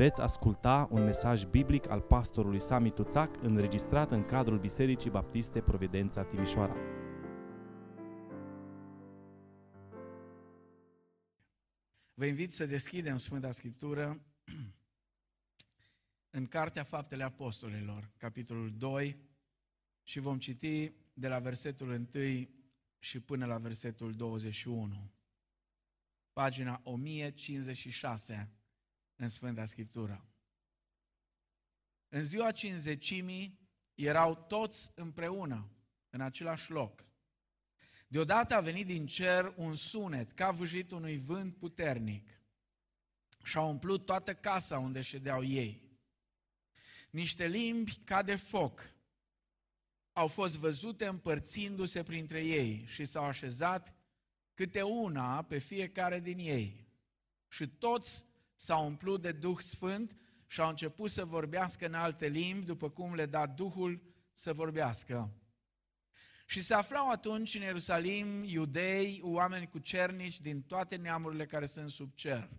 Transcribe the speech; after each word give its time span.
Veți 0.00 0.20
asculta 0.20 0.88
un 0.90 1.04
mesaj 1.04 1.44
biblic 1.44 1.88
al 1.88 2.00
pastorului 2.00 2.60
Sami 2.60 2.92
Tuțac 2.92 3.42
înregistrat 3.42 4.10
în 4.10 4.24
cadrul 4.24 4.58
Bisericii 4.58 5.10
Baptiste 5.10 5.60
Providența 5.60 6.24
Timișoara. 6.24 6.74
Vă 12.14 12.26
invit 12.26 12.52
să 12.52 12.66
deschidem 12.66 13.16
Sfânta 13.16 13.50
Scriptură 13.50 14.20
în 16.36 16.46
Cartea 16.46 16.82
Faptele 16.82 17.22
Apostolilor, 17.22 18.10
capitolul 18.16 18.70
2, 18.76 19.16
și 20.02 20.20
vom 20.20 20.38
citi 20.38 20.92
de 21.12 21.28
la 21.28 21.38
versetul 21.38 21.88
1 22.14 22.48
și 22.98 23.20
până 23.20 23.46
la 23.46 23.58
versetul 23.58 24.12
21. 24.12 25.10
Pagina 26.32 26.80
1056 26.84 28.59
în 29.20 29.28
Sfânta 29.28 29.64
Scriptură. 29.64 30.24
În 32.08 32.24
ziua 32.24 32.52
cinzecimii 32.52 33.58
erau 33.94 34.34
toți 34.34 34.92
împreună, 34.94 35.70
în 36.10 36.20
același 36.20 36.70
loc. 36.70 37.04
Deodată 38.08 38.54
a 38.54 38.60
venit 38.60 38.86
din 38.86 39.06
cer 39.06 39.54
un 39.56 39.74
sunet, 39.74 40.30
ca 40.32 40.50
vâjit 40.50 40.90
unui 40.90 41.18
vânt 41.18 41.56
puternic, 41.56 42.28
și 43.44 43.56
a 43.56 43.60
umplut 43.60 44.06
toată 44.06 44.34
casa 44.34 44.78
unde 44.78 45.00
ședeau 45.00 45.44
ei. 45.44 45.82
Niște 47.10 47.46
limbi 47.46 47.96
ca 48.04 48.22
de 48.22 48.36
foc 48.36 48.94
au 50.12 50.26
fost 50.26 50.56
văzute 50.56 51.06
împărțindu-se 51.06 52.02
printre 52.02 52.44
ei 52.44 52.84
și 52.86 53.04
s-au 53.04 53.24
așezat 53.24 53.94
câte 54.54 54.82
una 54.82 55.42
pe 55.42 55.58
fiecare 55.58 56.20
din 56.20 56.38
ei. 56.38 56.88
Și 57.48 57.68
toți 57.68 58.29
s-au 58.60 58.86
umplut 58.86 59.20
de 59.20 59.32
Duh 59.32 59.58
Sfânt 59.58 60.16
și 60.46 60.60
au 60.60 60.68
început 60.68 61.10
să 61.10 61.24
vorbească 61.24 61.86
în 61.86 61.94
alte 61.94 62.26
limbi, 62.26 62.64
după 62.64 62.90
cum 62.90 63.14
le 63.14 63.26
da 63.26 63.46
Duhul 63.46 64.02
să 64.32 64.52
vorbească. 64.52 65.30
Și 66.46 66.62
se 66.62 66.74
aflau 66.74 67.10
atunci 67.10 67.54
în 67.54 67.62
Ierusalim 67.62 68.44
iudei, 68.44 69.20
oameni 69.22 69.68
cu 69.68 69.78
cernici 69.78 70.40
din 70.40 70.62
toate 70.62 70.96
neamurile 70.96 71.46
care 71.46 71.66
sunt 71.66 71.90
sub 71.90 72.14
cer. 72.14 72.50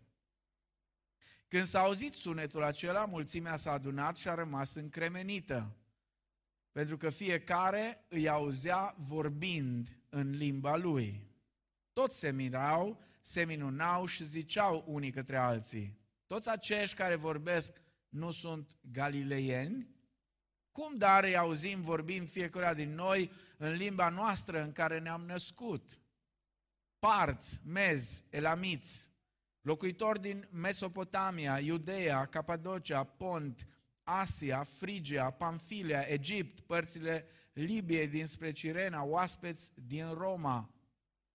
Când 1.48 1.66
s-a 1.66 1.80
auzit 1.80 2.14
sunetul 2.14 2.64
acela, 2.64 3.06
mulțimea 3.06 3.56
s-a 3.56 3.72
adunat 3.72 4.18
și 4.18 4.28
a 4.28 4.34
rămas 4.34 4.74
încremenită, 4.74 5.76
pentru 6.72 6.98
că 6.98 7.10
fiecare 7.10 8.06
îi 8.08 8.30
auzea 8.30 8.96
vorbind 8.98 9.98
în 10.10 10.30
limba 10.30 10.76
lui. 10.76 11.28
Toți 11.94 12.20
se 12.20 12.32
mirau 12.32 13.02
se 13.22 13.44
minunau 13.44 14.06
și 14.06 14.24
ziceau 14.24 14.84
unii 14.88 15.12
către 15.12 15.38
alții, 15.38 16.00
toți 16.26 16.50
acești 16.50 16.96
care 16.96 17.16
vorbesc 17.16 17.82
nu 18.10 18.32
sunt 18.32 18.78
galileieni? 18.82 19.88
Cum 20.72 20.98
dar 20.98 21.24
îi 21.24 21.38
auzim 21.38 21.82
vorbind 21.82 22.30
fiecare 22.30 22.74
din 22.74 22.96
noi 22.96 23.32
în 23.58 23.74
limba 23.74 24.10
noastră 24.10 24.64
în 24.64 24.72
care 24.72 25.00
ne-am 25.00 25.22
născut? 25.22 26.00
Parți, 27.00 27.62
mezi, 27.66 28.26
elamiți, 28.30 29.12
locuitori 29.62 30.22
din 30.22 30.48
Mesopotamia, 30.52 31.60
Iudeea, 31.60 32.26
Capadocia, 32.26 33.04
Pont, 33.04 33.68
Asia, 34.04 34.64
Frigia, 34.64 35.30
Pamfilia, 35.30 36.02
Egipt, 36.02 36.60
părțile 36.60 37.26
Libiei 37.54 38.08
dinspre 38.08 38.52
Cirena, 38.52 39.04
oaspeți 39.04 39.72
din 39.76 40.14
Roma, 40.14 40.74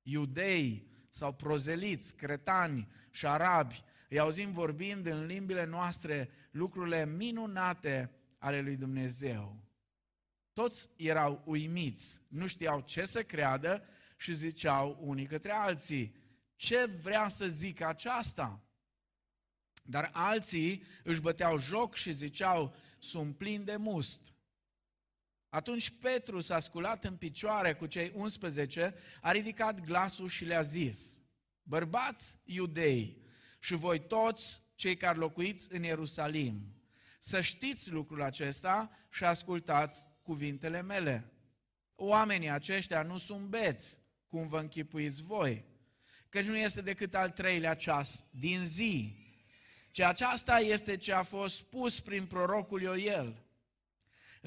iudei, 0.02 0.88
sau 1.16 1.32
prozeliți, 1.32 2.14
cretani 2.14 2.88
și 3.10 3.26
arabi, 3.26 3.84
îi 4.08 4.18
auzim 4.18 4.52
vorbind 4.52 5.06
în 5.06 5.26
limbile 5.26 5.64
noastre 5.64 6.30
lucrurile 6.50 7.06
minunate 7.06 8.10
ale 8.38 8.60
lui 8.60 8.76
Dumnezeu. 8.76 9.56
Toți 10.52 10.88
erau 10.96 11.42
uimiți, 11.44 12.20
nu 12.28 12.46
știau 12.46 12.80
ce 12.80 13.04
să 13.04 13.22
creadă 13.22 13.84
și 14.16 14.34
ziceau 14.34 14.98
unii 15.00 15.26
către 15.26 15.50
alții, 15.50 16.14
ce 16.56 16.84
vrea 16.84 17.28
să 17.28 17.46
zică 17.46 17.86
aceasta? 17.86 18.60
Dar 19.82 20.10
alții 20.12 20.82
își 21.02 21.20
băteau 21.20 21.58
joc 21.58 21.94
și 21.94 22.12
ziceau, 22.12 22.74
sunt 22.98 23.36
plin 23.36 23.64
de 23.64 23.76
must. 23.76 24.34
Atunci 25.48 25.98
Petru 25.98 26.40
s-a 26.40 26.58
sculat 26.60 27.04
în 27.04 27.16
picioare 27.16 27.74
cu 27.74 27.86
cei 27.86 28.12
11, 28.14 28.94
a 29.20 29.30
ridicat 29.30 29.80
glasul 29.80 30.28
și 30.28 30.44
le-a 30.44 30.60
zis, 30.60 31.22
bărbați 31.62 32.38
iudei 32.44 33.24
și 33.58 33.74
voi 33.74 34.06
toți 34.06 34.62
cei 34.74 34.96
care 34.96 35.18
locuiți 35.18 35.74
în 35.74 35.82
Ierusalim, 35.82 36.74
să 37.18 37.40
știți 37.40 37.90
lucrul 37.90 38.22
acesta 38.22 38.90
și 39.10 39.24
ascultați 39.24 40.08
cuvintele 40.22 40.82
mele. 40.82 41.32
Oamenii 41.94 42.50
aceștia 42.50 43.02
nu 43.02 43.18
sunt 43.18 43.46
beți, 43.46 44.00
cum 44.28 44.46
vă 44.46 44.58
închipuiți 44.58 45.22
voi, 45.22 45.64
căci 46.28 46.44
nu 46.44 46.56
este 46.56 46.80
decât 46.80 47.14
al 47.14 47.30
treilea 47.30 47.74
ceas 47.74 48.24
din 48.30 48.64
zi. 48.64 49.24
Ce 49.90 50.04
aceasta 50.04 50.58
este 50.58 50.96
ce 50.96 51.12
a 51.12 51.22
fost 51.22 51.56
spus 51.56 52.00
prin 52.00 52.26
prorocul 52.26 52.82
Ioel. 52.82 53.45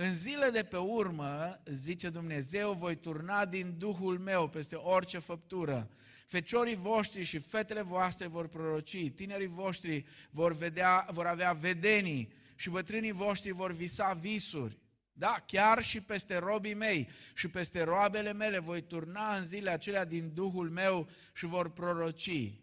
În 0.01 0.13
zile 0.13 0.49
de 0.49 0.63
pe 0.63 0.77
urmă, 0.77 1.61
zice 1.65 2.09
Dumnezeu, 2.09 2.73
voi 2.73 2.95
turna 2.95 3.45
din 3.45 3.75
Duhul 3.77 4.19
meu 4.19 4.49
peste 4.49 4.75
orice 4.75 5.17
făptură. 5.17 5.89
Feciorii 6.25 6.75
voștri 6.75 7.23
și 7.23 7.39
fetele 7.39 7.81
voastre 7.81 8.27
vor 8.27 8.47
proroci, 8.47 9.11
tinerii 9.11 9.47
voștri 9.47 10.05
vor, 10.29 10.53
vedea, 10.53 11.07
vor 11.11 11.25
avea 11.25 11.53
vedenii 11.53 12.33
și 12.55 12.69
bătrânii 12.69 13.11
voștri 13.11 13.51
vor 13.51 13.71
visa 13.71 14.13
visuri. 14.13 14.79
Da, 15.13 15.43
chiar 15.47 15.83
și 15.83 16.01
peste 16.01 16.37
robii 16.37 16.73
mei 16.73 17.09
și 17.33 17.47
peste 17.47 17.83
roabele 17.83 18.33
mele 18.33 18.59
voi 18.59 18.81
turna 18.81 19.35
în 19.35 19.43
zile 19.43 19.69
acelea 19.69 20.05
din 20.05 20.31
Duhul 20.33 20.69
meu 20.69 21.09
și 21.33 21.45
vor 21.45 21.69
proroci. 21.69 22.53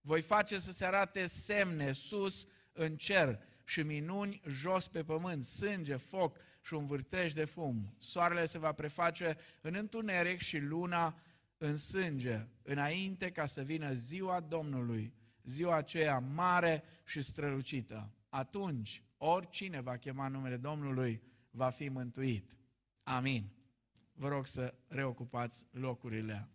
Voi 0.00 0.20
face 0.20 0.58
să 0.58 0.72
se 0.72 0.84
arate 0.84 1.26
semne 1.26 1.92
sus 1.92 2.46
în 2.72 2.96
cer 2.96 3.38
și 3.64 3.82
minuni 3.82 4.40
jos 4.48 4.88
pe 4.88 5.04
pământ, 5.04 5.44
sânge, 5.44 5.96
foc 5.96 6.36
și 6.64 6.74
un 6.74 6.86
vârtej 6.86 7.32
de 7.32 7.44
fum. 7.44 7.94
Soarele 7.98 8.44
se 8.44 8.58
va 8.58 8.72
preface 8.72 9.36
în 9.60 9.74
întuneric 9.74 10.40
și 10.40 10.58
luna 10.58 11.18
în 11.58 11.76
sânge, 11.76 12.46
înainte 12.62 13.30
ca 13.30 13.46
să 13.46 13.62
vină 13.62 13.92
ziua 13.92 14.40
Domnului, 14.40 15.14
ziua 15.42 15.76
aceea 15.76 16.18
mare 16.18 16.82
și 17.04 17.22
strălucită. 17.22 18.12
Atunci, 18.28 19.02
oricine 19.16 19.80
va 19.80 19.96
chema 19.96 20.28
numele 20.28 20.56
Domnului 20.56 21.22
va 21.50 21.70
fi 21.70 21.88
mântuit. 21.88 22.56
Amin. 23.02 23.52
Vă 24.12 24.28
rog 24.28 24.46
să 24.46 24.74
reocupați 24.88 25.66
locurile. 25.70 26.48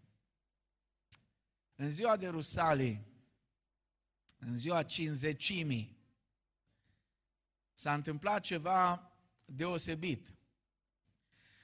În 1.76 1.92
ziua 1.92 2.18
de 2.18 2.28
Rusalii, 2.28 3.06
în 4.40 4.58
ziua 4.58 4.84
cinzecimii, 4.84 5.98
s-a 7.74 7.94
întâmplat 7.94 8.42
ceva 8.42 9.09
deosebit. 9.52 10.34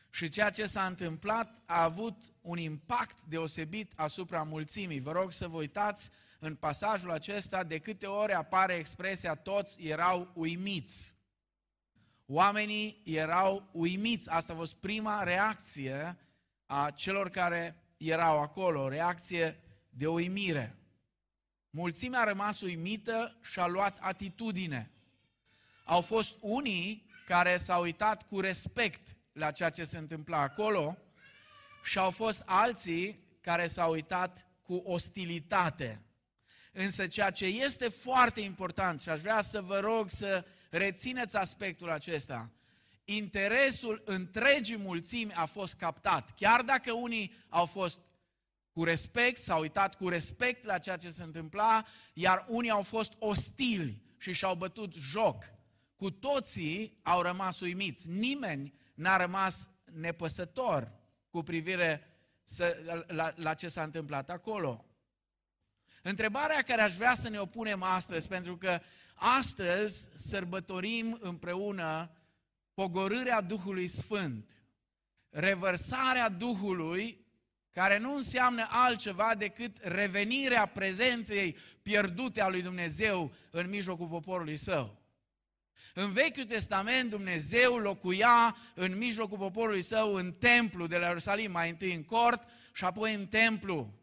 Și 0.09 0.29
ceea 0.29 0.49
ce 0.49 0.65
s-a 0.65 0.85
întâmplat 0.85 1.61
a 1.65 1.83
avut 1.83 2.33
un 2.41 2.57
impact 2.57 3.23
deosebit 3.23 3.93
asupra 3.95 4.43
mulțimii. 4.43 4.99
Vă 4.99 5.11
rog 5.11 5.31
să 5.31 5.47
vă 5.47 5.57
uitați 5.57 6.09
în 6.39 6.55
pasajul 6.55 7.11
acesta 7.11 7.63
de 7.63 7.79
câte 7.79 8.05
ori 8.05 8.33
apare 8.33 8.73
expresia 8.73 9.35
toți 9.35 9.81
erau 9.81 10.31
uimiți. 10.33 11.15
Oamenii 12.25 13.01
erau 13.03 13.69
uimiți. 13.71 14.29
Asta 14.29 14.53
a 14.53 14.55
fost 14.55 14.75
prima 14.75 15.23
reacție 15.23 16.17
a 16.65 16.91
celor 16.91 17.29
care 17.29 17.83
erau 17.97 18.41
acolo, 18.41 18.81
o 18.81 18.87
reacție 18.87 19.59
de 19.89 20.07
uimire. 20.07 20.75
Mulțimea 21.69 22.19
a 22.19 22.23
rămas 22.23 22.61
uimită 22.61 23.37
și 23.41 23.59
a 23.59 23.67
luat 23.67 23.97
atitudine. 24.01 24.91
Au 25.83 26.01
fost 26.01 26.37
unii 26.41 27.04
care 27.25 27.57
s-au 27.57 27.81
uitat 27.81 28.27
cu 28.27 28.39
respect 28.39 29.15
la 29.31 29.51
ceea 29.51 29.69
ce 29.69 29.83
se 29.83 29.97
întâmpla 29.97 30.39
acolo 30.41 30.97
și 31.83 31.97
au 31.97 32.09
fost 32.09 32.41
alții 32.45 33.19
care 33.41 33.67
s-au 33.67 33.91
uitat 33.91 34.47
cu 34.61 34.75
ostilitate. 34.85 36.01
Însă 36.71 37.07
ceea 37.07 37.29
ce 37.31 37.45
este 37.45 37.87
foarte 37.87 38.41
important 38.41 39.01
și 39.01 39.09
aș 39.09 39.19
vrea 39.19 39.41
să 39.41 39.61
vă 39.61 39.79
rog 39.79 40.09
să 40.09 40.45
rețineți 40.69 41.37
aspectul 41.37 41.91
acesta, 41.91 42.51
interesul 43.05 44.01
întregii 44.05 44.77
mulțimi 44.77 45.33
a 45.33 45.45
fost 45.45 45.75
captat. 45.75 46.33
Chiar 46.35 46.61
dacă 46.61 46.93
unii 46.93 47.33
au 47.49 47.65
fost 47.65 47.99
cu 48.71 48.83
respect, 48.83 49.37
s-au 49.37 49.59
uitat 49.59 49.95
cu 49.95 50.09
respect 50.09 50.63
la 50.63 50.77
ceea 50.77 50.97
ce 50.97 51.09
se 51.09 51.23
întâmpla, 51.23 51.85
iar 52.13 52.45
unii 52.47 52.69
au 52.69 52.81
fost 52.81 53.13
ostili 53.19 54.01
și 54.17 54.33
și-au 54.33 54.55
bătut 54.55 54.93
joc. 54.93 55.54
Cu 56.05 56.11
toții 56.11 56.97
au 57.03 57.21
rămas 57.21 57.59
uimiți. 57.59 58.09
Nimeni 58.09 58.73
n-a 58.93 59.17
rămas 59.17 59.69
nepăsător 59.91 60.91
cu 61.29 61.43
privire 61.43 62.07
să, 62.43 62.77
la, 63.07 63.33
la 63.35 63.53
ce 63.53 63.67
s-a 63.67 63.83
întâmplat 63.83 64.29
acolo. 64.29 64.85
Întrebarea 66.01 66.61
care 66.61 66.81
aș 66.81 66.95
vrea 66.95 67.15
să 67.15 67.29
ne 67.29 67.39
opunem 67.39 67.83
astăzi, 67.83 68.27
pentru 68.27 68.57
că 68.57 68.79
astăzi 69.13 70.09
sărbătorim 70.13 71.17
împreună 71.21 72.11
pogorârea 72.73 73.41
Duhului 73.41 73.87
Sfânt, 73.87 74.49
revărsarea 75.29 76.29
Duhului 76.29 77.25
care 77.71 77.97
nu 77.97 78.15
înseamnă 78.15 78.67
altceva 78.69 79.35
decât 79.37 79.77
revenirea 79.81 80.65
prezenței 80.65 81.57
pierdute 81.81 82.41
a 82.41 82.49
lui 82.49 82.61
Dumnezeu 82.61 83.33
în 83.49 83.69
mijlocul 83.69 84.07
poporului 84.07 84.57
său. 84.57 85.03
În 85.93 86.11
Vechiul 86.11 86.43
Testament 86.43 87.09
Dumnezeu 87.09 87.77
locuia 87.77 88.57
în 88.73 88.97
mijlocul 88.97 89.37
poporului 89.37 89.81
său 89.81 90.13
în 90.13 90.31
templu 90.31 90.87
de 90.87 90.97
la 90.97 91.05
Ierusalim, 91.05 91.51
mai 91.51 91.69
întâi 91.69 91.93
în 91.93 92.03
cort 92.03 92.43
și 92.73 92.83
apoi 92.83 93.13
în 93.13 93.27
templu. 93.27 93.93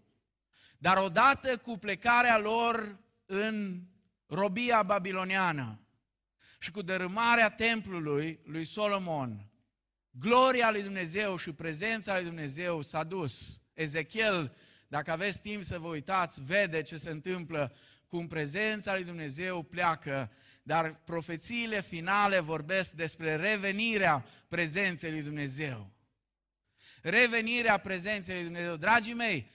Dar 0.78 0.96
odată 0.96 1.56
cu 1.56 1.78
plecarea 1.78 2.38
lor 2.38 2.98
în 3.26 3.80
robia 4.26 4.82
babiloniană 4.82 5.80
și 6.58 6.70
cu 6.70 6.82
dărâmarea 6.82 7.50
templului 7.50 8.40
lui 8.44 8.64
Solomon, 8.64 9.46
gloria 10.10 10.70
lui 10.70 10.82
Dumnezeu 10.82 11.36
și 11.36 11.52
prezența 11.52 12.14
lui 12.14 12.25
Dumnezeu 12.25 12.80
s-a 12.80 13.04
dus. 13.04 13.60
Ezechiel, 13.75 14.56
dacă 14.88 15.10
aveți 15.10 15.40
timp 15.40 15.62
să 15.64 15.78
vă 15.78 15.88
uitați, 15.88 16.42
vede 16.44 16.82
ce 16.82 16.96
se 16.96 17.10
întâmplă 17.10 17.75
cum 18.06 18.26
prezența 18.26 18.94
lui 18.94 19.04
Dumnezeu 19.04 19.62
pleacă, 19.62 20.30
dar 20.62 21.00
profețiile 21.05 21.82
finale 21.82 22.41
vorbesc 22.41 22.93
despre 22.93 23.37
revenirea 23.37 24.25
prezenței 24.49 25.11
lui 25.11 25.23
Dumnezeu. 25.23 25.91
Revenirea 27.03 27.79
prezenței 27.79 28.35
lui 28.35 28.44
Dumnezeu. 28.44 28.76
Dragii 28.76 29.14
mei, 29.14 29.50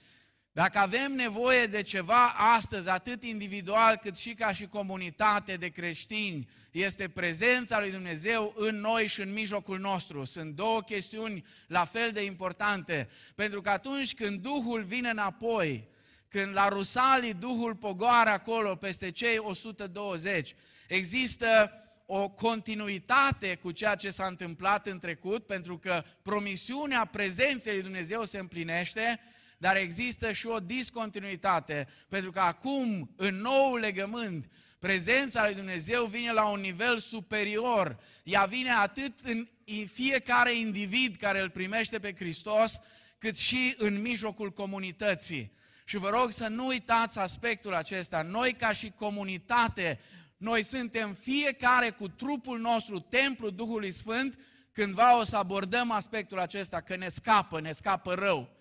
dacă 0.52 0.78
avem 0.78 1.12
nevoie 1.12 1.66
de 1.66 1.82
ceva 1.82 2.28
astăzi, 2.28 2.88
atât 2.88 3.24
individual 3.24 3.96
cât 3.96 4.16
și 4.16 4.34
ca 4.34 4.52
și 4.52 4.66
comunitate 4.66 5.56
de 5.56 5.68
creștini, 5.68 6.48
este 6.70 7.08
prezența 7.08 7.80
lui 7.80 7.90
Dumnezeu 7.90 8.54
în 8.56 8.80
noi 8.80 9.06
și 9.06 9.20
în 9.20 9.32
mijlocul 9.32 9.78
nostru. 9.78 10.24
Sunt 10.24 10.54
două 10.54 10.82
chestiuni 10.82 11.44
la 11.66 11.84
fel 11.84 12.12
de 12.12 12.24
importante, 12.24 13.08
pentru 13.34 13.60
că 13.60 13.70
atunci 13.70 14.14
când 14.14 14.40
Duhul 14.40 14.82
vine 14.82 15.08
înapoi, 15.08 15.88
când 16.28 16.52
la 16.52 16.68
Rusalii 16.68 17.34
Duhul 17.34 17.74
pogoară 17.74 18.30
acolo 18.30 18.74
peste 18.74 19.10
cei 19.10 19.38
120, 19.38 20.54
există 20.88 21.72
o 22.06 22.28
continuitate 22.28 23.54
cu 23.54 23.70
ceea 23.70 23.94
ce 23.94 24.10
s-a 24.10 24.26
întâmplat 24.26 24.86
în 24.86 24.98
trecut, 24.98 25.46
pentru 25.46 25.78
că 25.78 26.04
promisiunea 26.22 27.04
prezenței 27.04 27.72
lui 27.72 27.82
Dumnezeu 27.82 28.24
se 28.24 28.38
împlinește, 28.38 29.20
dar 29.58 29.76
există 29.76 30.32
și 30.32 30.46
o 30.46 30.58
discontinuitate, 30.58 31.88
pentru 32.08 32.30
că 32.30 32.40
acum, 32.40 33.10
în 33.16 33.34
nou 33.34 33.76
legământ, 33.76 34.50
prezența 34.78 35.44
lui 35.44 35.54
Dumnezeu 35.54 36.04
vine 36.04 36.32
la 36.32 36.48
un 36.48 36.60
nivel 36.60 36.98
superior. 36.98 37.98
Ea 38.22 38.44
vine 38.44 38.70
atât 38.70 39.18
în 39.22 39.48
fiecare 39.86 40.56
individ 40.56 41.16
care 41.16 41.40
îl 41.40 41.50
primește 41.50 41.98
pe 41.98 42.14
Hristos, 42.14 42.80
cât 43.18 43.36
și 43.36 43.74
în 43.78 44.00
mijlocul 44.00 44.50
comunității. 44.50 45.52
Și 45.84 45.96
vă 45.96 46.08
rog 46.08 46.30
să 46.30 46.46
nu 46.46 46.66
uitați 46.66 47.18
aspectul 47.18 47.74
acesta. 47.74 48.22
Noi 48.22 48.52
ca 48.52 48.72
și 48.72 48.92
comunitate, 48.96 50.00
noi 50.38 50.62
suntem 50.62 51.12
fiecare 51.12 51.90
cu 51.90 52.08
trupul 52.08 52.58
nostru, 52.58 52.98
templul 52.98 53.54
Duhului 53.54 53.90
Sfânt, 53.90 54.38
cândva 54.72 55.18
o 55.18 55.24
să 55.24 55.36
abordăm 55.36 55.90
aspectul 55.90 56.38
acesta, 56.38 56.80
că 56.80 56.96
ne 56.96 57.08
scapă, 57.08 57.60
ne 57.60 57.72
scapă 57.72 58.14
rău. 58.14 58.56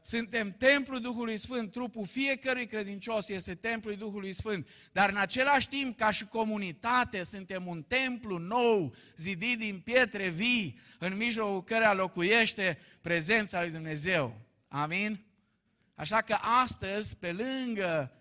Suntem 0.00 0.54
templul 0.58 1.00
Duhului 1.00 1.36
Sfânt, 1.36 1.72
trupul 1.72 2.06
fiecărui 2.06 2.66
credincios 2.66 3.28
este 3.28 3.54
templul 3.54 3.94
Duhului 3.94 4.32
Sfânt, 4.32 4.68
dar 4.92 5.10
în 5.10 5.16
același 5.16 5.68
timp, 5.68 5.96
ca 5.96 6.10
și 6.10 6.24
comunitate, 6.26 7.22
suntem 7.22 7.66
un 7.66 7.82
templu 7.82 8.38
nou, 8.38 8.94
zidit 9.16 9.58
din 9.58 9.80
pietre 9.80 10.28
vii, 10.28 10.78
în 10.98 11.16
mijlocul 11.16 11.64
căreia 11.64 11.92
locuiește 11.92 12.78
prezența 13.00 13.60
lui 13.60 13.70
Dumnezeu. 13.70 14.40
Amin? 14.68 15.24
Așa 15.94 16.20
că 16.20 16.36
astăzi, 16.62 17.16
pe 17.16 17.32
lângă 17.32 18.12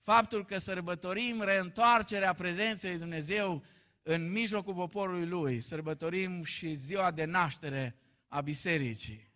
faptul 0.00 0.44
că 0.44 0.58
sărbătorim 0.58 1.42
reîntoarcerea 1.42 2.32
prezenței 2.32 2.90
lui 2.90 2.98
Dumnezeu 2.98 3.64
în 4.02 4.30
mijlocul 4.30 4.74
poporului 4.74 5.26
Lui, 5.26 5.60
sărbătorim 5.60 6.44
și 6.44 6.74
ziua 6.74 7.10
de 7.10 7.24
naștere 7.24 7.96
a 8.28 8.40
bisericii. 8.40 9.30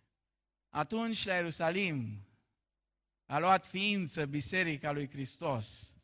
Atunci 0.69 1.25
la 1.25 1.33
Ierusalim 1.33 2.27
a 3.25 3.39
luat 3.39 3.67
ființă 3.67 4.25
Biserica 4.25 4.91
lui 4.91 5.09
Hristos. 5.09 5.95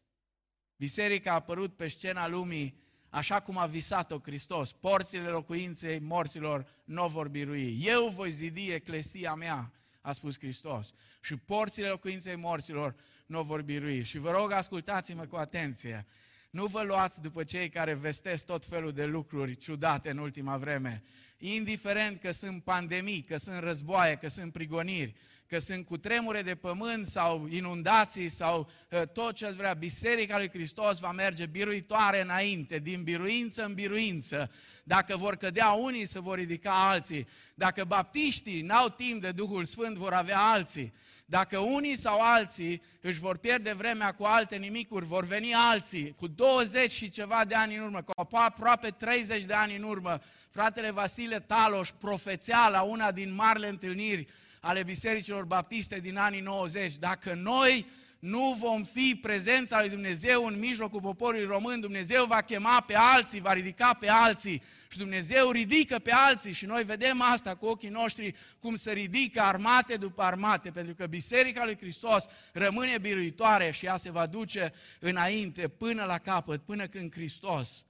Biserica 0.75 1.31
a 1.31 1.33
apărut 1.33 1.75
pe 1.75 1.87
scena 1.87 2.27
lumii 2.27 2.79
așa 3.09 3.41
cum 3.41 3.57
a 3.57 3.65
visat-o 3.65 4.19
Hristos. 4.19 4.71
Porțile 4.71 5.27
locuinței 5.27 5.99
morților 5.99 6.67
nu 6.83 7.07
vor 7.07 7.27
birui. 7.27 7.83
Eu 7.83 8.07
voi 8.07 8.31
zidi 8.31 8.71
eclesia 8.71 9.33
mea, 9.33 9.71
a 10.01 10.11
spus 10.11 10.37
Hristos. 10.39 10.93
Și 11.21 11.35
porțile 11.35 11.87
locuinței 11.87 12.35
morților 12.35 12.95
nu 13.25 13.43
vor 13.43 13.61
birui. 13.61 14.03
Și 14.03 14.17
vă 14.17 14.31
rog, 14.31 14.51
ascultați-mă 14.51 15.25
cu 15.25 15.35
atenție. 15.35 16.07
Nu 16.49 16.65
vă 16.65 16.81
luați 16.81 17.21
după 17.21 17.43
cei 17.43 17.69
care 17.69 17.93
vestesc 17.93 18.45
tot 18.45 18.65
felul 18.65 18.91
de 18.91 19.05
lucruri 19.05 19.55
ciudate 19.55 20.09
în 20.09 20.17
ultima 20.17 20.57
vreme. 20.57 21.03
Indiferent 21.37 22.19
că 22.19 22.31
sunt 22.31 22.63
pandemii, 22.63 23.23
că 23.23 23.37
sunt 23.37 23.59
războaie, 23.59 24.15
că 24.15 24.27
sunt 24.27 24.51
prigoniri, 24.51 25.15
că 25.51 25.59
sunt 25.59 25.85
cutremure 25.85 26.41
de 26.41 26.55
pământ 26.55 27.07
sau 27.07 27.47
inundații 27.49 28.27
sau 28.27 28.69
uh, 28.89 29.01
tot 29.13 29.33
ce 29.35 29.45
ați 29.45 29.55
vrea, 29.55 29.73
Biserica 29.73 30.37
lui 30.37 30.49
Hristos 30.49 30.99
va 30.99 31.11
merge 31.11 31.45
biruitoare 31.45 32.21
înainte, 32.21 32.79
din 32.79 33.03
biruință 33.03 33.65
în 33.65 33.73
biruință. 33.73 34.51
Dacă 34.83 35.17
vor 35.17 35.35
cădea 35.35 35.71
unii, 35.71 36.05
să 36.05 36.19
vor 36.19 36.37
ridica 36.37 36.89
alții. 36.89 37.27
Dacă 37.55 37.83
baptiștii 37.83 38.61
n-au 38.61 38.89
timp 38.89 39.21
de 39.21 39.31
Duhul 39.31 39.65
Sfânt, 39.65 39.97
vor 39.97 40.13
avea 40.13 40.39
alții. 40.39 40.93
Dacă 41.25 41.57
unii 41.57 41.97
sau 41.97 42.19
alții 42.21 42.81
își 43.01 43.19
vor 43.19 43.37
pierde 43.37 43.73
vremea 43.73 44.11
cu 44.11 44.23
alte 44.23 44.55
nimicuri, 44.55 45.05
vor 45.05 45.25
veni 45.25 45.53
alții 45.53 46.13
cu 46.17 46.27
20 46.27 46.91
și 46.91 47.09
ceva 47.09 47.45
de 47.47 47.55
ani 47.55 47.75
în 47.75 47.83
urmă, 47.83 48.01
cu 48.01 48.37
aproape 48.37 48.89
30 48.89 49.43
de 49.43 49.53
ani 49.53 49.75
în 49.75 49.83
urmă. 49.83 50.21
Fratele 50.49 50.91
Vasile 50.91 51.39
Taloș 51.39 51.89
profețea 51.89 52.67
la 52.67 52.81
una 52.81 53.11
din 53.11 53.33
marile 53.33 53.67
întâlniri 53.67 54.27
ale 54.61 54.83
bisericilor 54.83 55.43
baptiste 55.43 55.99
din 55.99 56.17
anii 56.17 56.41
90. 56.41 56.97
Dacă 56.97 57.33
noi 57.33 57.85
nu 58.19 58.53
vom 58.59 58.83
fi 58.83 59.19
prezența 59.21 59.79
lui 59.79 59.89
Dumnezeu 59.89 60.45
în 60.45 60.59
mijlocul 60.59 61.01
poporului 61.01 61.45
român, 61.45 61.79
Dumnezeu 61.79 62.25
va 62.25 62.41
chema 62.41 62.81
pe 62.81 62.95
alții, 62.95 63.39
va 63.39 63.53
ridica 63.53 63.93
pe 63.93 64.09
alții 64.09 64.61
și 64.89 64.97
Dumnezeu 64.97 65.51
ridică 65.51 65.99
pe 65.99 66.11
alții 66.11 66.51
și 66.51 66.65
noi 66.65 66.83
vedem 66.83 67.21
asta 67.21 67.55
cu 67.55 67.65
ochii 67.65 67.89
noștri 67.89 68.35
cum 68.59 68.75
se 68.75 68.91
ridică 68.91 69.41
armate 69.41 69.97
după 69.97 70.21
armate, 70.21 70.71
pentru 70.71 70.95
că 70.95 71.07
Biserica 71.07 71.63
lui 71.63 71.77
Hristos 71.77 72.25
rămâne 72.53 72.97
biruitoare 72.97 73.71
și 73.71 73.85
ea 73.85 73.97
se 73.97 74.11
va 74.11 74.25
duce 74.25 74.73
înainte 74.99 75.67
până 75.67 76.03
la 76.03 76.17
capăt, 76.17 76.61
până 76.61 76.87
când 76.87 77.11
Hristos 77.11 77.85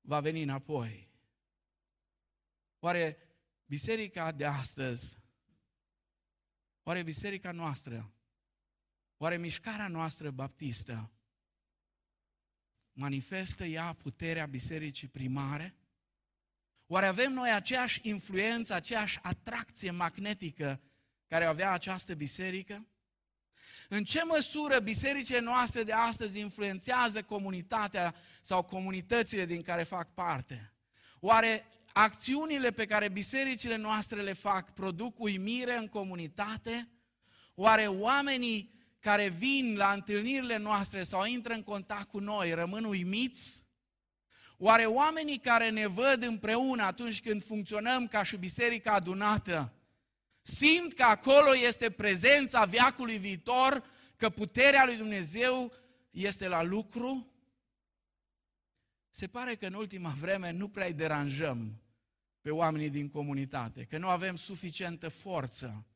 va 0.00 0.20
veni 0.20 0.42
înapoi. 0.42 1.08
Oare 2.78 3.18
biserica 3.66 4.32
de 4.32 4.44
astăzi, 4.44 5.19
oare 6.82 7.02
biserica 7.02 7.52
noastră 7.52 8.14
Oare 9.22 9.36
mișcarea 9.36 9.88
noastră 9.88 10.30
baptistă 10.30 11.10
manifestă 12.92 13.64
ea 13.64 13.92
puterea 13.92 14.46
bisericii 14.46 15.08
primare? 15.08 15.74
Oare 16.86 17.06
avem 17.06 17.32
noi 17.32 17.50
aceeași 17.50 18.00
influență, 18.02 18.74
aceeași 18.74 19.18
atracție 19.22 19.90
magnetică 19.90 20.80
care 21.26 21.44
avea 21.44 21.70
această 21.72 22.14
biserică? 22.14 22.86
În 23.88 24.04
ce 24.04 24.24
măsură 24.24 24.78
bisericile 24.78 25.40
noastre 25.40 25.82
de 25.82 25.92
astăzi 25.92 26.38
influențează 26.38 27.22
comunitatea 27.22 28.14
sau 28.40 28.62
comunitățile 28.62 29.44
din 29.44 29.62
care 29.62 29.82
fac 29.82 30.14
parte? 30.14 30.72
Oare 31.18 31.66
acțiunile 31.92 32.70
pe 32.70 32.86
care 32.86 33.08
bisericile 33.08 33.76
noastre 33.76 34.22
le 34.22 34.32
fac 34.32 34.74
produc 34.74 35.20
uimire 35.20 35.76
în 35.76 35.88
comunitate? 35.88 36.88
Oare 37.54 37.86
oamenii 37.86 38.78
care 39.00 39.28
vin 39.28 39.76
la 39.76 39.92
întâlnirile 39.92 40.56
noastre 40.56 41.02
sau 41.02 41.24
intră 41.24 41.52
în 41.52 41.62
contact 41.62 42.08
cu 42.08 42.18
noi 42.18 42.54
rămân 42.54 42.84
uimiți? 42.84 43.68
Oare 44.56 44.84
oamenii 44.84 45.38
care 45.38 45.70
ne 45.70 45.86
văd 45.86 46.22
împreună 46.22 46.82
atunci 46.82 47.20
când 47.20 47.44
funcționăm 47.44 48.06
ca 48.06 48.22
și 48.22 48.36
biserica 48.36 48.92
adunată, 48.92 49.72
simt 50.42 50.92
că 50.92 51.02
acolo 51.02 51.56
este 51.56 51.90
prezența 51.90 52.64
viacului 52.64 53.16
viitor, 53.16 53.84
că 54.16 54.28
puterea 54.28 54.84
lui 54.84 54.96
Dumnezeu 54.96 55.72
este 56.10 56.48
la 56.48 56.62
lucru? 56.62 57.32
Se 59.08 59.26
pare 59.26 59.54
că 59.54 59.66
în 59.66 59.74
ultima 59.74 60.14
vreme 60.20 60.50
nu 60.50 60.68
prea 60.68 60.86
îi 60.86 60.92
deranjăm 60.92 61.79
pe 62.40 62.50
oamenii 62.50 62.90
din 62.90 63.08
comunitate, 63.08 63.84
că 63.84 63.98
nu 63.98 64.08
avem 64.08 64.36
suficientă 64.36 65.08
forță 65.08 65.86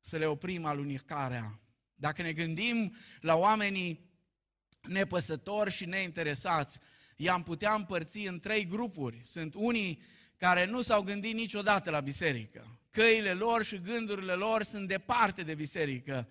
să 0.00 0.16
le 0.16 0.26
oprim 0.26 0.64
alunicarea 0.64 1.60
dacă 2.00 2.22
ne 2.22 2.32
gândim 2.32 2.94
la 3.20 3.34
oamenii 3.34 4.10
nepăsători 4.88 5.70
și 5.70 5.84
neinteresați. 5.84 6.78
I-am 7.16 7.42
putea 7.42 7.74
împărți 7.74 8.26
în 8.26 8.40
trei 8.40 8.66
grupuri. 8.66 9.20
Sunt 9.22 9.54
unii 9.54 10.02
care 10.36 10.66
nu 10.66 10.80
s-au 10.82 11.02
gândit 11.02 11.34
niciodată 11.34 11.90
la 11.90 12.00
biserică. 12.00 12.78
Căile 12.90 13.32
lor 13.32 13.64
și 13.64 13.80
gândurile 13.80 14.32
lor 14.32 14.62
sunt 14.62 14.88
departe 14.88 15.42
de 15.42 15.54
biserică. 15.54 16.28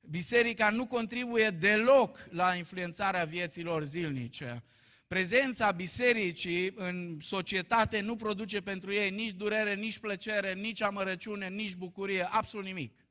Biserica 0.00 0.70
nu 0.70 0.86
contribuie 0.86 1.50
deloc 1.50 2.28
la 2.30 2.54
influențarea 2.54 3.24
vieților 3.24 3.84
zilnice. 3.84 4.62
Prezența 5.14 5.70
bisericii 5.70 6.72
în 6.74 7.18
societate 7.20 8.00
nu 8.00 8.16
produce 8.16 8.60
pentru 8.60 8.92
ei 8.92 9.10
nici 9.10 9.32
durere, 9.32 9.74
nici 9.74 9.98
plăcere, 9.98 10.54
nici 10.54 10.82
amărăciune, 10.82 11.48
nici 11.48 11.74
bucurie, 11.74 12.22
absolut 12.22 12.66
nimic. 12.66 13.06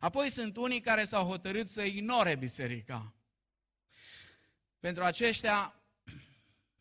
Apoi 0.00 0.30
sunt 0.30 0.56
unii 0.56 0.80
care 0.80 1.04
s-au 1.04 1.26
hotărât 1.26 1.68
să 1.68 1.82
ignore 1.82 2.36
biserica. 2.36 3.14
Pentru 4.78 5.02
aceștia, 5.02 5.82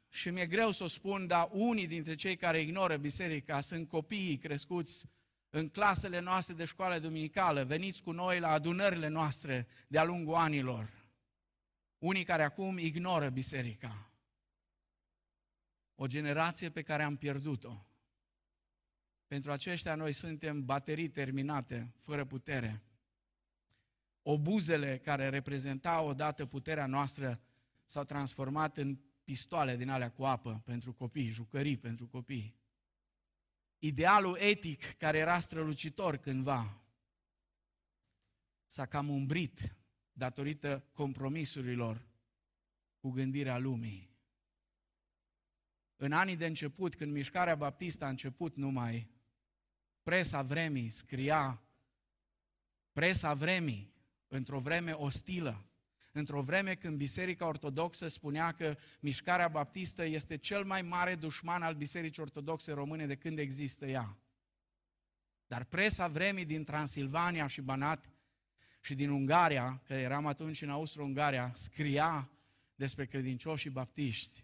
și 0.09 0.29
mi-e 0.29 0.45
greu 0.45 0.71
să 0.71 0.83
o 0.83 0.87
spun, 0.87 1.27
dar 1.27 1.49
unii 1.51 1.87
dintre 1.87 2.15
cei 2.15 2.35
care 2.35 2.61
ignoră 2.61 2.97
biserica 2.97 3.61
sunt 3.61 3.87
copiii 3.87 4.37
crescuți 4.37 5.05
în 5.49 5.69
clasele 5.69 6.19
noastre 6.19 6.53
de 6.53 6.65
școală 6.65 6.99
duminicală, 6.99 7.63
veniți 7.63 8.03
cu 8.03 8.11
noi 8.11 8.39
la 8.39 8.51
adunările 8.51 9.07
noastre 9.07 9.67
de-a 9.87 10.03
lungul 10.03 10.35
anilor. 10.35 10.98
Unii 11.99 12.23
care 12.23 12.43
acum 12.43 12.77
ignoră 12.77 13.29
biserica. 13.29 14.11
O 15.95 16.07
generație 16.07 16.69
pe 16.69 16.81
care 16.81 17.03
am 17.03 17.15
pierdut-o. 17.15 17.85
Pentru 19.27 19.51
aceștia 19.51 19.95
noi 19.95 20.11
suntem 20.11 20.65
baterii 20.65 21.09
terminate, 21.09 21.93
fără 22.01 22.25
putere. 22.25 22.83
Obuzele 24.21 24.97
care 24.97 25.29
reprezentau 25.29 26.07
odată 26.07 26.45
puterea 26.45 26.85
noastră 26.85 27.41
s-au 27.85 28.03
transformat 28.03 28.77
în 28.77 28.99
pistoale 29.23 29.75
din 29.75 29.89
alea 29.89 30.11
cu 30.11 30.23
apă 30.23 30.61
pentru 30.65 30.93
copii, 30.93 31.29
jucării 31.29 31.77
pentru 31.77 32.07
copii. 32.07 32.57
Idealul 33.79 34.37
etic 34.37 34.97
care 34.97 35.17
era 35.17 35.39
strălucitor 35.39 36.17
cândva 36.17 36.83
s-a 38.65 38.85
cam 38.85 39.09
umbrit 39.09 39.75
datorită 40.19 40.83
compromisurilor 40.91 42.05
cu 42.97 43.09
gândirea 43.09 43.57
lumii. 43.57 44.09
În 45.95 46.11
anii 46.11 46.35
de 46.35 46.45
început, 46.45 46.95
când 46.95 47.11
mișcarea 47.11 47.55
baptistă 47.55 48.05
a 48.05 48.09
început 48.09 48.55
numai, 48.55 49.11
presa 50.03 50.41
vremii 50.41 50.89
scria, 50.89 51.61
presa 52.91 53.33
vremii, 53.33 53.93
într-o 54.27 54.59
vreme 54.59 54.91
ostilă, 54.91 55.65
într-o 56.11 56.41
vreme 56.41 56.75
când 56.75 56.97
Biserica 56.97 57.47
Ortodoxă 57.47 58.07
spunea 58.07 58.51
că 58.51 58.77
mișcarea 58.99 59.47
baptistă 59.47 60.03
este 60.03 60.37
cel 60.37 60.65
mai 60.65 60.81
mare 60.81 61.15
dușman 61.15 61.61
al 61.61 61.75
Bisericii 61.75 62.21
Ortodoxe 62.21 62.71
Române 62.71 63.05
de 63.05 63.15
când 63.15 63.39
există 63.39 63.85
ea. 63.85 64.17
Dar 65.47 65.63
presa 65.63 66.07
vremii 66.07 66.45
din 66.45 66.63
Transilvania 66.63 67.47
și 67.47 67.61
Banat 67.61 68.09
și 68.81 68.95
din 68.95 69.09
Ungaria, 69.09 69.81
că 69.85 69.93
eram 69.93 70.25
atunci 70.25 70.61
în 70.61 70.69
Austro-Ungaria, 70.69 71.51
scria 71.55 72.29
despre 72.75 73.05
credincioșii 73.05 73.69
baptiști 73.69 74.43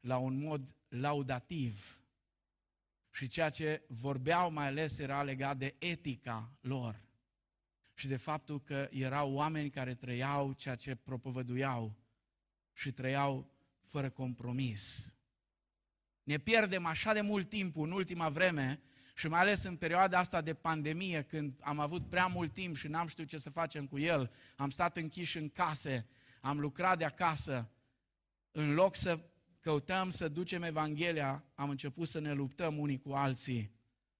la 0.00 0.16
un 0.16 0.38
mod 0.38 0.74
laudativ. 0.88 2.02
Și 3.10 3.28
ceea 3.28 3.50
ce 3.50 3.82
vorbeau 3.88 4.50
mai 4.50 4.66
ales 4.66 4.98
era 4.98 5.22
legat 5.22 5.56
de 5.56 5.74
etica 5.78 6.52
lor 6.60 7.00
și 7.94 8.08
de 8.08 8.16
faptul 8.16 8.60
că 8.60 8.88
erau 8.90 9.32
oameni 9.32 9.70
care 9.70 9.94
trăiau 9.94 10.52
ceea 10.52 10.74
ce 10.74 10.94
propovăduiau 10.94 11.96
și 12.72 12.92
trăiau 12.92 13.50
fără 13.82 14.10
compromis. 14.10 15.12
Ne 16.22 16.38
pierdem 16.38 16.86
așa 16.86 17.12
de 17.12 17.20
mult 17.20 17.48
timp 17.48 17.76
în 17.76 17.92
ultima 17.92 18.28
vreme 18.28 18.82
și 19.18 19.28
mai 19.28 19.40
ales 19.40 19.62
în 19.62 19.76
perioada 19.76 20.18
asta 20.18 20.40
de 20.40 20.54
pandemie, 20.54 21.22
când 21.22 21.58
am 21.60 21.78
avut 21.78 22.08
prea 22.08 22.26
mult 22.26 22.52
timp 22.52 22.76
și 22.76 22.88
n-am 22.88 23.06
știut 23.06 23.28
ce 23.28 23.38
să 23.38 23.50
facem 23.50 23.86
cu 23.86 23.98
el, 23.98 24.30
am 24.56 24.70
stat 24.70 24.96
închiși 24.96 25.38
în 25.38 25.48
case, 25.48 26.06
am 26.40 26.58
lucrat 26.60 26.98
de 26.98 27.04
acasă, 27.04 27.70
în 28.50 28.74
loc 28.74 28.96
să 28.96 29.20
căutăm 29.60 30.10
să 30.10 30.28
ducem 30.28 30.62
Evanghelia, 30.62 31.44
am 31.54 31.70
început 31.70 32.08
să 32.08 32.18
ne 32.18 32.32
luptăm 32.32 32.78
unii 32.78 32.98
cu 32.98 33.12
alții 33.12 33.72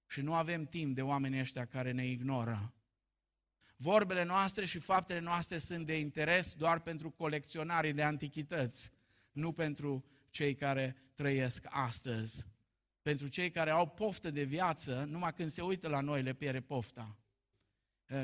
și 0.07 0.21
nu 0.21 0.33
avem 0.33 0.65
timp 0.65 0.95
de 0.95 1.01
oamenii 1.01 1.39
ăștia 1.39 1.65
care 1.65 1.91
ne 1.91 2.07
ignoră. 2.07 2.73
Vorbele 3.75 4.23
noastre 4.23 4.65
și 4.65 4.79
faptele 4.79 5.19
noastre 5.19 5.57
sunt 5.57 5.85
de 5.85 5.99
interes 5.99 6.53
doar 6.53 6.79
pentru 6.79 7.09
colecționarii 7.09 7.93
de 7.93 8.03
antichități, 8.03 8.91
nu 9.31 9.51
pentru 9.51 10.05
cei 10.29 10.55
care 10.55 10.95
trăiesc 11.13 11.65
astăzi. 11.69 12.47
Pentru 13.01 13.27
cei 13.27 13.51
care 13.51 13.69
au 13.69 13.89
poftă 13.89 14.31
de 14.31 14.43
viață, 14.43 15.03
numai 15.03 15.33
când 15.33 15.49
se 15.49 15.61
uită 15.61 15.87
la 15.87 16.01
noi 16.01 16.23
le 16.23 16.33
pierde 16.33 16.61
pofta. 16.61 17.17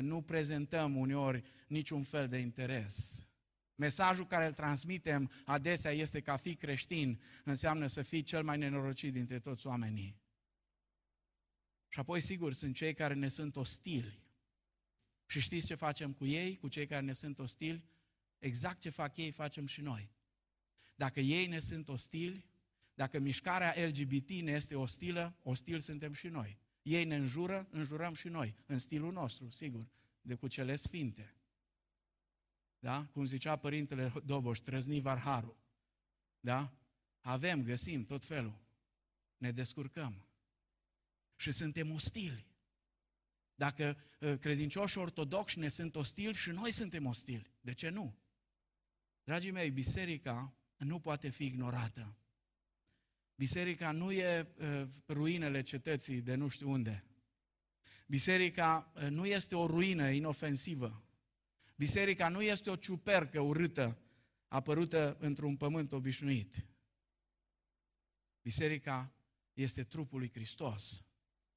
Nu 0.00 0.22
prezentăm 0.22 0.96
uneori 0.96 1.42
niciun 1.68 2.02
fel 2.02 2.28
de 2.28 2.38
interes. 2.38 3.26
Mesajul 3.74 4.26
care 4.26 4.46
îl 4.46 4.52
transmitem 4.52 5.30
adesea 5.44 5.90
este 5.90 6.20
că 6.20 6.30
a 6.30 6.36
fi 6.36 6.54
creștin 6.54 7.20
înseamnă 7.44 7.86
să 7.86 8.02
fii 8.02 8.22
cel 8.22 8.42
mai 8.42 8.58
nenorocit 8.58 9.12
dintre 9.12 9.38
toți 9.38 9.66
oamenii. 9.66 10.20
Și 11.88 11.98
apoi, 11.98 12.20
sigur, 12.20 12.52
sunt 12.52 12.74
cei 12.74 12.94
care 12.94 13.14
ne 13.14 13.28
sunt 13.28 13.56
ostili. 13.56 14.24
Și 15.26 15.40
știți 15.40 15.66
ce 15.66 15.74
facem 15.74 16.12
cu 16.12 16.26
ei, 16.26 16.56
cu 16.56 16.68
cei 16.68 16.86
care 16.86 17.04
ne 17.04 17.12
sunt 17.12 17.38
ostili? 17.38 17.84
Exact 18.38 18.80
ce 18.80 18.90
fac 18.90 19.16
ei, 19.16 19.30
facem 19.30 19.66
și 19.66 19.80
noi. 19.80 20.10
Dacă 20.94 21.20
ei 21.20 21.46
ne 21.46 21.58
sunt 21.58 21.88
ostili, 21.88 22.46
dacă 22.96 23.18
mișcarea 23.18 23.88
LGBT 23.88 24.30
ne 24.30 24.52
este 24.52 24.74
ostilă, 24.74 25.36
ostil 25.42 25.80
suntem 25.80 26.12
și 26.12 26.28
noi. 26.28 26.58
Ei 26.82 27.04
ne 27.04 27.16
înjură, 27.16 27.68
înjurăm 27.70 28.14
și 28.14 28.28
noi, 28.28 28.56
în 28.66 28.78
stilul 28.78 29.12
nostru, 29.12 29.48
sigur, 29.48 29.88
de 30.20 30.34
cu 30.34 30.48
cele 30.48 30.76
sfinte. 30.76 31.36
Da? 32.78 33.06
Cum 33.12 33.24
zicea 33.24 33.56
Părintele 33.56 34.12
Doboș, 34.24 34.58
trăzni 34.58 35.00
varharul. 35.00 35.56
Da? 36.40 36.72
Avem, 37.20 37.62
găsim 37.62 38.04
tot 38.04 38.24
felul. 38.24 38.60
Ne 39.36 39.50
descurcăm. 39.52 40.26
Și 41.36 41.50
suntem 41.50 41.90
ostili. 41.90 42.46
Dacă 43.54 43.96
uh, 44.20 44.38
credincioșii 44.38 45.00
ortodoxi 45.00 45.58
ne 45.58 45.68
sunt 45.68 45.96
ostili 45.96 46.34
și 46.34 46.50
noi 46.50 46.72
suntem 46.72 47.06
ostili. 47.06 47.50
De 47.60 47.74
ce 47.74 47.88
nu? 47.88 48.18
Dragii 49.24 49.50
mei, 49.50 49.70
biserica 49.70 50.56
nu 50.76 51.00
poate 51.00 51.28
fi 51.28 51.44
ignorată. 51.44 52.16
Biserica 53.36 53.90
nu 53.90 54.12
e 54.12 54.48
uh, 54.58 54.88
ruinele 55.08 55.62
cetății 55.62 56.20
de 56.20 56.34
nu 56.34 56.48
știu 56.48 56.70
unde. 56.70 57.04
Biserica 58.06 58.92
uh, 58.94 59.08
nu 59.08 59.26
este 59.26 59.54
o 59.54 59.66
ruină 59.66 60.10
inofensivă. 60.10 61.04
Biserica 61.76 62.28
nu 62.28 62.42
este 62.42 62.70
o 62.70 62.76
ciupercă 62.76 63.40
urâtă 63.40 63.98
apărută 64.48 65.16
într-un 65.20 65.56
pământ 65.56 65.92
obișnuit. 65.92 66.66
Biserica 68.42 69.12
este 69.52 69.84
trupul 69.84 70.18
lui 70.18 70.30
Hristos, 70.30 71.04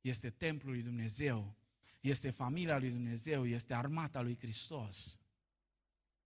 este 0.01 0.29
templul 0.29 0.71
lui 0.71 0.81
Dumnezeu, 0.81 1.55
este 2.01 2.29
familia 2.29 2.77
lui 2.77 2.89
Dumnezeu, 2.89 3.45
este 3.45 3.73
armata 3.73 4.21
lui 4.21 4.37
Hristos. 4.37 5.19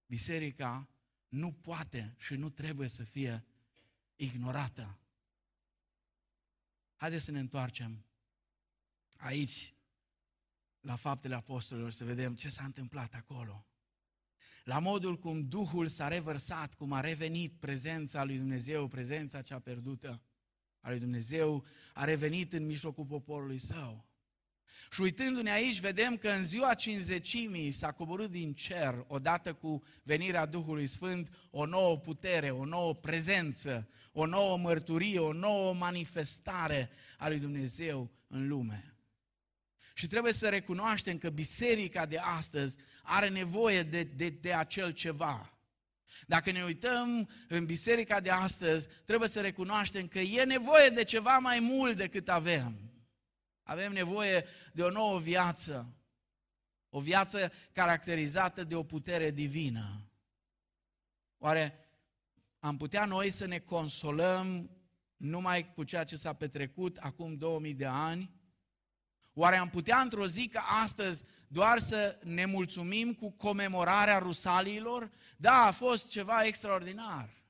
Biserica 0.06 0.90
nu 1.28 1.52
poate 1.52 2.16
și 2.18 2.34
nu 2.34 2.50
trebuie 2.50 2.88
să 2.88 3.04
fie 3.04 3.46
ignorată. 4.16 5.03
Haideți 7.04 7.26
să 7.26 7.32
ne 7.32 7.40
întoarcem 7.40 8.06
aici, 9.18 9.74
la 10.80 10.96
faptele 10.96 11.36
apostolilor, 11.36 11.92
să 11.92 12.04
vedem 12.04 12.36
ce 12.36 12.50
s-a 12.50 12.64
întâmplat 12.64 13.14
acolo. 13.14 13.68
La 14.64 14.80
modul 14.80 15.18
cum 15.18 15.48
Duhul 15.48 15.88
s-a 15.88 16.08
revărsat, 16.08 16.74
cum 16.74 16.92
a 16.92 17.00
revenit 17.00 17.60
prezența 17.60 18.24
lui 18.24 18.38
Dumnezeu, 18.38 18.88
prezența 18.88 19.42
cea 19.42 19.60
pierdută 19.60 20.22
a 20.80 20.90
lui 20.90 21.00
Dumnezeu, 21.00 21.66
a 21.94 22.04
revenit 22.04 22.54
în 22.54 22.66
mijlocul 22.66 23.06
poporului 23.06 23.60
său. 23.60 24.06
Și 24.92 25.02
uitându-ne 25.02 25.52
aici, 25.52 25.80
vedem 25.80 26.18
că 26.18 26.30
în 26.30 26.44
ziua 26.44 26.74
cinzecimii 26.74 27.72
s-a 27.72 27.92
coborât 27.92 28.32
din 28.32 28.54
cer, 28.54 29.06
odată 29.08 29.54
cu 29.54 29.84
venirea 30.04 30.46
Duhului 30.46 30.88
Sfânt, 30.88 31.30
o 31.50 31.66
nouă 31.66 31.98
putere, 31.98 32.52
o 32.52 32.66
nouă 32.66 32.96
prezență, 32.96 33.90
o 34.12 34.26
nouă 34.26 34.58
mărturie, 34.58 35.20
o 35.20 35.34
nouă 35.34 35.74
manifestare 35.74 36.90
a 37.18 37.28
lui 37.28 37.40
Dumnezeu 37.40 38.12
în 38.28 38.48
lume. 38.48 38.96
Și 39.94 40.08
trebuie 40.08 40.34
să 40.34 40.50
recunoaștem 40.50 41.18
că 41.18 41.30
biserica 41.30 42.06
de 42.06 42.18
astăzi 42.18 42.78
are 43.04 43.30
nevoie 43.30 43.84
de, 43.84 44.04
de, 44.04 44.30
de 44.30 44.54
acel 44.54 44.92
ceva. 44.92 45.58
Dacă 46.28 46.52
ne 46.52 46.64
uităm 46.64 47.30
în 47.48 47.66
biserica 47.66 48.20
de 48.20 48.30
astăzi, 48.30 48.88
trebuie 49.06 49.30
să 49.30 49.42
recunoaștem 49.42 50.08
că 50.08 50.20
e 50.20 50.44
nevoie 50.44 50.90
de 50.90 51.04
ceva 51.04 51.38
mai 51.38 51.60
mult 51.60 51.98
decât 51.98 52.30
avem. 52.30 52.93
Avem 53.64 53.92
nevoie 53.92 54.46
de 54.74 54.84
o 54.84 54.90
nouă 54.90 55.20
viață, 55.20 55.94
o 56.90 57.00
viață 57.00 57.52
caracterizată 57.72 58.64
de 58.64 58.76
o 58.76 58.84
putere 58.84 59.32
divină. 59.32 60.08
Oare 61.38 61.88
am 62.60 62.78
putea 62.78 63.06
noi 63.06 63.30
să 63.30 63.46
ne 63.46 63.60
consolăm 63.60 64.72
numai 65.18 65.74
cu 65.74 65.84
ceea 65.84 66.04
ce 66.04 66.16
s-a 66.16 66.34
petrecut 66.34 66.98
acum 66.98 67.36
2000 67.36 67.74
de 67.74 67.86
ani? 67.86 68.32
Oare 69.34 69.56
am 69.56 69.70
putea 69.70 70.00
într-o 70.00 70.28
zi 70.28 70.48
ca 70.48 70.60
astăzi 70.60 71.24
doar 71.48 71.80
să 71.80 72.20
ne 72.24 72.46
mulțumim 72.46 73.14
cu 73.14 73.32
comemorarea 73.32 74.18
rusaliilor? 74.18 75.12
Da, 75.38 75.66
a 75.66 75.72
fost 75.72 76.10
ceva 76.10 76.44
extraordinar. 76.44 77.43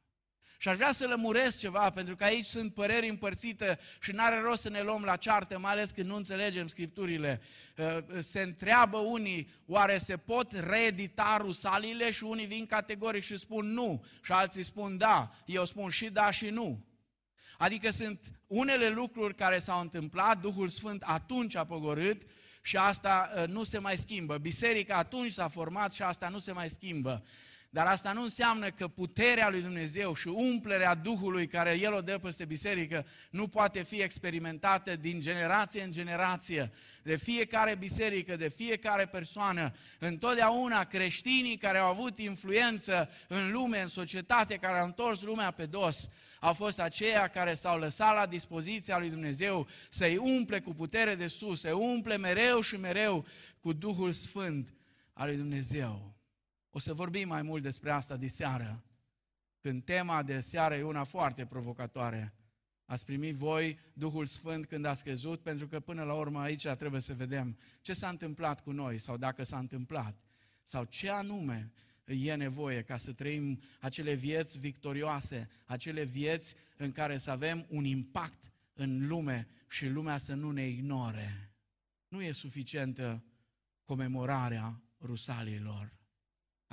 Și 0.63 0.69
aș 0.69 0.75
vrea 0.75 0.91
să 0.91 1.07
lămuresc 1.07 1.59
ceva, 1.59 1.89
pentru 1.89 2.15
că 2.15 2.23
aici 2.23 2.45
sunt 2.45 2.73
păreri 2.73 3.09
împărțite 3.09 3.79
și 4.01 4.11
nu 4.11 4.23
are 4.23 4.39
rost 4.39 4.61
să 4.61 4.69
ne 4.69 4.81
luăm 4.81 5.03
la 5.03 5.15
ceartă, 5.15 5.59
mai 5.59 5.71
ales 5.71 5.91
când 5.91 6.07
nu 6.07 6.15
înțelegem 6.15 6.67
Scripturile. 6.67 7.41
Uh, 7.77 8.19
se 8.19 8.41
întreabă 8.41 8.97
unii, 8.97 9.49
oare 9.65 9.97
se 9.97 10.17
pot 10.17 10.51
reedita 10.51 11.37
rusalile 11.39 12.11
și 12.11 12.23
unii 12.23 12.45
vin 12.45 12.65
categoric 12.65 13.23
și 13.23 13.37
spun 13.37 13.65
nu 13.65 14.05
și 14.21 14.31
alții 14.31 14.63
spun 14.63 14.97
da. 14.97 15.35
Eu 15.45 15.65
spun 15.65 15.89
și 15.89 16.09
da 16.09 16.31
și 16.31 16.49
nu. 16.49 16.85
Adică 17.57 17.89
sunt 17.89 18.19
unele 18.47 18.89
lucruri 18.89 19.35
care 19.35 19.59
s-au 19.59 19.79
întâmplat, 19.79 20.41
Duhul 20.41 20.67
Sfânt 20.67 21.03
atunci 21.05 21.55
a 21.55 21.65
pogorât 21.65 22.21
și 22.61 22.77
asta 22.77 23.31
uh, 23.35 23.47
nu 23.47 23.63
se 23.63 23.77
mai 23.77 23.97
schimbă. 23.97 24.37
Biserica 24.37 24.95
atunci 24.95 25.31
s-a 25.31 25.47
format 25.47 25.93
și 25.93 26.01
asta 26.01 26.29
nu 26.29 26.39
se 26.39 26.51
mai 26.51 26.69
schimbă. 26.69 27.23
Dar 27.73 27.87
asta 27.87 28.11
nu 28.11 28.21
înseamnă 28.21 28.69
că 28.69 28.87
puterea 28.87 29.49
lui 29.49 29.61
Dumnezeu 29.61 30.13
și 30.13 30.27
umplerea 30.27 30.95
Duhului 30.95 31.47
care 31.47 31.79
El 31.79 31.93
o 31.93 32.01
dă 32.01 32.17
peste 32.17 32.45
biserică 32.45 33.05
nu 33.29 33.47
poate 33.47 33.83
fi 33.83 34.01
experimentată 34.01 34.95
din 34.95 35.19
generație 35.19 35.83
în 35.83 35.91
generație, 35.91 36.71
de 37.03 37.15
fiecare 37.15 37.75
biserică, 37.75 38.35
de 38.35 38.49
fiecare 38.49 39.05
persoană. 39.05 39.71
Întotdeauna 39.99 40.83
creștinii 40.83 41.57
care 41.57 41.77
au 41.77 41.89
avut 41.89 42.19
influență 42.19 43.09
în 43.27 43.51
lume, 43.51 43.81
în 43.81 43.87
societate, 43.87 44.55
care 44.55 44.79
au 44.79 44.85
întors 44.85 45.21
lumea 45.21 45.51
pe 45.51 45.65
dos, 45.65 46.09
au 46.39 46.53
fost 46.53 46.79
aceia 46.79 47.27
care 47.27 47.53
s-au 47.53 47.79
lăsat 47.79 48.15
la 48.15 48.25
dispoziția 48.25 48.97
lui 48.97 49.09
Dumnezeu 49.09 49.67
să-i 49.89 50.17
umple 50.17 50.59
cu 50.59 50.73
putere 50.73 51.15
de 51.15 51.27
sus, 51.27 51.59
să-i 51.59 51.71
umple 51.71 52.17
mereu 52.17 52.61
și 52.61 52.75
mereu 52.75 53.25
cu 53.59 53.73
Duhul 53.73 54.11
Sfânt 54.11 54.73
al 55.13 55.27
lui 55.27 55.37
Dumnezeu. 55.37 56.12
O 56.75 56.79
să 56.79 56.93
vorbim 56.93 57.27
mai 57.27 57.41
mult 57.41 57.63
despre 57.63 57.91
asta 57.91 58.17
de 58.17 58.27
seară, 58.27 58.83
când 59.59 59.83
tema 59.83 60.23
de 60.23 60.39
seară 60.39 60.75
e 60.75 60.83
una 60.83 61.03
foarte 61.03 61.45
provocatoare. 61.45 62.33
Ați 62.85 63.05
primit 63.05 63.35
voi 63.35 63.79
Duhul 63.93 64.25
Sfânt 64.25 64.65
când 64.65 64.85
ați 64.85 65.03
crezut, 65.03 65.41
pentru 65.41 65.67
că 65.67 65.79
până 65.79 66.03
la 66.03 66.13
urmă 66.13 66.39
aici 66.39 66.67
trebuie 66.67 67.01
să 67.01 67.13
vedem 67.13 67.57
ce 67.81 67.93
s-a 67.93 68.09
întâmplat 68.09 68.61
cu 68.61 68.71
noi 68.71 68.97
sau 68.97 69.17
dacă 69.17 69.43
s-a 69.43 69.57
întâmplat 69.57 70.15
sau 70.63 70.83
ce 70.83 71.09
anume 71.09 71.71
e 72.05 72.35
nevoie 72.35 72.81
ca 72.81 72.97
să 72.97 73.13
trăim 73.13 73.61
acele 73.79 74.13
vieți 74.13 74.59
victorioase, 74.59 75.49
acele 75.65 76.03
vieți 76.03 76.55
în 76.77 76.91
care 76.91 77.17
să 77.17 77.31
avem 77.31 77.65
un 77.69 77.85
impact 77.85 78.51
în 78.73 79.07
lume 79.07 79.47
și 79.69 79.87
lumea 79.87 80.17
să 80.17 80.33
nu 80.33 80.51
ne 80.51 80.67
ignore. 80.67 81.51
Nu 82.07 82.21
e 82.21 82.31
suficientă 82.31 83.23
comemorarea 83.83 84.81
rusalilor. 85.01 86.01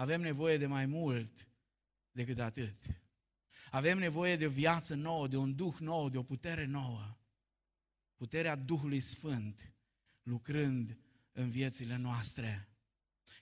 Avem 0.00 0.20
nevoie 0.20 0.56
de 0.56 0.66
mai 0.66 0.86
mult 0.86 1.48
decât 2.12 2.38
atât. 2.38 2.76
Avem 3.70 3.98
nevoie 3.98 4.36
de 4.36 4.46
o 4.46 4.50
viață 4.50 4.94
nouă, 4.94 5.28
de 5.28 5.36
un 5.36 5.54
duh 5.54 5.74
nou, 5.78 6.08
de 6.08 6.18
o 6.18 6.22
putere 6.22 6.64
nouă. 6.64 7.16
Puterea 8.16 8.56
Duhului 8.56 9.00
Sfânt 9.00 9.74
lucrând 10.22 10.98
în 11.32 11.50
viețile 11.50 11.96
noastre. 11.96 12.68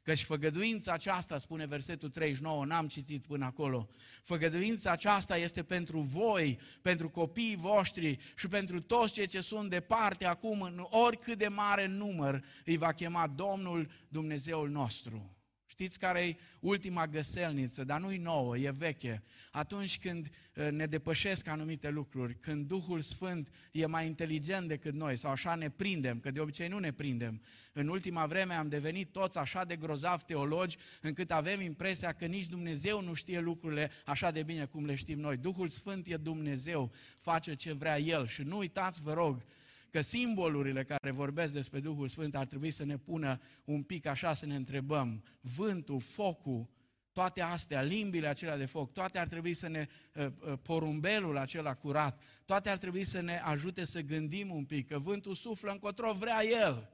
Căci 0.02 0.22
făgăduința 0.22 0.92
aceasta, 0.92 1.38
spune 1.38 1.66
versetul 1.66 2.10
39, 2.10 2.64
n-am 2.64 2.88
citit 2.88 3.26
până 3.26 3.44
acolo, 3.44 3.88
făgăduința 4.22 4.90
aceasta 4.90 5.36
este 5.36 5.62
pentru 5.62 6.00
voi, 6.00 6.58
pentru 6.82 7.08
copiii 7.08 7.56
voștri 7.56 8.18
și 8.36 8.46
pentru 8.46 8.80
toți 8.80 9.12
cei 9.12 9.26
ce 9.26 9.40
sunt 9.40 9.70
departe 9.70 10.24
acum, 10.24 10.62
în 10.62 10.86
oricât 10.90 11.38
de 11.38 11.48
mare 11.48 11.86
număr, 11.86 12.44
îi 12.64 12.76
va 12.76 12.92
chema 12.92 13.26
Domnul 13.26 13.90
Dumnezeul 14.08 14.68
nostru. 14.68 15.37
Știți 15.70 15.98
care 15.98 16.26
e 16.26 16.36
ultima 16.60 17.06
găselniță, 17.06 17.84
dar 17.84 18.00
nu-i 18.00 18.16
nouă, 18.16 18.58
e 18.58 18.70
veche. 18.70 19.22
Atunci 19.50 19.98
când 19.98 20.28
uh, 20.54 20.68
ne 20.70 20.86
depășesc 20.86 21.46
anumite 21.46 21.88
lucruri, 21.88 22.34
când 22.40 22.66
Duhul 22.66 23.00
Sfânt 23.00 23.48
e 23.72 23.86
mai 23.86 24.06
inteligent 24.06 24.68
decât 24.68 24.94
noi, 24.94 25.16
sau 25.16 25.30
așa 25.30 25.54
ne 25.54 25.70
prindem, 25.70 26.20
că 26.20 26.30
de 26.30 26.40
obicei 26.40 26.68
nu 26.68 26.78
ne 26.78 26.92
prindem. 26.92 27.42
În 27.72 27.88
ultima 27.88 28.26
vreme 28.26 28.54
am 28.54 28.68
devenit 28.68 29.12
toți 29.12 29.38
așa 29.38 29.64
de 29.64 29.76
grozav 29.76 30.22
teologi, 30.22 30.76
încât 31.00 31.30
avem 31.30 31.60
impresia 31.60 32.12
că 32.12 32.26
nici 32.26 32.46
Dumnezeu 32.46 33.00
nu 33.00 33.14
știe 33.14 33.40
lucrurile 33.40 33.90
așa 34.04 34.30
de 34.30 34.42
bine 34.42 34.64
cum 34.64 34.84
le 34.84 34.94
știm 34.94 35.18
noi. 35.18 35.36
Duhul 35.36 35.68
Sfânt 35.68 36.06
e 36.06 36.16
Dumnezeu, 36.16 36.92
face 37.18 37.54
ce 37.54 37.72
vrea 37.72 37.98
El 37.98 38.26
și 38.26 38.42
nu 38.42 38.56
uitați, 38.56 39.02
vă 39.02 39.12
rog, 39.12 39.42
că 39.90 40.00
simbolurile 40.00 40.84
care 40.84 41.10
vorbesc 41.10 41.52
despre 41.52 41.80
Duhul 41.80 42.08
Sfânt 42.08 42.36
ar 42.36 42.46
trebui 42.46 42.70
să 42.70 42.84
ne 42.84 42.96
pună 42.96 43.40
un 43.64 43.82
pic 43.82 44.06
așa 44.06 44.34
să 44.34 44.46
ne 44.46 44.54
întrebăm. 44.54 45.22
Vântul, 45.40 46.00
focul, 46.00 46.68
toate 47.12 47.42
astea, 47.42 47.82
limbile 47.82 48.26
acelea 48.26 48.56
de 48.56 48.64
foc, 48.64 48.92
toate 48.92 49.18
ar 49.18 49.26
trebui 49.26 49.54
să 49.54 49.68
ne, 49.68 49.86
uh, 50.14 50.26
uh, 50.26 50.58
porumbelul 50.62 51.36
acela 51.36 51.74
curat, 51.74 52.22
toate 52.44 52.68
ar 52.68 52.76
trebui 52.76 53.04
să 53.04 53.20
ne 53.20 53.40
ajute 53.44 53.84
să 53.84 54.00
gândim 54.00 54.50
un 54.50 54.64
pic, 54.64 54.88
că 54.88 54.98
vântul 54.98 55.34
suflă 55.34 55.70
încotro 55.70 56.12
vrea 56.12 56.44
el. 56.44 56.90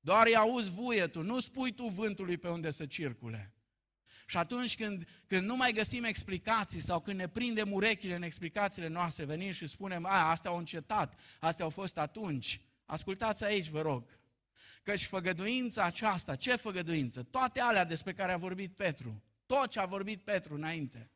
Doar 0.00 0.26
îi 0.26 0.36
auzi 0.36 0.70
vuietul, 0.70 1.24
nu 1.24 1.40
spui 1.40 1.72
tu 1.72 1.86
vântului 1.86 2.36
pe 2.36 2.48
unde 2.48 2.70
să 2.70 2.86
circule. 2.86 3.52
Și 4.26 4.36
atunci 4.36 4.76
când, 4.76 5.08
când 5.26 5.46
nu 5.46 5.56
mai 5.56 5.72
găsim 5.72 6.04
explicații 6.04 6.80
sau 6.80 7.00
când 7.00 7.18
ne 7.18 7.28
prindem 7.28 7.72
urechile 7.72 8.14
în 8.14 8.22
explicațiile 8.22 8.88
noastre, 8.88 9.24
venim 9.24 9.50
și 9.50 9.66
spunem, 9.66 10.06
a, 10.06 10.30
astea 10.30 10.50
au 10.50 10.58
încetat, 10.58 11.20
astea 11.40 11.64
au 11.64 11.70
fost 11.70 11.98
atunci. 11.98 12.60
Ascultați 12.86 13.44
aici, 13.44 13.68
vă 13.68 13.80
rog. 13.80 14.20
Căci 14.82 15.06
făgăduința 15.06 15.84
aceasta, 15.84 16.34
ce 16.34 16.56
făgăduință? 16.56 17.22
Toate 17.22 17.60
alea 17.60 17.84
despre 17.84 18.12
care 18.12 18.32
a 18.32 18.36
vorbit 18.36 18.74
Petru, 18.74 19.22
tot 19.46 19.70
ce 19.70 19.80
a 19.80 19.84
vorbit 19.84 20.22
Petru 20.22 20.54
înainte, 20.54 21.10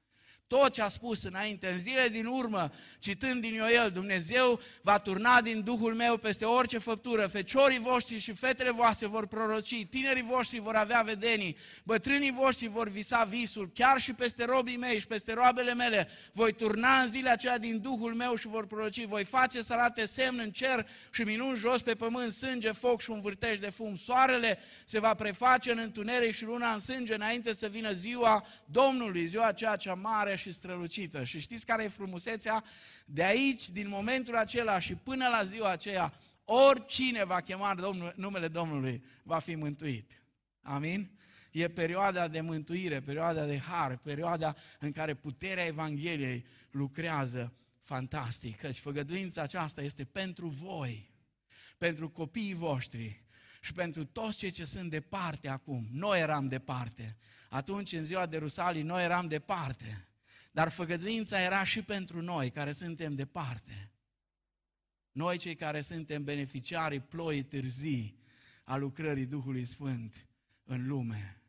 tot 0.46 0.72
ce 0.72 0.82
a 0.82 0.88
spus 0.88 1.22
înainte, 1.22 1.68
în 1.68 1.78
zile 1.78 2.08
din 2.08 2.26
urmă, 2.26 2.70
citând 2.98 3.40
din 3.40 3.54
Ioel, 3.54 3.90
Dumnezeu 3.90 4.60
va 4.82 4.98
turna 4.98 5.40
din 5.40 5.62
Duhul 5.62 5.94
meu 5.94 6.16
peste 6.16 6.44
orice 6.44 6.78
făptură, 6.78 7.26
feciorii 7.26 7.78
voștri 7.78 8.18
și 8.18 8.32
fetele 8.32 8.70
voastre 8.70 9.06
vor 9.06 9.26
proroci, 9.26 9.86
tinerii 9.86 10.22
voștri 10.22 10.58
vor 10.58 10.74
avea 10.74 11.00
vedenii, 11.00 11.56
bătrânii 11.84 12.30
voștri 12.32 12.66
vor 12.66 12.88
visa 12.88 13.22
visul, 13.22 13.70
chiar 13.74 14.00
și 14.00 14.12
peste 14.12 14.44
robii 14.44 14.76
mei 14.76 14.98
și 14.98 15.06
peste 15.06 15.32
roabele 15.32 15.74
mele, 15.74 16.08
voi 16.32 16.52
turna 16.52 17.00
în 17.00 17.10
zile 17.10 17.30
acelea 17.30 17.58
din 17.58 17.80
Duhul 17.80 18.14
meu 18.14 18.34
și 18.34 18.46
vor 18.46 18.66
proroci, 18.66 19.04
voi 19.04 19.24
face 19.24 19.62
să 19.62 19.72
arate 19.72 20.04
semn 20.04 20.38
în 20.38 20.50
cer 20.50 20.88
și 21.10 21.22
minuni 21.22 21.56
jos 21.56 21.82
pe 21.82 21.94
pământ, 21.94 22.32
sânge, 22.32 22.72
foc 22.72 23.00
și 23.00 23.10
un 23.10 23.20
vârtej 23.20 23.58
de 23.58 23.70
fum. 23.70 23.96
Soarele 23.96 24.58
se 24.84 24.98
va 24.98 25.14
preface 25.14 25.70
în 25.70 25.78
întuneric 25.78 26.34
și 26.34 26.44
luna 26.44 26.72
în 26.72 26.78
sânge 26.78 27.14
înainte 27.14 27.52
să 27.52 27.66
vină 27.66 27.92
ziua 27.92 28.46
Domnului, 28.64 29.26
ziua 29.26 29.46
aceea 29.46 29.76
cea 29.76 29.94
mare 29.94 30.35
și 30.36 30.52
strălucită. 30.52 31.24
Și 31.24 31.40
știți 31.40 31.66
care 31.66 31.84
e 31.84 31.88
frumusețea? 31.88 32.64
De 33.04 33.24
aici, 33.24 33.68
din 33.68 33.88
momentul 33.88 34.36
acela 34.36 34.78
și 34.78 34.94
până 34.94 35.28
la 35.28 35.42
ziua 35.42 35.70
aceea, 35.70 36.12
oricine 36.44 37.24
va 37.24 37.40
chema 37.40 37.74
Domnul, 37.74 38.12
numele 38.16 38.48
Domnului 38.48 39.04
va 39.22 39.38
fi 39.38 39.54
mântuit. 39.54 40.22
Amin? 40.60 41.10
E 41.50 41.68
perioada 41.68 42.28
de 42.28 42.40
mântuire, 42.40 43.00
perioada 43.00 43.44
de 43.44 43.58
har, 43.58 43.96
perioada 43.96 44.56
în 44.78 44.92
care 44.92 45.14
puterea 45.14 45.64
Evangheliei 45.64 46.46
lucrează 46.70 47.52
fantastic. 47.80 48.56
Căci 48.56 48.76
făgăduința 48.76 49.42
aceasta 49.42 49.82
este 49.82 50.04
pentru 50.04 50.48
voi, 50.48 51.10
pentru 51.78 52.08
copiii 52.08 52.54
voștri 52.54 53.24
și 53.60 53.72
pentru 53.72 54.04
toți 54.04 54.38
cei 54.38 54.50
ce 54.50 54.64
sunt 54.64 54.90
departe 54.90 55.48
acum. 55.48 55.86
Noi 55.92 56.20
eram 56.20 56.48
departe. 56.48 57.16
Atunci, 57.48 57.92
în 57.92 58.04
ziua 58.04 58.26
de 58.26 58.36
Rusalii, 58.36 58.82
noi 58.82 59.04
eram 59.04 59.28
departe. 59.28 60.08
Dar 60.56 60.68
făgăduința 60.68 61.40
era 61.40 61.64
și 61.64 61.82
pentru 61.82 62.22
noi 62.22 62.50
care 62.50 62.72
suntem 62.72 63.14
departe. 63.14 63.92
Noi 65.12 65.38
cei 65.38 65.54
care 65.54 65.80
suntem 65.80 66.24
beneficiarii 66.24 67.00
ploii 67.00 67.42
târzii 67.42 68.18
a 68.64 68.76
lucrării 68.76 69.26
Duhului 69.26 69.64
Sfânt 69.64 70.28
în 70.64 70.86
lume. 70.86 71.42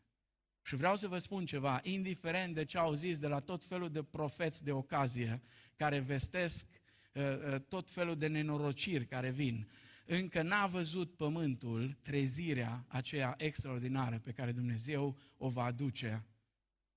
Și 0.61 0.75
vreau 0.75 0.95
să 0.95 1.07
vă 1.07 1.17
spun 1.17 1.45
ceva, 1.45 1.79
indiferent 1.83 2.53
de 2.53 2.65
ce 2.65 2.77
au 2.77 2.93
zis 2.93 3.17
de 3.17 3.27
la 3.27 3.39
tot 3.39 3.63
felul 3.63 3.89
de 3.89 4.03
profeți 4.03 4.63
de 4.63 4.71
ocazie 4.71 5.41
care 5.75 5.99
vestesc 5.99 6.65
uh, 7.13 7.23
uh, 7.23 7.61
tot 7.67 7.91
felul 7.91 8.17
de 8.17 8.27
nenorociri 8.27 9.05
care 9.05 9.31
vin, 9.31 9.69
încă 10.05 10.41
n-a 10.41 10.65
văzut 10.65 11.15
pământul 11.15 11.97
trezirea 12.01 12.85
aceea 12.87 13.33
extraordinară 13.37 14.19
pe 14.19 14.31
care 14.31 14.51
Dumnezeu 14.51 15.17
o 15.37 15.49
va 15.49 15.63
aduce 15.63 16.25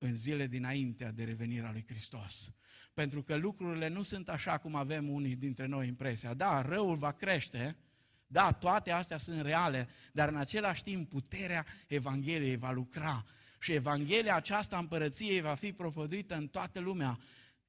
în 0.03 0.17
zile 0.17 0.47
dinaintea 0.47 1.11
de 1.11 1.25
revenirea 1.25 1.71
lui 1.73 1.85
Hristos. 1.89 2.53
Pentru 2.95 3.23
că 3.23 3.37
lucrurile 3.37 3.89
nu 3.89 4.03
sunt 4.03 4.29
așa 4.29 4.59
cum 4.59 4.75
avem 4.75 5.09
unii 5.09 5.37
dintre 5.37 5.67
noi 5.67 5.87
impresia. 5.87 6.35
Da, 6.35 6.63
răul 6.63 6.97
va 6.97 7.13
crește, 7.13 7.77
da, 8.27 8.53
toate 8.53 8.91
astea 8.91 9.19
sunt 9.19 9.41
reale, 9.41 9.89
dar 10.13 10.29
în 10.29 10.37
același 10.37 10.83
timp 10.83 11.09
puterea 11.09 11.67
Evangheliei 11.87 12.57
va 12.57 12.71
lucra 12.71 13.25
Și 13.59 13.73
Evanghelia 13.73 14.35
aceasta 14.35 14.79
împărăției 14.79 15.41
va 15.41 15.55
fi 15.55 15.73
propovăduită 15.73 16.35
în 16.35 16.49
toată 16.49 16.81
lumea 16.81 17.19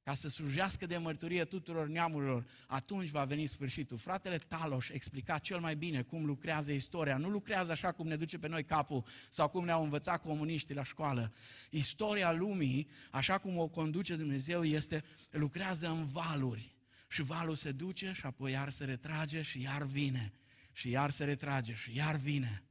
ca 0.02 0.14
să 0.14 0.28
slujească 0.28 0.86
de 0.86 0.96
mărturie 0.96 1.44
tuturor 1.44 1.86
neamurilor, 1.86 2.46
atunci 2.66 3.08
va 3.08 3.24
veni 3.24 3.46
sfârșitul. 3.46 3.98
Fratele 3.98 4.38
Taloș 4.38 4.88
explica 4.88 5.38
cel 5.38 5.60
mai 5.60 5.76
bine 5.76 6.02
cum 6.02 6.24
lucrează 6.24 6.72
istoria. 6.72 7.16
Nu 7.16 7.28
lucrează 7.28 7.72
așa 7.72 7.92
cum 7.92 8.06
ne 8.06 8.16
duce 8.16 8.38
pe 8.38 8.48
noi 8.48 8.64
capul 8.64 9.04
sau 9.30 9.48
cum 9.48 9.64
ne-au 9.64 9.82
învățat 9.82 10.22
comuniștii 10.22 10.74
la 10.74 10.84
școală. 10.84 11.32
Istoria 11.70 12.32
lumii, 12.32 12.88
așa 13.10 13.38
cum 13.38 13.58
o 13.58 13.68
conduce 13.68 14.16
Dumnezeu, 14.16 14.64
este 14.64 15.04
lucrează 15.30 15.88
în 15.88 16.04
valuri. 16.04 16.74
Și 17.08 17.22
valul 17.22 17.54
se 17.54 17.72
duce 17.72 18.12
și 18.14 18.26
apoi 18.26 18.52
iar 18.52 18.70
se 18.70 18.84
retrage 18.84 19.42
și 19.42 19.60
iar 19.60 19.82
vine. 19.82 20.32
Și 20.72 20.90
iar 20.90 21.10
se 21.10 21.24
retrage 21.24 21.74
și 21.74 21.96
iar 21.96 22.16
vine. 22.16 22.62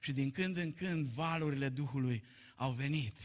Și 0.00 0.12
din 0.12 0.30
când 0.30 0.56
în 0.56 0.72
când 0.72 1.06
valurile 1.06 1.68
Duhului 1.68 2.24
au 2.54 2.72
venit. 2.72 3.16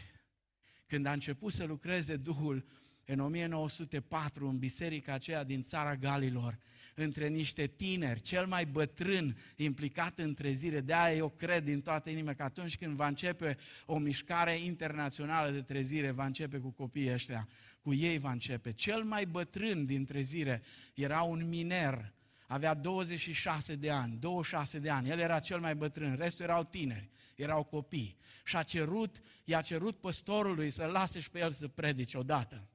Când 0.86 1.06
a 1.06 1.12
început 1.12 1.54
să 1.54 1.64
lucreze 1.64 2.16
Duhul, 2.16 2.66
în 3.12 3.20
1904 3.20 4.48
în 4.48 4.58
biserica 4.58 5.14
aceea 5.14 5.44
din 5.44 5.64
țara 5.64 5.96
Galilor, 5.96 6.58
între 6.96 7.28
niște 7.28 7.68
tineri, 7.68 8.22
cel 8.22 8.46
mai 8.46 8.66
bătrân 8.66 9.38
implicat 9.56 10.20
în 10.20 10.34
trezire. 10.34 10.82
De 10.82 10.94
aia 10.94 11.16
eu 11.16 11.30
cred 11.30 11.64
din 11.64 11.82
toată 11.82 12.10
inima 12.10 12.34
că 12.34 12.44
atunci 12.44 12.78
când 12.78 12.96
va 12.96 13.08
începe 13.08 13.58
o 13.86 13.98
mișcare 13.98 14.58
internațională 14.58 15.52
de 15.52 15.62
trezire, 15.62 16.12
va 16.12 16.26
începe 16.26 16.58
cu 16.58 16.70
copiii 16.70 17.14
ăștia, 17.14 17.48
cu 17.82 17.94
ei 17.94 18.18
va 18.18 18.32
începe. 18.32 18.72
Cel 18.72 19.04
mai 19.04 19.26
bătrân 19.26 19.86
din 19.86 20.06
trezire 20.06 20.62
era 20.94 21.22
un 21.22 21.48
miner, 21.48 22.14
avea 22.48 22.74
26 22.74 23.76
de 23.76 23.90
ani, 23.90 24.18
26 24.20 24.80
de 24.80 24.90
ani, 24.90 25.10
el 25.10 25.20
era 25.20 25.40
cel 25.40 25.60
mai 25.60 25.76
bătrân, 25.76 26.16
restul 26.16 26.46
erau 26.46 26.64
tineri, 26.64 27.10
erau 27.36 27.64
copii. 27.64 28.18
Și 28.44 28.56
a 28.56 28.64
cerut, 28.64 29.22
i-a 29.44 29.62
cerut 29.62 30.00
păstorului 30.00 30.70
să 30.70 30.86
lase 30.86 31.20
și 31.20 31.30
pe 31.30 31.40
el 31.40 31.52
să 31.52 31.68
predice 31.68 32.18
odată 32.18 32.70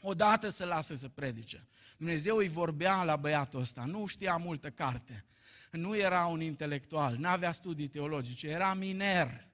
odată 0.00 0.48
să 0.48 0.64
lasă 0.64 0.94
să 0.94 1.08
predice. 1.08 1.66
Dumnezeu 1.96 2.36
îi 2.36 2.48
vorbea 2.48 3.04
la 3.04 3.16
băiatul 3.16 3.60
ăsta, 3.60 3.84
nu 3.84 4.06
știa 4.06 4.36
multă 4.36 4.70
carte, 4.70 5.24
nu 5.70 5.96
era 5.96 6.26
un 6.26 6.40
intelectual, 6.40 7.16
nu 7.16 7.28
avea 7.28 7.52
studii 7.52 7.88
teologice, 7.88 8.48
era 8.48 8.74
miner. 8.74 9.46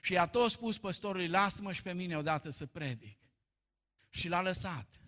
Și 0.00 0.12
i-a 0.12 0.26
tot 0.26 0.50
spus 0.50 0.78
păstorului, 0.78 1.28
lasă-mă 1.28 1.72
și 1.72 1.82
pe 1.82 1.92
mine 1.92 2.16
odată 2.16 2.50
să 2.50 2.66
predic. 2.66 3.18
Și 4.10 4.28
l-a 4.28 4.42
lăsat. 4.42 5.00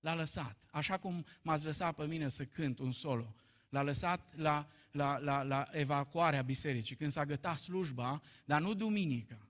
L-a 0.00 0.14
lăsat. 0.14 0.66
Așa 0.70 0.98
cum 0.98 1.26
m-ați 1.42 1.64
lăsat 1.64 1.94
pe 1.94 2.06
mine 2.06 2.28
să 2.28 2.44
cânt 2.44 2.78
un 2.78 2.92
solo. 2.92 3.34
L-a 3.68 3.82
lăsat 3.82 4.36
la, 4.36 4.68
la, 4.90 5.18
la, 5.18 5.42
la 5.42 5.68
evacuarea 5.70 6.42
bisericii, 6.42 6.96
când 6.96 7.10
s-a 7.10 7.24
gătat 7.24 7.58
slujba, 7.58 8.22
dar 8.44 8.60
nu 8.60 8.74
duminică. 8.74 9.48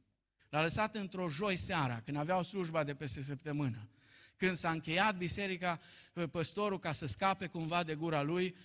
L-a 0.48 0.62
lăsat 0.62 0.94
într-o 0.94 1.28
joi 1.28 1.56
seara, 1.56 2.00
când 2.00 2.16
aveau 2.16 2.42
slujba 2.42 2.84
de 2.84 2.94
peste 2.94 3.22
săptămână. 3.22 3.88
Când 4.36 4.56
s-a 4.56 4.70
încheiat 4.70 5.16
biserica, 5.16 5.80
păstorul, 6.30 6.78
ca 6.78 6.92
să 6.92 7.06
scape 7.06 7.46
cumva 7.46 7.82
de 7.82 7.94
gura 7.94 8.22
lui, 8.22 8.56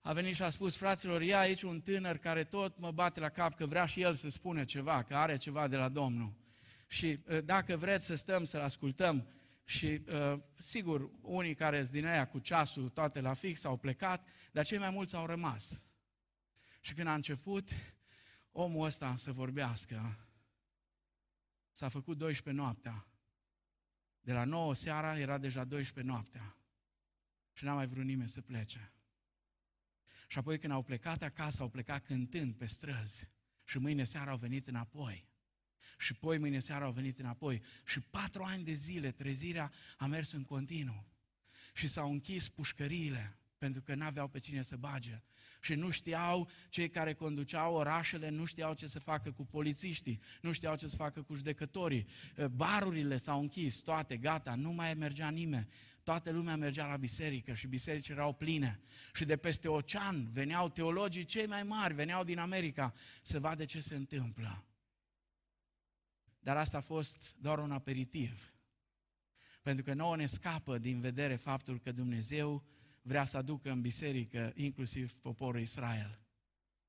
a 0.00 0.12
venit 0.12 0.34
și 0.34 0.42
a 0.42 0.50
spus, 0.50 0.76
fraților, 0.76 1.22
ia 1.22 1.38
aici 1.38 1.62
un 1.62 1.80
tânăr 1.80 2.16
care 2.16 2.44
tot 2.44 2.78
mă 2.78 2.90
bate 2.90 3.20
la 3.20 3.28
cap 3.28 3.54
că 3.54 3.66
vrea 3.66 3.86
și 3.86 4.00
el 4.00 4.14
să 4.14 4.28
spună 4.28 4.64
ceva, 4.64 5.02
că 5.02 5.16
are 5.16 5.36
ceva 5.36 5.68
de 5.68 5.76
la 5.76 5.88
Domnul. 5.88 6.32
Și 6.86 7.18
dacă 7.44 7.76
vreți 7.76 8.06
să 8.06 8.14
stăm 8.14 8.44
să-l 8.44 8.60
ascultăm, 8.60 9.26
și 9.64 9.86
uh, 9.86 10.40
sigur, 10.58 11.10
unii 11.20 11.54
care 11.54 11.80
sunt 11.80 11.92
din 11.92 12.06
aia 12.06 12.26
cu 12.26 12.38
ceasul 12.38 12.88
toate 12.88 13.20
la 13.20 13.34
fix 13.34 13.64
au 13.64 13.76
plecat, 13.76 14.28
dar 14.52 14.64
cei 14.64 14.78
mai 14.78 14.90
mulți 14.90 15.16
au 15.16 15.26
rămas. 15.26 15.86
Și 16.80 16.94
când 16.94 17.08
a 17.08 17.14
început 17.14 17.70
omul 18.52 18.86
ăsta 18.86 19.16
să 19.16 19.32
vorbească, 19.32 20.18
s-a 21.72 21.88
făcut 21.88 22.18
12 22.18 22.62
noaptea 22.62 23.06
de 24.24 24.32
la 24.32 24.44
9 24.44 24.74
seara 24.74 25.18
era 25.18 25.38
deja 25.38 25.64
12 25.64 26.12
noaptea. 26.12 26.56
Și 27.52 27.64
n-a 27.64 27.74
mai 27.74 27.86
vrut 27.86 28.04
nimeni 28.04 28.28
să 28.28 28.40
plece. 28.40 28.92
Și 30.28 30.38
apoi 30.38 30.58
când 30.58 30.72
au 30.72 30.82
plecat 30.82 31.22
acasă, 31.22 31.62
au 31.62 31.68
plecat 31.68 32.04
cântând 32.04 32.54
pe 32.54 32.66
străzi. 32.66 33.30
Și 33.64 33.78
mâine 33.78 34.04
seara 34.04 34.30
au 34.30 34.36
venit 34.36 34.68
înapoi. 34.68 35.28
Și 35.98 36.14
poi 36.14 36.38
mâine 36.38 36.58
seara 36.58 36.84
au 36.84 36.92
venit 36.92 37.18
înapoi. 37.18 37.62
Și 37.84 38.00
patru 38.00 38.42
ani 38.42 38.64
de 38.64 38.72
zile 38.72 39.10
trezirea 39.10 39.72
a 39.96 40.06
mers 40.06 40.32
în 40.32 40.44
continuu. 40.44 41.06
Și 41.74 41.88
s-au 41.88 42.10
închis 42.10 42.48
pușcăriile 42.48 43.38
pentru 43.58 43.82
că 43.82 43.94
n-aveau 43.94 44.28
pe 44.28 44.38
cine 44.38 44.62
să 44.62 44.76
bage. 44.76 45.22
Și 45.64 45.74
nu 45.74 45.90
știau, 45.90 46.48
cei 46.68 46.90
care 46.90 47.14
conduceau 47.14 47.74
orașele, 47.74 48.28
nu 48.28 48.44
știau 48.44 48.74
ce 48.74 48.86
să 48.86 48.98
facă 48.98 49.32
cu 49.32 49.46
polițiștii, 49.46 50.20
nu 50.40 50.52
știau 50.52 50.76
ce 50.76 50.88
să 50.88 50.96
facă 50.96 51.22
cu 51.22 51.34
judecătorii. 51.34 52.06
Barurile 52.50 53.16
s-au 53.16 53.40
închis, 53.40 53.76
toate, 53.76 54.16
gata, 54.16 54.54
nu 54.54 54.72
mai 54.72 54.94
mergea 54.94 55.28
nimeni. 55.28 55.68
Toată 56.02 56.30
lumea 56.30 56.56
mergea 56.56 56.86
la 56.86 56.96
biserică 56.96 57.54
și 57.54 57.66
biserici 57.66 58.08
erau 58.08 58.32
pline. 58.32 58.80
Și 59.14 59.24
de 59.24 59.36
peste 59.36 59.68
ocean 59.68 60.30
veneau 60.32 60.68
teologii 60.68 61.24
cei 61.24 61.46
mai 61.46 61.62
mari, 61.62 61.94
veneau 61.94 62.24
din 62.24 62.38
America 62.38 62.94
să 63.22 63.40
vadă 63.40 63.64
ce 63.64 63.80
se 63.80 63.94
întâmplă. 63.94 64.64
Dar 66.40 66.56
asta 66.56 66.76
a 66.76 66.80
fost 66.80 67.34
doar 67.38 67.58
un 67.58 67.72
aperitiv. 67.72 68.54
Pentru 69.62 69.84
că 69.84 69.94
nouă 69.94 70.16
ne 70.16 70.26
scapă 70.26 70.78
din 70.78 71.00
vedere 71.00 71.36
faptul 71.36 71.80
că 71.80 71.92
Dumnezeu 71.92 72.64
vrea 73.06 73.24
să 73.24 73.36
aducă 73.36 73.70
în 73.70 73.80
biserică 73.80 74.52
inclusiv 74.54 75.12
poporul 75.12 75.60
Israel. 75.60 76.18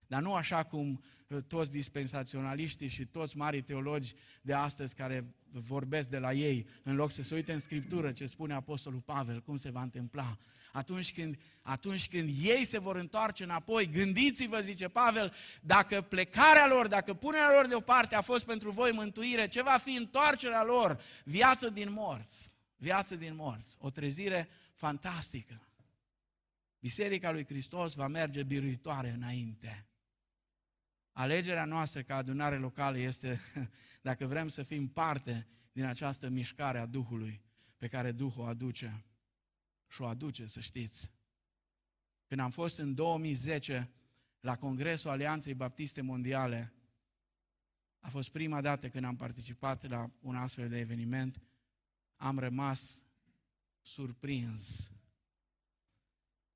Dar 0.08 0.22
nu 0.22 0.34
așa 0.34 0.64
cum 0.64 1.02
uh, 1.28 1.44
toți 1.48 1.72
dispensaționaliștii 1.72 2.88
și 2.88 3.06
toți 3.06 3.38
mari 3.38 3.62
teologi 3.62 4.14
de 4.42 4.54
astăzi 4.54 4.96
care 4.96 5.36
vorbesc 5.52 6.10
de 6.10 6.18
la 6.18 6.34
ei, 6.34 6.68
în 6.84 6.96
loc 6.96 7.12
să 7.12 7.24
se 7.24 7.36
uite 7.36 7.54
în 7.54 7.60
Scriptură 7.60 8.12
ce 8.12 8.26
spune 8.26 8.54
Apostolul 8.54 9.00
Pavel, 9.00 9.42
cum 9.42 9.56
se 9.56 9.72
va 9.72 9.82
întâmpla. 9.82 10.38
Atunci 10.72 11.14
când, 11.14 11.38
atunci 11.62 12.08
când 12.08 12.30
ei 12.42 12.64
se 12.64 12.80
vor 12.80 12.96
întoarce 12.96 13.44
înapoi, 13.44 13.90
gândiți-vă, 13.90 14.60
zice 14.60 14.88
Pavel, 14.88 15.34
dacă 15.62 16.02
plecarea 16.02 16.68
lor, 16.68 16.88
dacă 16.88 17.14
punerea 17.14 17.52
lor 17.52 17.68
deoparte 17.68 18.16
a 18.16 18.22
fost 18.22 18.46
pentru 18.46 18.72
voi 18.72 18.92
mântuire, 18.92 19.48
ce 19.48 19.62
va 19.62 19.78
fi 19.84 19.96
întoarcerea 19.96 20.64
lor? 20.64 21.02
Viață 21.24 21.70
din 21.70 21.92
morți. 21.92 22.52
Viață 22.76 23.16
din 23.16 23.36
morți. 23.36 23.76
O 23.80 23.90
trezire 23.90 24.50
fantastică. 24.74 25.62
Biserica 26.86 27.32
lui 27.32 27.46
Hristos 27.46 27.94
va 27.94 28.08
merge 28.08 28.44
biruitoare 28.44 29.10
înainte. 29.10 29.88
Alegerea 31.12 31.66
noastră 31.66 32.02
ca 32.02 32.16
adunare 32.16 32.58
locală 32.58 32.98
este, 32.98 33.42
dacă 34.02 34.26
vrem 34.26 34.48
să 34.48 34.64
fim 34.64 34.88
parte 34.88 35.48
din 35.72 35.84
această 35.84 36.30
mișcare 36.30 36.80
a 36.80 36.86
Duhului 36.86 37.42
pe 37.78 37.88
care 37.88 38.12
Duhul 38.12 38.44
o 38.44 38.46
aduce 38.46 39.06
și 39.88 40.02
o 40.02 40.06
aduce, 40.06 40.46
să 40.46 40.60
știți. 40.60 41.12
Când 42.26 42.40
am 42.40 42.50
fost 42.50 42.78
în 42.78 42.94
2010 42.94 43.92
la 44.40 44.58
Congresul 44.58 45.10
Alianței 45.10 45.54
Baptiste 45.54 46.02
Mondiale, 46.02 46.74
a 48.00 48.10
fost 48.10 48.30
prima 48.30 48.62
dată 48.62 48.90
când 48.90 49.06
am 49.06 49.16
participat 49.16 49.88
la 49.88 50.12
un 50.22 50.36
astfel 50.36 50.70
de 50.70 50.80
eveniment, 50.80 51.42
am 52.16 52.40
rămas 52.40 53.04
surprins 53.82 54.95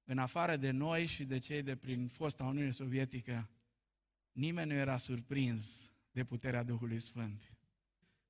în 0.10 0.18
afară 0.18 0.56
de 0.56 0.72
noi 0.72 1.06
și 1.06 1.24
de 1.24 1.38
cei 1.40 1.62
de 1.62 1.76
prin 1.76 2.08
fosta 2.08 2.44
Uniune 2.44 2.72
Sovietică, 2.72 3.50
nimeni 4.32 4.72
nu 4.72 4.76
era 4.76 4.98
surprins 4.98 5.92
de 6.12 6.24
puterea 6.24 6.64
Duhului 6.64 7.00
Sfânt. 7.00 7.54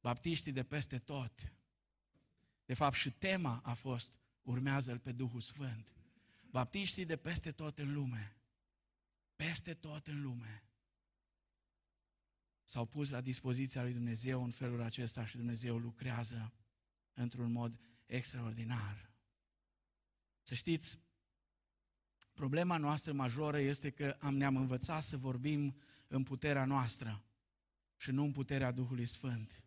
Baptiștii 0.01 0.51
de 0.51 0.63
peste 0.63 0.97
tot. 0.97 1.53
De 2.65 2.73
fapt, 2.73 2.95
și 2.95 3.11
tema 3.11 3.61
a 3.63 3.73
fost 3.73 4.13
urmează-L 4.41 4.99
pe 4.99 5.11
Duhul 5.11 5.41
Sfânt. 5.41 5.91
Baptiștii 6.49 7.05
de 7.05 7.17
peste 7.17 7.51
tot 7.51 7.79
în 7.79 7.93
lume, 7.93 8.37
peste 9.35 9.73
tot 9.73 10.07
în 10.07 10.21
lume, 10.21 10.63
s-au 12.63 12.85
pus 12.85 13.09
la 13.09 13.21
dispoziția 13.21 13.81
lui 13.81 13.93
Dumnezeu 13.93 14.43
în 14.43 14.51
felul 14.51 14.81
acesta 14.81 15.25
și 15.25 15.35
Dumnezeu 15.35 15.77
lucrează 15.77 16.53
într-un 17.13 17.51
mod 17.51 17.79
extraordinar. 18.05 19.11
Să 20.41 20.53
știți, 20.53 20.99
Problema 22.39 22.77
noastră 22.77 23.13
majoră 23.13 23.59
este 23.59 23.89
că 23.89 24.15
am, 24.19 24.37
ne-am 24.37 24.55
învățat 24.55 25.03
să 25.03 25.17
vorbim 25.17 25.75
în 26.07 26.23
puterea 26.23 26.65
noastră 26.65 27.23
și 27.97 28.11
nu 28.11 28.23
în 28.23 28.31
puterea 28.31 28.71
Duhului 28.71 29.05
Sfânt. 29.05 29.63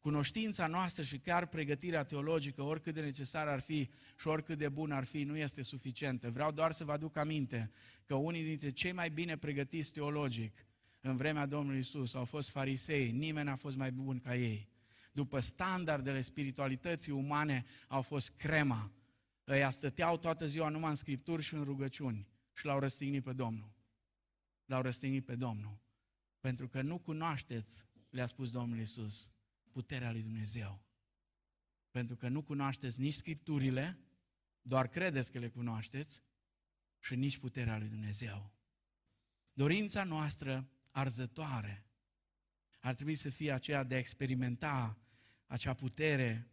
Cunoștința 0.00 0.66
noastră 0.66 1.02
și 1.02 1.18
chiar 1.18 1.46
pregătirea 1.46 2.04
teologică, 2.04 2.62
oricât 2.62 2.94
de 2.94 3.00
necesară 3.00 3.50
ar 3.50 3.60
fi 3.60 3.90
și 4.18 4.26
oricât 4.26 4.58
de 4.58 4.68
bun 4.68 4.90
ar 4.90 5.04
fi, 5.04 5.22
nu 5.22 5.36
este 5.36 5.62
suficientă. 5.62 6.30
Vreau 6.30 6.52
doar 6.52 6.72
să 6.72 6.84
vă 6.84 6.92
aduc 6.92 7.16
aminte 7.16 7.70
că 8.06 8.14
unii 8.14 8.44
dintre 8.44 8.70
cei 8.70 8.92
mai 8.92 9.10
bine 9.10 9.36
pregătiți 9.36 9.92
teologic 9.92 10.66
în 11.00 11.16
vremea 11.16 11.46
Domnului 11.46 11.80
Isus 11.80 12.14
au 12.14 12.24
fost 12.24 12.50
farisei, 12.50 13.10
nimeni 13.10 13.46
n-a 13.46 13.56
fost 13.56 13.76
mai 13.76 13.92
bun 13.92 14.18
ca 14.18 14.36
ei. 14.36 14.68
După 15.12 15.40
standardele 15.40 16.20
spiritualității 16.20 17.12
umane 17.12 17.64
au 17.88 18.02
fost 18.02 18.30
crema, 18.36 18.90
Ăia 19.52 19.70
stăteau 19.70 20.18
toată 20.18 20.46
ziua 20.46 20.68
numai 20.68 20.90
în 20.90 20.96
scripturi 20.96 21.42
și 21.42 21.54
în 21.54 21.64
rugăciuni 21.64 22.28
și 22.52 22.64
l-au 22.64 22.78
răstignit 22.78 23.22
pe 23.22 23.32
Domnul. 23.32 23.72
L-au 24.64 24.82
răstignit 24.82 25.24
pe 25.24 25.34
Domnul. 25.34 25.78
Pentru 26.40 26.68
că 26.68 26.82
nu 26.82 26.98
cunoașteți 26.98 27.86
le-a 28.10 28.26
spus 28.26 28.50
Domnul 28.50 28.78
Isus? 28.78 29.32
Puterea 29.70 30.12
lui 30.12 30.22
Dumnezeu. 30.22 30.82
Pentru 31.90 32.16
că 32.16 32.28
nu 32.28 32.42
cunoașteți 32.42 33.00
nici 33.00 33.14
Scripturile, 33.14 33.98
doar 34.62 34.88
credeți 34.88 35.32
că 35.32 35.38
le 35.38 35.48
cunoașteți, 35.48 36.22
și 36.98 37.16
nici 37.16 37.38
puterea 37.38 37.78
lui 37.78 37.88
Dumnezeu. 37.88 38.52
Dorința 39.52 40.04
noastră 40.04 40.70
arzătoare 40.90 41.86
ar 42.78 42.94
trebui 42.94 43.14
să 43.14 43.30
fie 43.30 43.52
aceea 43.52 43.84
de 43.84 43.94
a 43.94 43.98
experimenta 43.98 44.98
acea 45.46 45.74
putere 45.74 46.50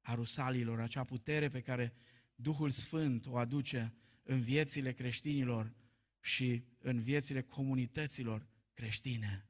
a 0.00 0.14
rusalilor, 0.14 0.80
acea 0.80 1.04
putere 1.04 1.48
pe 1.48 1.60
care 1.60 1.94
Duhul 2.42 2.70
Sfânt 2.70 3.26
o 3.26 3.36
aduce 3.36 3.94
în 4.22 4.40
viețile 4.40 4.92
creștinilor 4.92 5.72
și 6.20 6.64
în 6.78 7.00
viețile 7.00 7.42
comunităților 7.42 8.46
creștine. 8.72 9.48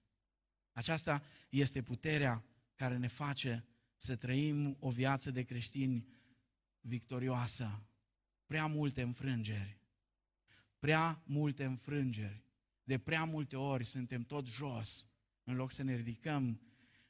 Aceasta 0.72 1.22
este 1.48 1.82
puterea 1.82 2.44
care 2.74 2.96
ne 2.96 3.06
face 3.06 3.64
să 3.96 4.16
trăim 4.16 4.76
o 4.80 4.90
viață 4.90 5.30
de 5.30 5.42
creștini 5.42 6.06
victorioasă. 6.80 7.86
Prea 8.46 8.66
multe 8.66 9.02
înfrângeri. 9.02 9.78
Prea 10.78 11.22
multe 11.24 11.64
înfrângeri. 11.64 12.44
De 12.84 12.98
prea 12.98 13.24
multe 13.24 13.56
ori 13.56 13.84
suntem 13.84 14.22
tot 14.22 14.46
jos, 14.46 15.08
în 15.44 15.54
loc 15.54 15.72
să 15.72 15.82
ne 15.82 15.94
ridicăm 15.94 16.60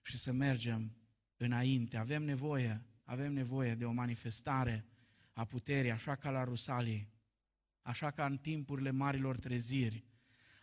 și 0.02 0.18
să 0.18 0.32
mergem 0.32 0.96
înainte. 1.36 1.96
Avem 1.96 2.22
nevoie, 2.22 2.84
avem 3.04 3.32
nevoie 3.32 3.74
de 3.74 3.84
o 3.84 3.92
manifestare 3.92 4.89
a 5.40 5.44
puterii, 5.44 5.90
așa 5.90 6.16
ca 6.16 6.30
la 6.30 6.44
Rusalii, 6.44 7.08
așa 7.82 8.10
ca 8.10 8.24
în 8.24 8.36
timpurile 8.36 8.90
marilor 8.90 9.36
treziri, 9.38 10.04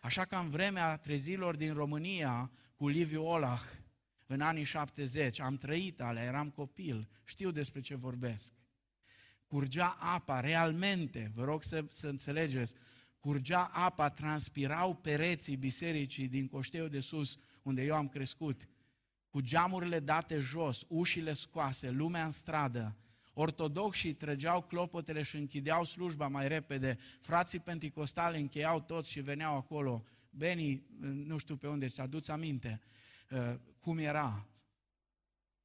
așa 0.00 0.24
ca 0.24 0.38
în 0.38 0.50
vremea 0.50 0.96
trezirilor 0.96 1.56
din 1.56 1.72
România 1.72 2.50
cu 2.76 2.88
Liviu 2.88 3.22
Olah, 3.24 3.60
în 4.26 4.40
anii 4.40 4.64
70, 4.64 5.40
am 5.40 5.56
trăit 5.56 6.00
alea, 6.00 6.22
eram 6.22 6.50
copil, 6.50 7.08
știu 7.24 7.50
despre 7.50 7.80
ce 7.80 7.94
vorbesc. 7.94 8.52
Curgea 9.46 9.96
apa, 10.00 10.40
realmente, 10.40 11.30
vă 11.34 11.44
rog 11.44 11.62
să, 11.62 11.84
să 11.88 12.08
înțelegeți, 12.08 12.74
curgea 13.20 13.64
apa, 13.64 14.08
transpirau 14.10 14.94
pereții 14.94 15.56
bisericii 15.56 16.28
din 16.28 16.46
Coșteiul 16.46 16.88
de 16.88 17.00
Sus, 17.00 17.38
unde 17.62 17.84
eu 17.84 17.94
am 17.94 18.08
crescut, 18.08 18.68
cu 19.28 19.40
geamurile 19.40 20.00
date 20.00 20.38
jos, 20.38 20.84
ușile 20.88 21.32
scoase, 21.32 21.90
lumea 21.90 22.24
în 22.24 22.30
stradă, 22.30 22.96
ortodoxii 23.40 24.12
trăgeau 24.12 24.62
clopotele 24.62 25.22
și 25.22 25.36
închideau 25.36 25.84
slujba 25.84 26.28
mai 26.28 26.48
repede, 26.48 26.98
frații 27.20 27.60
penticostale 27.60 28.38
încheiau 28.38 28.80
toți 28.80 29.10
și 29.10 29.20
veneau 29.20 29.56
acolo. 29.56 30.04
Beni, 30.30 30.82
nu 31.00 31.38
știu 31.38 31.56
pe 31.56 31.68
unde, 31.68 31.86
ți 31.86 32.00
aduți 32.00 32.30
aminte 32.30 32.80
uh, 33.30 33.54
cum 33.80 33.98
era. 33.98 34.46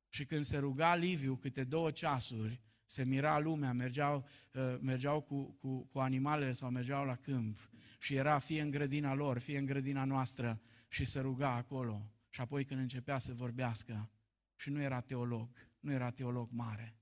Și 0.10 0.26
când 0.26 0.44
se 0.44 0.58
ruga 0.58 0.96
Liviu 0.96 1.36
câte 1.36 1.64
două 1.64 1.92
ceasuri, 1.92 2.62
se 2.86 3.04
mira 3.04 3.40
lumea, 3.40 3.74
mergeau, 3.74 4.26
uh, 4.54 4.78
mergeau 4.82 5.22
cu, 5.22 5.44
cu, 5.44 5.86
cu 5.86 6.00
animalele 6.00 6.52
sau 6.52 6.70
mergeau 6.70 7.06
la 7.06 7.16
câmp 7.16 7.70
și 8.00 8.16
era 8.16 8.40
fie 8.40 8.62
în 8.62 8.70
grădina 8.70 9.14
lor, 9.14 9.38
fie 9.38 9.58
în 9.58 9.66
grădina 9.66 10.04
noastră 10.04 10.62
și 10.88 11.06
se 11.06 11.20
ruga 11.20 11.50
acolo. 11.50 12.12
Și 12.30 12.42
apoi 12.42 12.66
când 12.66 12.80
începea 12.80 13.18
să 13.18 13.34
vorbească, 13.34 14.10
și 14.56 14.70
nu 14.70 14.82
era 14.82 15.00
teolog, 15.00 15.50
nu 15.80 15.92
era 15.92 16.10
teolog 16.10 16.50
mare, 16.52 16.98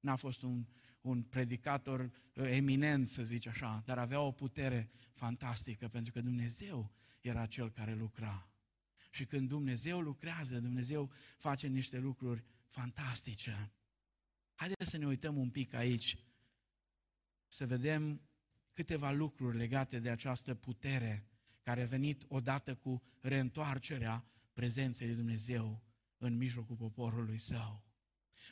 n-a 0.00 0.16
fost 0.16 0.42
un, 0.42 0.66
un 1.00 1.22
predicator 1.22 2.00
uh, 2.00 2.10
eminent, 2.50 3.08
să 3.08 3.22
zici 3.22 3.46
așa, 3.46 3.82
dar 3.84 3.98
avea 3.98 4.20
o 4.20 4.32
putere 4.32 4.90
fantastică, 5.12 5.88
pentru 5.88 6.12
că 6.12 6.20
Dumnezeu 6.20 6.92
era 7.20 7.46
cel 7.46 7.70
care 7.70 7.94
lucra. 7.94 8.48
Și 9.10 9.24
când 9.24 9.48
Dumnezeu 9.48 10.00
lucrează, 10.00 10.58
Dumnezeu 10.58 11.10
face 11.36 11.66
niște 11.66 11.98
lucruri 11.98 12.44
fantastice. 12.66 13.72
Haideți 14.54 14.90
să 14.90 14.96
ne 14.96 15.06
uităm 15.06 15.36
un 15.36 15.50
pic 15.50 15.74
aici, 15.74 16.16
să 17.48 17.66
vedem 17.66 18.20
câteva 18.72 19.10
lucruri 19.10 19.56
legate 19.56 19.98
de 19.98 20.10
această 20.10 20.54
putere 20.54 21.26
care 21.62 21.82
a 21.82 21.86
venit 21.86 22.24
odată 22.28 22.74
cu 22.74 23.02
reîntoarcerea 23.20 24.24
prezenței 24.52 25.06
lui 25.06 25.16
Dumnezeu 25.16 25.82
în 26.18 26.36
mijlocul 26.36 26.76
poporului 26.76 27.38
său. 27.38 27.87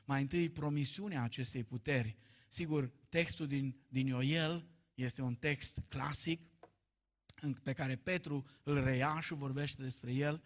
Mai 0.05 0.21
întâi, 0.21 0.49
promisiunea 0.49 1.23
acestei 1.23 1.65
puteri. 1.65 2.17
Sigur, 2.49 2.93
textul 3.09 3.47
din, 3.47 3.77
din 3.89 4.07
Ioel 4.07 4.67
este 4.95 5.23
un 5.23 5.35
text 5.35 5.79
clasic 5.89 6.41
pe 7.63 7.73
care 7.73 7.97
Petru 7.97 8.45
îl 8.63 8.85
reia 8.85 9.21
și 9.21 9.35
vorbește 9.35 9.83
despre 9.83 10.13
el, 10.13 10.43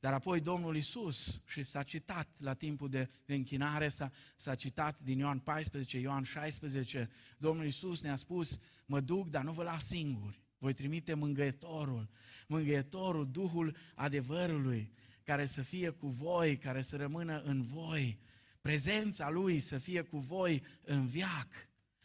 dar 0.00 0.12
apoi 0.12 0.40
Domnul 0.40 0.76
Isus, 0.76 1.42
și 1.46 1.62
s-a 1.62 1.82
citat 1.82 2.28
la 2.38 2.54
timpul 2.54 2.88
de, 2.88 3.10
de 3.24 3.34
închinare, 3.34 3.88
s-a, 3.88 4.12
s-a 4.36 4.54
citat 4.54 5.00
din 5.00 5.18
Ioan 5.18 5.38
14, 5.38 5.98
Ioan 5.98 6.22
16, 6.22 7.10
Domnul 7.38 7.66
Isus 7.66 8.02
ne-a 8.02 8.16
spus, 8.16 8.58
mă 8.86 9.00
duc, 9.00 9.28
dar 9.28 9.44
nu 9.44 9.52
vă 9.52 9.62
las 9.62 9.84
singuri, 9.84 10.42
voi 10.58 10.72
trimite 10.72 11.14
mângâietorul, 11.14 12.08
mângâietorul, 12.46 13.30
Duhul 13.30 13.76
adevărului, 13.94 14.92
care 15.22 15.46
să 15.46 15.62
fie 15.62 15.90
cu 15.90 16.08
voi, 16.08 16.58
care 16.58 16.80
să 16.80 16.96
rămână 16.96 17.40
în 17.40 17.62
voi, 17.62 18.18
prezența 18.64 19.30
Lui 19.30 19.60
să 19.60 19.78
fie 19.78 20.02
cu 20.02 20.18
voi 20.18 20.62
în 20.84 21.06
viac. 21.06 21.46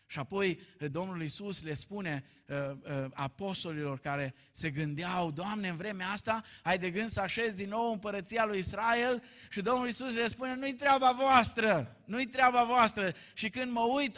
Și 0.05 0.19
apoi 0.19 0.59
eh, 0.79 0.91
Domnul 0.91 1.21
Iisus 1.21 1.63
le 1.63 1.73
spune 1.73 2.23
uh, 2.45 2.55
uh, 2.55 3.05
apostolilor 3.13 3.99
care 3.99 4.35
se 4.51 4.69
gândeau, 4.69 5.31
Doamne, 5.31 5.69
în 5.69 5.75
vremea 5.75 6.09
asta 6.09 6.43
ai 6.63 6.77
de 6.77 6.91
gând 6.91 7.09
să 7.09 7.21
așezi 7.21 7.55
din 7.55 7.69
nou 7.69 7.91
împărăția 7.91 8.45
lui 8.45 8.57
Israel 8.57 9.23
și 9.49 9.61
Domnul 9.61 9.85
Iisus 9.85 10.13
le 10.13 10.27
spune, 10.27 10.55
nu-i 10.55 10.73
treaba 10.73 11.11
voastră, 11.11 11.97
nu-i 12.05 12.27
treaba 12.27 12.63
voastră. 12.63 13.13
Și 13.33 13.49
când 13.49 13.71
mă 13.71 13.81
uit, 13.81 14.17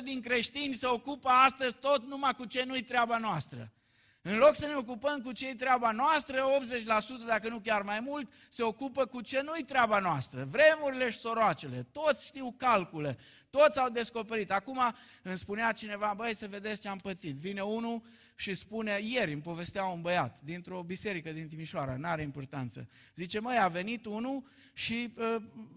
80% 0.00 0.02
din 0.04 0.20
creștini 0.20 0.74
se 0.74 0.86
ocupă 0.86 1.28
astăzi 1.28 1.76
tot 1.76 2.06
numai 2.06 2.34
cu 2.34 2.44
ce 2.44 2.64
nu-i 2.64 2.82
treaba 2.82 3.18
noastră. 3.18 3.72
În 4.28 4.36
loc 4.36 4.54
să 4.54 4.66
ne 4.66 4.74
ocupăm 4.74 5.20
cu 5.20 5.32
ce 5.32 5.54
treaba 5.54 5.90
noastră, 5.90 6.44
80%, 7.22 7.26
dacă 7.26 7.48
nu 7.48 7.58
chiar 7.58 7.82
mai 7.82 8.00
mult, 8.00 8.32
se 8.48 8.62
ocupă 8.62 9.06
cu 9.06 9.20
ce 9.20 9.40
nu-i 9.40 9.64
treaba 9.64 9.98
noastră. 9.98 10.48
Vremurile 10.50 11.10
și 11.10 11.18
soroacele, 11.18 11.86
toți 11.92 12.26
știu 12.26 12.54
calcule, 12.56 13.18
toți 13.50 13.78
au 13.78 13.88
descoperit. 13.88 14.50
Acum 14.50 14.80
îmi 15.22 15.38
spunea 15.38 15.72
cineva, 15.72 16.14
băi, 16.16 16.34
să 16.34 16.46
vedeți 16.46 16.80
ce 16.80 16.88
am 16.88 16.98
pățit. 16.98 17.36
Vine 17.36 17.60
unul 17.60 18.02
și 18.34 18.54
spune, 18.54 19.00
ieri 19.02 19.32
îmi 19.32 19.42
povestea 19.42 19.84
un 19.84 20.00
băiat 20.00 20.40
dintr-o 20.40 20.82
biserică 20.82 21.32
din 21.32 21.48
Timișoara, 21.48 21.96
nu 21.96 22.08
are 22.08 22.22
importanță. 22.22 22.88
Zice, 23.14 23.38
măi, 23.38 23.58
a 23.58 23.68
venit 23.68 24.06
unul 24.06 24.44
și 24.72 25.14
uh, 25.16 25.36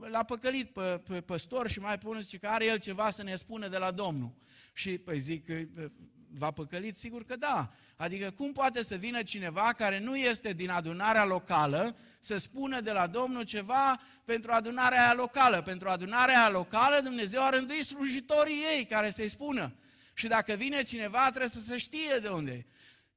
l-a 0.10 0.24
păcălit 0.24 0.70
pe, 0.70 1.02
pe 1.08 1.22
păstor 1.22 1.70
și 1.70 1.80
mai 1.80 1.98
pune, 1.98 2.20
zice 2.20 2.38
că 2.38 2.48
are 2.48 2.66
el 2.66 2.78
ceva 2.78 3.10
să 3.10 3.24
ne 3.24 3.36
spună 3.36 3.68
de 3.68 3.78
la 3.78 3.92
Domnul. 3.92 4.32
Și 4.74 4.98
păi 4.98 5.20
zic, 5.20 5.48
uh, 5.50 5.86
v-a 6.34 6.52
păcălit? 6.52 6.98
Sigur 6.98 7.26
că 7.26 7.36
da. 7.36 7.72
Adică 7.96 8.32
cum 8.32 8.52
poate 8.52 8.84
să 8.84 8.96
vină 8.96 9.24
cineva 9.24 9.74
care 9.74 10.00
nu 10.00 10.16
este 10.16 10.54
din 10.54 10.70
adunarea 10.70 11.26
locală 11.26 11.96
să 12.20 12.38
spună 12.38 12.82
de 12.82 12.92
la 12.92 13.08
Domnul 13.08 13.44
ceva 13.44 14.00
pentru 14.26 14.52
adunarea 14.52 15.04
aia 15.04 15.14
locală? 15.14 15.62
Pentru 15.62 15.90
adunarea 15.90 16.40
aia 16.40 16.50
locală 16.50 17.00
Dumnezeu 17.00 17.44
a 17.44 17.50
rânduit 17.50 17.86
slujitorii 17.86 18.64
ei 18.76 18.86
care 18.86 19.10
să-i 19.10 19.30
spună. 19.30 19.76
Și 20.14 20.28
dacă 20.28 20.54
vine 20.54 20.82
cineva 20.82 21.30
trebuie 21.30 21.50
să 21.50 21.60
se 21.60 21.78
știe 21.78 22.18
de 22.22 22.28
unde 22.28 22.66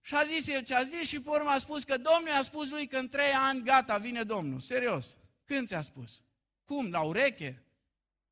Și 0.01 0.15
a 0.15 0.23
zis 0.23 0.49
el 0.49 0.63
ce 0.63 0.75
a 0.75 0.83
zis 0.83 1.09
și 1.09 1.21
pe 1.21 1.31
urmă 1.31 1.51
a 1.51 1.59
spus 1.59 1.85
că 1.85 1.97
Domnul 1.97 2.39
a 2.39 2.43
spus 2.43 2.71
lui 2.71 2.87
că 2.87 2.97
în 2.97 3.09
trei 3.09 3.33
ani 3.33 3.63
gata 3.63 3.97
vine 3.97 4.23
Domnul. 4.23 4.61
Serios. 4.61 5.17
Când 5.45 5.67
ți-a 5.67 5.83
spus? 5.83 6.23
Cum? 6.65 6.91
La 6.91 7.01
ureche? 7.01 7.65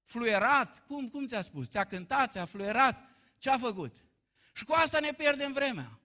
Fluierat? 0.02 0.86
Cum, 0.86 1.08
cum 1.08 1.26
ți-a 1.26 1.42
spus? 1.42 1.68
Ți-a 1.68 1.84
cântat? 1.84 2.30
Ți-a 2.30 2.44
fluierat? 2.44 3.10
Ce 3.38 3.50
a 3.50 3.58
făcut? 3.58 3.96
Și 4.52 4.64
cu 4.64 4.72
asta 4.72 5.00
ne 5.00 5.12
pierdem 5.12 5.52
vremea. 5.52 6.00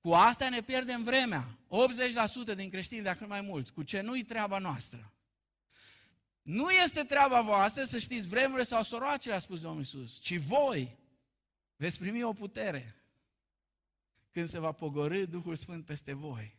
Cu 0.00 0.12
asta 0.12 0.48
ne 0.48 0.60
pierdem 0.60 1.02
vremea. 1.02 1.58
80% 2.52 2.56
din 2.56 2.70
creștini, 2.70 3.02
dacă 3.02 3.18
nu 3.20 3.26
mai 3.26 3.40
mulți, 3.40 3.72
cu 3.72 3.82
ce 3.82 4.00
nu-i 4.00 4.22
treaba 4.22 4.58
noastră. 4.58 5.12
Nu 6.42 6.70
este 6.70 7.02
treaba 7.02 7.40
voastră 7.40 7.84
să 7.84 7.98
știți 7.98 8.28
vremurile 8.28 8.64
sau 8.64 8.82
soroacele, 8.82 9.34
a 9.34 9.38
spus 9.38 9.60
Domnul 9.60 9.80
Iisus, 9.80 10.18
ci 10.18 10.36
voi 10.36 10.98
veți 11.76 11.98
primi 11.98 12.22
o 12.22 12.32
putere 12.32 12.96
când 14.30 14.48
se 14.48 14.58
va 14.58 14.72
pogorâ 14.72 15.24
Duhul 15.24 15.56
Sfânt 15.56 15.84
peste 15.84 16.12
voi 16.12 16.56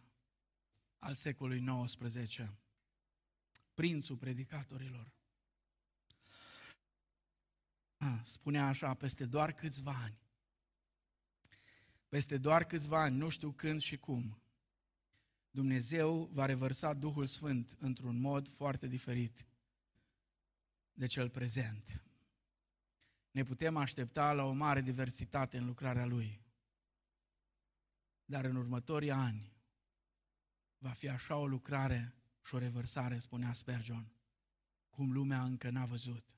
al 0.99 1.15
secolului 1.15 1.85
XIX, 1.85 2.53
prințul 3.75 4.17
predicatorilor, 4.17 5.13
spunea 8.25 8.67
așa, 8.67 8.95
peste 8.95 9.27
doar 9.27 9.53
câțiva 9.53 9.93
ani, 9.93 10.21
peste 12.09 12.39
doar 12.39 12.65
câțiva 12.65 13.03
ani, 13.03 13.17
nu 13.17 13.29
știu 13.29 13.53
când 13.53 13.81
și 13.81 13.97
cum, 13.97 14.43
Dumnezeu 15.51 16.25
va 16.25 16.47
revărsa 16.47 16.93
Duhul 16.93 17.27
Sfânt 17.27 17.77
într-un 17.79 18.21
mod 18.21 18.49
foarte 18.49 18.87
diferit 18.87 19.47
de 20.93 21.07
cel 21.07 21.31
prezent. 21.31 22.03
Ne 23.31 23.45
putem 23.45 23.77
aștepta 23.77 24.33
la 24.33 24.45
o 24.45 24.53
mare 24.53 24.81
diversitate 24.81 25.59
în 25.59 25.67
lucrarea 25.67 26.05
Lui. 26.05 26.41
Dar 28.25 28.45
în 28.45 28.57
următorii 28.57 29.11
ani 29.11 29.53
va 30.79 30.91
fi 30.91 31.09
așa 31.09 31.37
o 31.37 31.47
lucrare 31.47 32.15
și 32.45 32.55
o 32.55 32.59
revărsare, 32.59 33.19
spunea 33.19 33.53
Spurgeon, 33.53 34.13
cum 34.91 35.13
lumea 35.13 35.43
încă 35.43 35.71
n-a 35.71 35.85
văzut. 35.85 36.37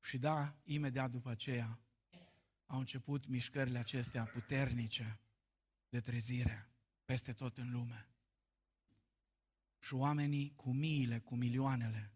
Și 0.00 0.18
da, 0.18 0.56
imediat 0.64 1.10
după 1.10 1.30
aceea 1.30 1.78
au 2.66 2.78
început 2.78 3.26
mișcările 3.26 3.78
acestea 3.78 4.24
puternice 4.24 5.20
de 5.88 6.00
trezire 6.00 6.70
peste 7.04 7.32
tot 7.32 7.58
în 7.58 7.70
lume. 7.70 8.08
Și 9.78 9.94
oamenii 9.94 10.52
cu 10.54 10.72
miile, 10.72 11.18
cu 11.18 11.34
milioanele 11.34 12.12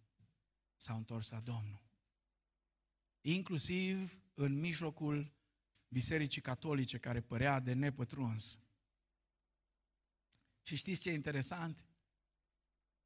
s-au 0.76 0.96
întors 0.96 1.30
la 1.30 1.40
Domnul. 1.40 1.82
Inclusiv 3.20 4.20
în 4.34 4.58
mijlocul 4.58 5.32
bisericii 5.88 6.40
catolice 6.40 6.98
care 6.98 7.20
părea 7.20 7.60
de 7.60 7.72
nepătruns. 7.72 8.60
Și 10.62 10.76
știți 10.76 11.00
ce 11.00 11.10
e 11.10 11.14
interesant? 11.14 11.84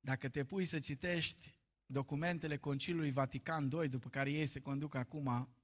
Dacă 0.00 0.28
te 0.28 0.44
pui 0.44 0.64
să 0.64 0.78
citești 0.78 1.54
documentele 1.86 2.56
Concilului 2.56 3.10
Vatican 3.10 3.70
II, 3.70 3.88
după 3.88 4.08
care 4.08 4.30
ei 4.30 4.46
se 4.46 4.60
conduc 4.60 4.94
acum, 4.94 5.54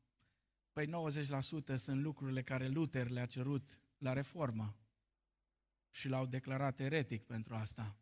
păi 0.72 0.86
90% 0.86 1.74
sunt 1.76 2.02
lucrurile 2.02 2.42
care 2.42 2.68
Luther 2.68 3.08
le-a 3.08 3.26
cerut 3.26 3.80
la 3.98 4.12
reformă 4.12 4.76
și 5.90 6.08
l-au 6.08 6.26
declarat 6.26 6.80
eretic 6.80 7.22
pentru 7.22 7.54
asta. 7.54 7.98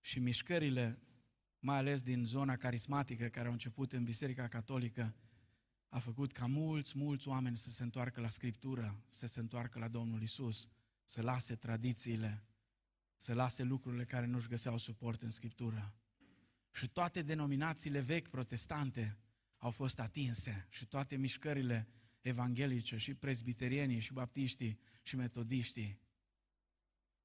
Și 0.00 0.18
mișcările, 0.18 0.98
mai 1.64 1.76
ales 1.76 2.02
din 2.02 2.24
zona 2.24 2.56
carismatică 2.56 3.26
care 3.26 3.46
au 3.46 3.52
început 3.52 3.92
în 3.92 4.04
Biserica 4.04 4.48
Catolică, 4.48 5.14
a 5.88 5.98
făcut 5.98 6.32
ca 6.32 6.46
mulți, 6.46 6.98
mulți 6.98 7.28
oameni 7.28 7.56
să 7.56 7.70
se 7.70 7.82
întoarcă 7.82 8.20
la 8.20 8.28
Scriptură, 8.28 9.02
să 9.08 9.26
se 9.26 9.40
întoarcă 9.40 9.78
la 9.78 9.88
Domnul 9.88 10.22
Isus, 10.22 10.68
să 11.04 11.22
lase 11.22 11.54
tradițiile, 11.54 12.44
să 13.16 13.34
lase 13.34 13.62
lucrurile 13.62 14.04
care 14.04 14.26
nu-și 14.26 14.48
găseau 14.48 14.78
suport 14.78 15.22
în 15.22 15.30
Scriptură. 15.30 15.94
Și 16.70 16.88
toate 16.88 17.22
denominațiile 17.22 18.00
vechi 18.00 18.28
protestante 18.28 19.18
au 19.56 19.70
fost 19.70 20.00
atinse 20.00 20.66
și 20.70 20.86
toate 20.86 21.16
mișcările 21.16 21.88
evanghelice 22.20 22.96
și 22.96 23.14
prezbiterienii 23.14 24.00
și 24.00 24.12
baptiștii 24.12 24.78
și 25.02 25.16
metodiștii 25.16 26.00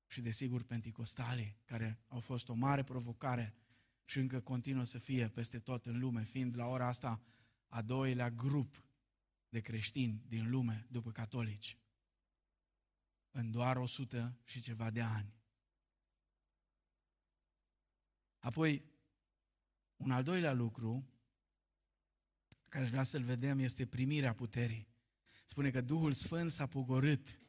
și 0.08 0.22
desigur 0.22 0.64
penticostalii, 0.64 1.58
care 1.66 2.00
au 2.08 2.20
fost 2.20 2.50
o 2.50 2.54
mare 2.54 2.84
provocare 2.84 3.54
și 4.10 4.20
încă 4.20 4.40
continuă 4.40 4.84
să 4.84 4.98
fie 4.98 5.28
peste 5.28 5.60
tot 5.60 5.86
în 5.86 6.00
lume, 6.00 6.24
fiind 6.24 6.56
la 6.56 6.66
ora 6.66 6.88
asta 6.88 7.22
a 7.68 7.82
doilea 7.82 8.30
grup 8.30 8.86
de 9.50 9.60
creștini 9.60 10.24
din 10.28 10.50
lume 10.50 10.86
după 10.90 11.12
catolici. 11.12 11.78
În 13.32 13.52
doar 13.52 13.78
100 13.78 14.38
și 14.44 14.62
ceva 14.62 14.90
de 14.90 15.02
ani. 15.02 15.34
Apoi, 18.40 18.86
un 19.96 20.12
al 20.12 20.24
doilea 20.24 20.54
lucru 20.54 21.10
care 22.70 22.84
aș 22.84 22.90
vrea 22.90 23.04
să-l 23.04 23.24
vedem 23.24 23.60
este 23.60 23.86
primirea 23.86 24.34
puterii. 24.34 24.88
Spune 25.46 25.72
că 25.72 25.82
Duhul 25.82 26.14
Sfânt 26.14 26.52
s-a 26.52 26.68
pogorât 26.68 27.40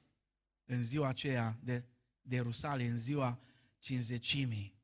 în 0.64 0.84
ziua 0.84 1.08
aceea 1.08 1.58
de, 1.62 1.84
de 2.22 2.34
Ierusalim, 2.34 2.90
în 2.90 2.98
ziua 2.98 3.40
cinzecimii, 3.78 4.79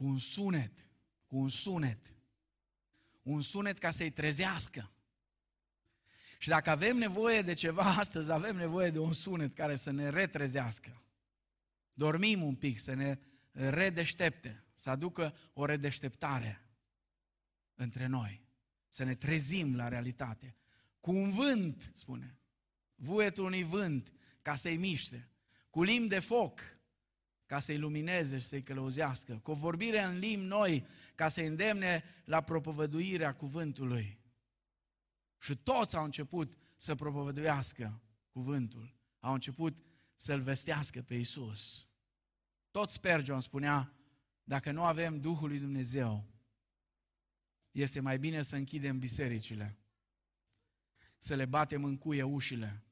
cu 0.00 0.06
un 0.06 0.18
sunet, 0.18 0.86
cu 1.26 1.36
un 1.36 1.48
sunet, 1.48 2.14
un 3.22 3.42
sunet 3.42 3.78
ca 3.78 3.90
să-i 3.90 4.10
trezească. 4.10 4.92
Și 6.38 6.48
dacă 6.48 6.70
avem 6.70 6.96
nevoie 6.96 7.42
de 7.42 7.54
ceva 7.54 7.82
astăzi, 7.82 8.32
avem 8.32 8.56
nevoie 8.56 8.90
de 8.90 8.98
un 8.98 9.12
sunet 9.12 9.54
care 9.54 9.76
să 9.76 9.90
ne 9.90 10.08
retrezească. 10.08 11.02
Dormim 11.92 12.42
un 12.42 12.54
pic, 12.54 12.78
să 12.78 12.94
ne 12.94 13.18
redeștepte, 13.50 14.64
să 14.74 14.90
aducă 14.90 15.36
o 15.52 15.64
redeșteptare 15.64 16.68
între 17.74 18.06
noi, 18.06 18.44
să 18.88 19.04
ne 19.04 19.14
trezim 19.14 19.76
la 19.76 19.88
realitate. 19.88 20.56
Cu 21.00 21.10
un 21.10 21.30
vânt, 21.30 21.90
spune, 21.94 22.38
vuietul 22.94 23.44
unui 23.44 23.62
vânt 23.62 24.12
ca 24.42 24.54
să-i 24.54 24.76
miște, 24.76 25.28
cu 25.70 25.82
limbi 25.82 26.08
de 26.08 26.18
foc 26.18 26.60
ca 27.50 27.58
să-i 27.58 27.78
lumineze 27.78 28.38
și 28.38 28.44
să-i 28.44 28.62
călăuzească, 28.62 29.38
cu 29.42 29.50
o 29.50 29.54
vorbire 29.54 30.02
în 30.02 30.18
limbi 30.18 30.46
noi 30.46 30.86
ca 31.14 31.28
să-i 31.28 31.46
îndemne 31.46 32.04
la 32.24 32.40
propovăduirea 32.40 33.34
cuvântului. 33.34 34.20
Și 35.38 35.56
toți 35.56 35.96
au 35.96 36.04
început 36.04 36.54
să 36.76 36.94
propovăduiască 36.94 38.02
cuvântul, 38.28 38.94
au 39.20 39.32
început 39.32 39.78
să-L 40.16 40.40
vestească 40.40 41.02
pe 41.02 41.14
Isus. 41.14 41.88
Tot 42.70 42.90
Spurgeon 42.90 43.40
spunea, 43.40 43.92
dacă 44.44 44.72
nu 44.72 44.84
avem 44.84 45.20
Duhul 45.20 45.48
lui 45.48 45.58
Dumnezeu, 45.58 46.26
este 47.70 48.00
mai 48.00 48.18
bine 48.18 48.42
să 48.42 48.56
închidem 48.56 48.98
bisericile, 48.98 49.78
să 51.18 51.34
le 51.34 51.44
batem 51.44 51.84
în 51.84 51.96
cuie 51.96 52.22
ușile, 52.22 52.84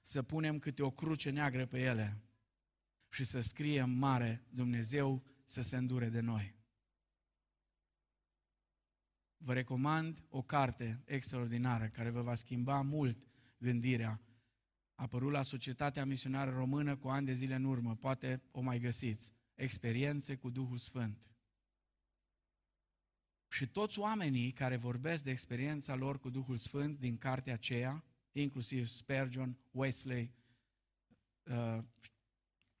să 0.00 0.22
punem 0.22 0.58
câte 0.58 0.82
o 0.82 0.90
cruce 0.90 1.30
neagră 1.30 1.66
pe 1.66 1.80
ele 1.80 2.24
și 3.10 3.24
să 3.24 3.40
scriem 3.40 3.90
mare 3.90 4.44
Dumnezeu 4.48 5.22
să 5.44 5.62
se 5.62 5.76
îndure 5.76 6.08
de 6.08 6.20
noi. 6.20 6.54
Vă 9.36 9.52
recomand 9.52 10.24
o 10.28 10.42
carte 10.42 11.02
extraordinară 11.04 11.88
care 11.88 12.10
vă 12.10 12.22
va 12.22 12.34
schimba 12.34 12.80
mult 12.80 13.18
gândirea. 13.58 14.20
A 14.94 15.02
apărut 15.02 15.32
la 15.32 15.42
Societatea 15.42 16.04
Misionară 16.04 16.50
Română 16.50 16.96
cu 16.96 17.08
ani 17.08 17.26
de 17.26 17.32
zile 17.32 17.54
în 17.54 17.64
urmă, 17.64 17.96
poate 17.96 18.42
o 18.50 18.60
mai 18.60 18.78
găsiți. 18.78 19.32
Experiențe 19.54 20.36
cu 20.36 20.50
Duhul 20.50 20.78
Sfânt. 20.78 21.30
Și 23.48 23.66
toți 23.66 23.98
oamenii 23.98 24.52
care 24.52 24.76
vorbesc 24.76 25.24
de 25.24 25.30
experiența 25.30 25.94
lor 25.94 26.18
cu 26.18 26.30
Duhul 26.30 26.56
Sfânt 26.56 26.98
din 26.98 27.18
cartea 27.18 27.52
aceea, 27.52 28.04
inclusiv 28.32 28.86
Spurgeon, 28.86 29.58
Wesley 29.70 30.34
uh, 31.42 31.78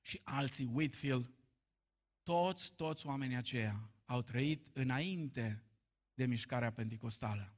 și 0.00 0.20
alții, 0.24 0.70
Whitfield, 0.72 1.30
toți, 2.22 2.72
toți 2.72 3.06
oamenii 3.06 3.36
aceia 3.36 3.90
au 4.04 4.22
trăit 4.22 4.66
înainte 4.72 5.64
de 6.14 6.26
mișcarea 6.26 6.72
pentecostală. 6.72 7.54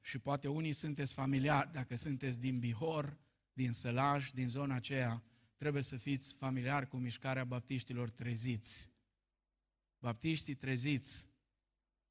Și 0.00 0.18
poate 0.18 0.48
unii 0.48 0.72
sunteți 0.72 1.14
familiari, 1.14 1.72
dacă 1.72 1.96
sunteți 1.96 2.38
din 2.38 2.58
Bihor, 2.58 3.18
din 3.52 3.72
Sălaj, 3.72 4.30
din 4.30 4.48
zona 4.48 4.74
aceea, 4.74 5.22
trebuie 5.56 5.82
să 5.82 5.96
fiți 5.96 6.34
familiari 6.34 6.88
cu 6.88 6.96
mișcarea 6.96 7.44
baptiștilor 7.44 8.10
treziți. 8.10 8.90
Baptiștii 9.98 10.54
treziți 10.54 11.28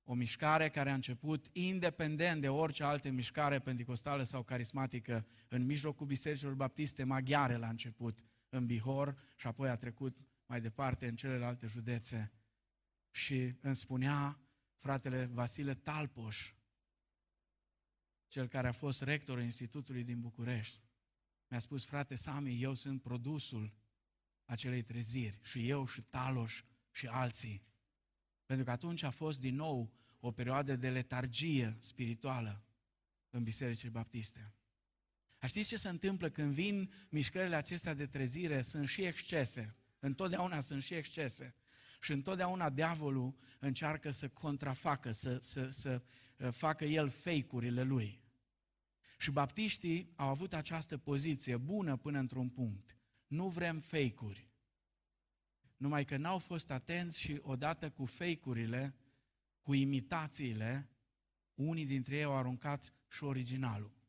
o 0.03 0.13
mișcare 0.13 0.69
care 0.69 0.89
a 0.89 0.93
început 0.93 1.47
independent 1.51 2.41
de 2.41 2.49
orice 2.49 2.83
altă 2.83 3.09
mișcare 3.09 3.59
pentecostală 3.59 4.23
sau 4.23 4.43
carismatică 4.43 5.25
în 5.47 5.65
mijlocul 5.65 6.05
bisericilor 6.05 6.53
baptiste 6.53 7.03
maghiare 7.03 7.55
la 7.55 7.69
început, 7.69 8.23
în 8.53 8.65
Bihor 8.65 9.17
și 9.35 9.47
apoi 9.47 9.69
a 9.69 9.75
trecut 9.75 10.17
mai 10.45 10.61
departe 10.61 11.07
în 11.07 11.15
celelalte 11.15 11.67
județe. 11.67 12.33
Și 13.11 13.55
îmi 13.61 13.75
spunea 13.75 14.39
fratele 14.77 15.25
Vasile 15.25 15.75
Talpoș, 15.75 16.53
cel 18.27 18.47
care 18.47 18.67
a 18.67 18.71
fost 18.71 19.01
rectorul 19.01 19.43
Institutului 19.43 20.03
din 20.03 20.19
București, 20.19 20.81
mi-a 21.47 21.59
spus, 21.59 21.85
frate 21.85 22.15
Sami, 22.15 22.61
eu 22.61 22.73
sunt 22.73 23.01
produsul 23.01 23.73
acelei 24.45 24.83
treziri 24.83 25.39
și 25.41 25.69
eu 25.69 25.85
și 25.85 26.01
Taloș 26.01 26.63
și 26.91 27.07
alții 27.07 27.71
pentru 28.45 28.65
că 28.65 28.71
atunci 28.71 29.03
a 29.03 29.09
fost 29.09 29.39
din 29.39 29.55
nou 29.55 29.93
o 30.19 30.31
perioadă 30.31 30.75
de 30.75 30.89
letargie 30.89 31.77
spirituală 31.79 32.65
în 33.29 33.43
bisericile 33.43 33.89
baptiste. 33.89 34.53
A 35.43 35.47
știți 35.47 35.67
ce 35.67 35.77
se 35.77 35.89
întâmplă 35.89 36.29
când 36.29 36.53
vin 36.53 36.91
mișcările 37.09 37.55
acestea 37.55 37.93
de 37.93 38.05
trezire? 38.05 38.61
Sunt 38.61 38.87
și 38.87 39.01
excese. 39.01 39.75
Întotdeauna 39.99 40.59
sunt 40.59 40.83
și 40.83 40.93
excese. 40.93 41.55
Și 42.01 42.11
întotdeauna 42.11 42.69
diavolul 42.69 43.35
încearcă 43.59 44.11
să 44.11 44.27
contrafacă, 44.27 45.11
să, 45.11 45.39
să, 45.41 45.69
să 45.69 46.01
uh, 46.37 46.51
facă 46.51 46.85
el 46.85 47.09
fake-urile 47.09 47.83
lui. 47.83 48.21
Și 49.17 49.31
baptiștii 49.31 50.13
au 50.15 50.27
avut 50.27 50.53
această 50.53 50.97
poziție 50.97 51.57
bună 51.57 51.97
până 51.97 52.19
într-un 52.19 52.49
punct. 52.49 52.97
Nu 53.27 53.49
vrem 53.49 53.79
fake-uri 53.79 54.51
numai 55.83 56.05
că 56.05 56.17
n-au 56.17 56.37
fost 56.37 56.71
atenți 56.71 57.19
și 57.19 57.39
odată 57.41 57.89
cu 57.89 58.05
fake-urile, 58.05 58.95
cu 59.61 59.73
imitațiile, 59.73 60.89
unii 61.53 61.85
dintre 61.85 62.15
ei 62.15 62.23
au 62.23 62.37
aruncat 62.37 62.93
și 63.09 63.23
originalul. 63.23 64.02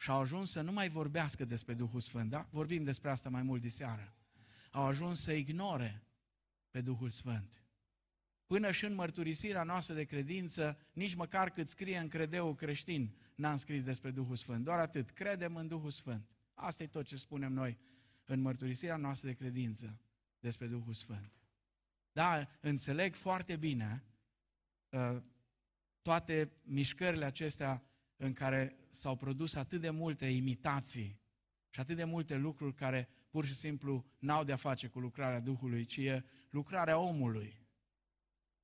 Și 0.00 0.10
au 0.10 0.20
ajuns 0.20 0.50
să 0.50 0.60
nu 0.60 0.72
mai 0.72 0.88
vorbească 0.88 1.44
despre 1.44 1.74
Duhul 1.74 2.00
Sfânt, 2.00 2.30
da? 2.30 2.48
Vorbim 2.50 2.84
despre 2.84 3.10
asta 3.10 3.28
mai 3.28 3.42
mult 3.42 3.62
de 3.62 3.68
seară. 3.68 4.14
Au 4.70 4.84
ajuns 4.84 5.20
să 5.20 5.32
ignore 5.32 6.02
pe 6.70 6.80
Duhul 6.80 7.10
Sfânt. 7.10 7.64
Până 8.46 8.70
și 8.70 8.84
în 8.84 8.94
mărturisirea 8.94 9.62
noastră 9.62 9.94
de 9.94 10.04
credință, 10.04 10.78
nici 10.92 11.14
măcar 11.14 11.50
cât 11.50 11.68
scrie 11.68 11.98
în 11.98 12.08
credeul 12.08 12.54
creștin, 12.54 13.16
n-am 13.34 13.56
scris 13.56 13.82
despre 13.82 14.10
Duhul 14.10 14.36
Sfânt. 14.36 14.64
Doar 14.64 14.78
atât, 14.78 15.10
credem 15.10 15.56
în 15.56 15.68
Duhul 15.68 15.90
Sfânt. 15.90 16.30
Asta 16.54 16.82
e 16.82 16.86
tot 16.86 17.06
ce 17.06 17.16
spunem 17.16 17.52
noi 17.52 17.78
în 18.24 18.40
mărturisirea 18.40 18.96
noastră 18.96 19.28
de 19.28 19.34
credință 19.34 20.00
despre 20.38 20.66
Duhul 20.66 20.94
Sfânt. 20.94 21.32
Da, 22.12 22.48
înțeleg 22.60 23.14
foarte 23.14 23.56
bine 23.56 24.04
uh, 24.88 25.16
toate 26.02 26.52
mișcările 26.62 27.24
acestea 27.24 27.89
în 28.22 28.32
care 28.32 28.76
s-au 28.90 29.16
produs 29.16 29.54
atât 29.54 29.80
de 29.80 29.90
multe 29.90 30.26
imitații 30.26 31.20
și 31.70 31.80
atât 31.80 31.96
de 31.96 32.04
multe 32.04 32.36
lucruri 32.36 32.74
care 32.74 33.08
pur 33.30 33.44
și 33.44 33.54
simplu 33.54 34.06
n-au 34.18 34.44
de-a 34.44 34.56
face 34.56 34.86
cu 34.86 35.00
lucrarea 35.00 35.40
Duhului, 35.40 35.84
ci 35.84 35.96
e 35.96 36.24
lucrarea 36.50 36.98
omului. 36.98 37.66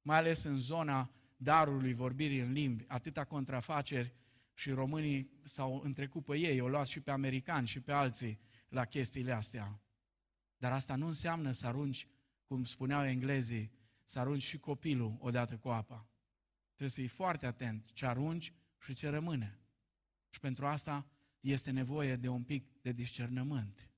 Mai 0.02 0.16
ales 0.16 0.42
în 0.42 0.58
zona 0.58 1.10
darului 1.36 1.94
vorbirii 1.94 2.40
în 2.40 2.52
limbi, 2.52 2.84
atâta 2.88 3.24
contrafaceri 3.24 4.14
și 4.54 4.70
românii 4.70 5.30
s-au 5.44 5.80
întrecut 5.84 6.24
pe 6.24 6.38
ei, 6.38 6.60
o 6.60 6.68
luat 6.68 6.86
și 6.86 7.00
pe 7.00 7.10
americani 7.10 7.66
și 7.66 7.80
pe 7.80 7.92
alții 7.92 8.40
la 8.68 8.84
chestiile 8.84 9.32
astea. 9.32 9.80
Dar 10.56 10.72
asta 10.72 10.96
nu 10.96 11.06
înseamnă 11.06 11.52
să 11.52 11.66
arunci, 11.66 12.08
cum 12.44 12.64
spuneau 12.64 13.04
englezii, 13.04 13.72
să 14.04 14.18
arunci 14.18 14.42
și 14.42 14.58
copilul 14.58 15.16
odată 15.18 15.56
cu 15.56 15.68
apa. 15.68 16.08
Trebuie 16.66 16.90
să 16.90 17.00
fii 17.00 17.08
foarte 17.08 17.46
atent 17.46 17.92
ce 17.92 18.06
arunci 18.06 18.52
și 18.86 18.94
ce 18.94 19.08
rămâne. 19.08 19.58
Și 20.30 20.40
pentru 20.40 20.66
asta 20.66 21.06
este 21.40 21.70
nevoie 21.70 22.16
de 22.16 22.28
un 22.28 22.42
pic 22.42 22.82
de 22.82 22.92
discernământ. 22.92 23.90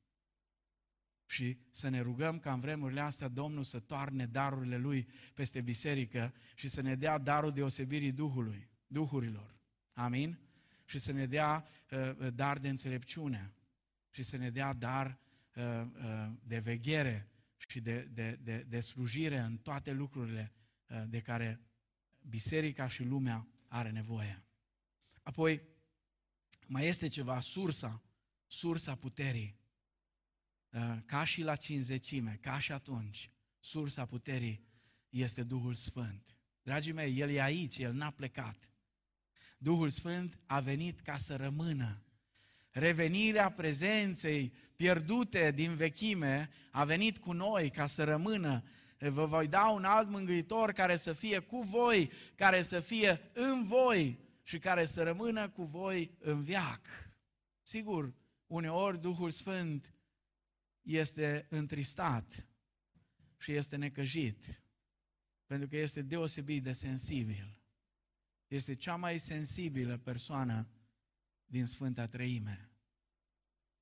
Și 1.26 1.58
să 1.70 1.88
ne 1.88 2.00
rugăm 2.00 2.38
ca 2.38 2.52
în 2.52 2.60
vremurile 2.60 3.00
astea 3.00 3.28
Domnul 3.28 3.62
să 3.62 3.80
toarne 3.80 4.26
darurile 4.26 4.76
Lui 4.76 5.08
peste 5.34 5.60
biserică 5.60 6.34
și 6.54 6.68
să 6.68 6.80
ne 6.80 6.94
dea 6.94 7.18
darul 7.18 7.52
deosebirii 7.52 8.12
Duhului, 8.12 8.68
Duhurilor. 8.86 9.60
Amin? 9.92 10.38
Și 10.84 10.98
să 10.98 11.12
ne 11.12 11.26
dea 11.26 11.64
uh, 11.90 12.34
dar 12.34 12.58
de 12.58 12.68
înțelepciune 12.68 13.54
și 14.10 14.22
să 14.22 14.36
ne 14.36 14.50
dea 14.50 14.72
dar 14.72 15.18
uh, 15.54 15.62
uh, 15.64 16.30
de 16.42 16.58
veghere 16.58 17.28
și 17.56 17.80
de, 17.80 18.08
de, 18.12 18.38
de, 18.42 18.64
de 18.68 18.80
slujire 18.80 19.38
în 19.38 19.58
toate 19.58 19.92
lucrurile 19.92 20.52
uh, 20.88 21.02
de 21.08 21.20
care 21.20 21.60
biserica 22.20 22.88
și 22.88 23.04
lumea 23.04 23.48
are 23.66 23.90
nevoie. 23.90 24.47
Apoi, 25.28 25.62
mai 26.66 26.86
este 26.86 27.08
ceva, 27.08 27.40
sursa, 27.40 28.02
sursa 28.46 28.94
puterii. 28.94 29.56
Uh, 30.70 30.96
ca 31.04 31.24
și 31.24 31.42
la 31.42 31.56
cinzecime, 31.56 32.38
ca 32.40 32.58
și 32.58 32.72
atunci, 32.72 33.30
sursa 33.60 34.06
puterii 34.06 34.64
este 35.08 35.42
Duhul 35.42 35.74
Sfânt. 35.74 36.36
Dragii 36.62 36.92
mei, 36.92 37.18
El 37.18 37.30
e 37.30 37.42
aici, 37.42 37.78
El 37.78 37.92
n-a 37.92 38.10
plecat. 38.10 38.70
Duhul 39.58 39.90
Sfânt 39.90 40.38
a 40.46 40.60
venit 40.60 41.00
ca 41.00 41.16
să 41.16 41.36
rămână. 41.36 42.02
Revenirea 42.70 43.50
prezenței 43.50 44.52
pierdute 44.76 45.50
din 45.50 45.74
vechime 45.74 46.50
a 46.70 46.84
venit 46.84 47.18
cu 47.18 47.32
noi 47.32 47.70
ca 47.70 47.86
să 47.86 48.04
rămână. 48.04 48.64
Vă 48.98 49.26
voi 49.26 49.48
da 49.48 49.68
un 49.68 49.84
alt 49.84 50.08
mângâitor 50.08 50.72
care 50.72 50.96
să 50.96 51.12
fie 51.12 51.38
cu 51.38 51.60
voi, 51.60 52.10
care 52.34 52.62
să 52.62 52.80
fie 52.80 53.30
în 53.32 53.64
voi 53.64 54.26
și 54.48 54.58
care 54.58 54.84
să 54.84 55.02
rămână 55.02 55.48
cu 55.48 55.62
voi 55.62 56.16
în 56.18 56.42
viac. 56.42 56.86
Sigur, 57.62 58.14
uneori 58.46 59.00
Duhul 59.00 59.30
Sfânt 59.30 59.94
este 60.82 61.46
întristat 61.50 62.46
și 63.38 63.52
este 63.52 63.76
necăjit, 63.76 64.62
pentru 65.46 65.68
că 65.68 65.76
este 65.76 66.02
deosebit 66.02 66.62
de 66.62 66.72
sensibil. 66.72 67.56
Este 68.46 68.74
cea 68.74 68.96
mai 68.96 69.18
sensibilă 69.18 69.96
persoană 69.96 70.68
din 71.46 71.66
Sfânta 71.66 72.06
Treime. 72.06 72.70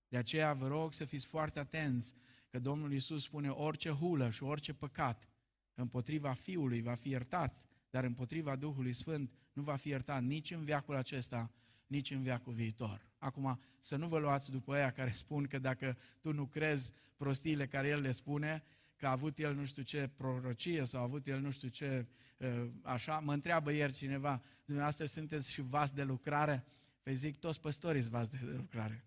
De 0.08 0.16
aceea 0.16 0.52
vă 0.52 0.66
rog 0.66 0.92
să 0.92 1.04
fiți 1.04 1.26
foarte 1.26 1.58
atenți 1.58 2.14
că 2.48 2.58
Domnul 2.58 2.92
Isus 2.92 3.22
spune 3.22 3.48
orice 3.48 3.90
hulă 3.90 4.30
și 4.30 4.42
orice 4.42 4.74
păcat 4.74 5.28
împotriva 5.74 6.32
Fiului 6.32 6.82
va 6.82 6.94
fi 6.94 7.08
iertat, 7.08 7.66
dar 7.90 8.04
împotriva 8.04 8.56
Duhului 8.56 8.92
Sfânt 8.92 9.32
nu 9.56 9.62
va 9.62 9.76
fi 9.76 9.88
iertat 9.88 10.22
nici 10.22 10.50
în 10.50 10.64
viacul 10.64 10.94
acesta, 10.94 11.50
nici 11.86 12.10
în 12.10 12.22
viacul 12.22 12.52
viitor. 12.52 13.06
Acum, 13.18 13.60
să 13.80 13.96
nu 13.96 14.08
vă 14.08 14.18
luați 14.18 14.50
după 14.50 14.74
aia 14.74 14.90
care 14.90 15.12
spun 15.14 15.46
că 15.46 15.58
dacă 15.58 15.96
tu 16.20 16.32
nu 16.32 16.46
crezi 16.46 16.92
prostiile 17.16 17.66
care 17.66 17.88
el 17.88 18.00
le 18.00 18.12
spune, 18.12 18.64
că 18.96 19.06
a 19.06 19.10
avut 19.10 19.38
el 19.38 19.54
nu 19.54 19.64
știu 19.64 19.82
ce 19.82 20.10
prorocie 20.16 20.84
sau 20.84 21.00
a 21.00 21.04
avut 21.04 21.26
el 21.26 21.40
nu 21.40 21.50
știu 21.50 21.68
ce 21.68 22.06
ă, 22.40 22.68
așa, 22.82 23.18
mă 23.18 23.32
întreabă 23.32 23.72
ieri 23.72 23.92
cineva, 23.92 24.42
dumneavoastră 24.64 25.04
sunteți 25.04 25.52
și 25.52 25.60
vas 25.60 25.90
de 25.90 26.02
lucrare? 26.02 26.64
Păi 27.02 27.14
zic, 27.14 27.38
toți 27.38 27.60
păstorii 27.60 28.00
sunt 28.00 28.12
vas 28.12 28.28
de 28.28 28.38
lucrare. 28.56 29.04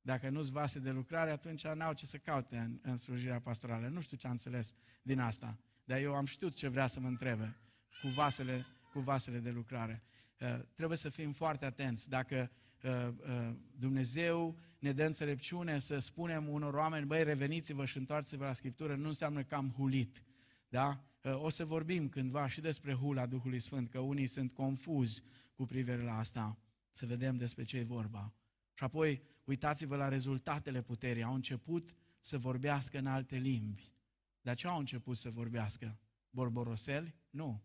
Dacă 0.00 0.28
nu-s 0.28 0.48
vase 0.48 0.78
de 0.78 0.90
lucrare, 0.90 1.30
atunci 1.30 1.66
n-au 1.66 1.92
ce 1.92 2.06
să 2.06 2.16
caute 2.16 2.56
în, 2.56 2.78
în 2.82 2.96
slujirea 2.96 3.40
pastorală. 3.40 3.88
Nu 3.88 4.00
știu 4.00 4.16
ce 4.16 4.26
am 4.26 4.32
înțeles 4.32 4.74
din 5.02 5.20
asta, 5.20 5.58
dar 5.84 5.98
eu 5.98 6.14
am 6.14 6.24
știut 6.24 6.54
ce 6.54 6.68
vrea 6.68 6.86
să 6.86 7.00
mă 7.00 7.08
întrebe 7.08 7.56
cu 8.00 8.08
vasele, 8.08 8.66
cu 8.92 9.00
vasele 9.00 9.38
de 9.38 9.50
lucrare. 9.50 10.02
Uh, 10.40 10.58
trebuie 10.74 10.98
să 10.98 11.08
fim 11.08 11.32
foarte 11.32 11.64
atenți. 11.64 12.08
Dacă 12.08 12.50
uh, 12.82 13.08
uh, 13.08 13.54
Dumnezeu 13.76 14.58
ne 14.78 14.92
dă 14.92 15.04
înțelepciune 15.04 15.78
să 15.78 15.98
spunem 15.98 16.48
unor 16.48 16.74
oameni, 16.74 17.06
băi, 17.06 17.24
reveniți-vă 17.24 17.84
și 17.84 17.96
întoarceți-vă 17.96 18.44
la 18.44 18.52
Scriptură, 18.52 18.94
nu 18.96 19.08
înseamnă 19.08 19.42
că 19.42 19.54
am 19.54 19.70
hulit. 19.70 20.22
Da? 20.68 21.04
O 21.22 21.48
să 21.48 21.64
vorbim 21.64 22.08
cândva 22.08 22.46
și 22.48 22.60
despre 22.60 22.92
hula 22.92 23.26
Duhului 23.26 23.60
Sfânt, 23.60 23.90
că 23.90 23.98
unii 23.98 24.26
sunt 24.26 24.52
confuzi 24.52 25.22
cu 25.54 25.66
privire 25.66 26.02
la 26.02 26.18
asta. 26.18 26.58
Să 26.92 27.06
vedem 27.06 27.36
despre 27.36 27.64
ce 27.64 27.76
e 27.76 27.82
vorba. 27.82 28.34
Și 28.74 28.84
apoi, 28.84 29.22
uitați-vă 29.44 29.96
la 29.96 30.08
rezultatele 30.08 30.82
puterii. 30.82 31.22
Au 31.22 31.34
început 31.34 31.94
să 32.20 32.38
vorbească 32.38 32.98
în 32.98 33.06
alte 33.06 33.36
limbi. 33.36 33.92
Dar 34.40 34.54
ce 34.54 34.66
au 34.66 34.78
început 34.78 35.16
să 35.16 35.30
vorbească? 35.30 35.98
Borboroseli? 36.30 37.14
Nu 37.30 37.62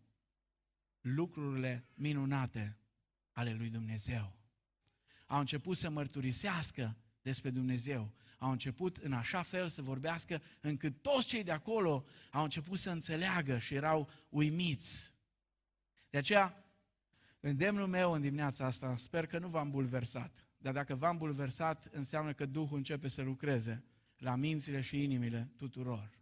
lucrurile 1.14 1.88
minunate 1.94 2.78
ale 3.32 3.54
lui 3.54 3.68
Dumnezeu. 3.68 4.36
Au 5.26 5.38
început 5.38 5.76
să 5.76 5.90
mărturisească 5.90 6.96
despre 7.22 7.50
Dumnezeu. 7.50 8.12
Au 8.38 8.50
început 8.50 8.96
în 8.96 9.12
așa 9.12 9.42
fel 9.42 9.68
să 9.68 9.82
vorbească 9.82 10.42
încât 10.60 11.02
toți 11.02 11.26
cei 11.26 11.44
de 11.44 11.50
acolo 11.50 12.04
au 12.30 12.42
început 12.42 12.78
să 12.78 12.90
înțeleagă 12.90 13.58
și 13.58 13.74
erau 13.74 14.10
uimiți. 14.28 15.12
De 16.10 16.18
aceea, 16.18 16.64
îndemnul 17.40 17.86
meu 17.86 18.12
în 18.12 18.20
dimineața 18.20 18.66
asta, 18.66 18.96
sper 18.96 19.26
că 19.26 19.38
nu 19.38 19.48
v-am 19.48 19.70
bulversat, 19.70 20.46
dar 20.58 20.72
dacă 20.72 20.94
v-am 20.94 21.16
bulversat, 21.16 21.88
înseamnă 21.92 22.32
că 22.32 22.46
Duhul 22.46 22.76
începe 22.76 23.08
să 23.08 23.22
lucreze 23.22 23.84
la 24.16 24.36
mințile 24.36 24.80
și 24.80 25.02
inimile 25.02 25.52
tuturor. 25.56 26.18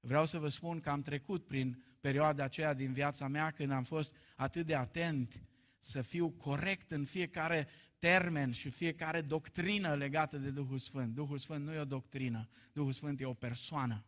Vreau 0.00 0.26
să 0.26 0.38
vă 0.38 0.48
spun 0.48 0.80
că 0.80 0.90
am 0.90 1.02
trecut 1.02 1.46
prin 1.46 1.84
perioada 2.06 2.44
aceea 2.44 2.74
din 2.74 2.92
viața 2.92 3.28
mea 3.28 3.50
când 3.50 3.70
am 3.70 3.84
fost 3.84 4.16
atât 4.36 4.66
de 4.66 4.74
atent 4.74 5.40
să 5.78 6.02
fiu 6.02 6.30
corect 6.30 6.90
în 6.90 7.04
fiecare 7.04 7.68
termen 7.98 8.52
și 8.52 8.70
fiecare 8.70 9.20
doctrină 9.20 9.94
legată 9.94 10.38
de 10.38 10.50
Duhul 10.50 10.78
Sfânt. 10.78 11.14
Duhul 11.14 11.38
Sfânt 11.38 11.64
nu 11.64 11.72
e 11.72 11.78
o 11.78 11.84
doctrină, 11.84 12.48
Duhul 12.72 12.92
Sfânt 12.92 13.20
e 13.20 13.24
o 13.24 13.34
persoană. 13.34 14.04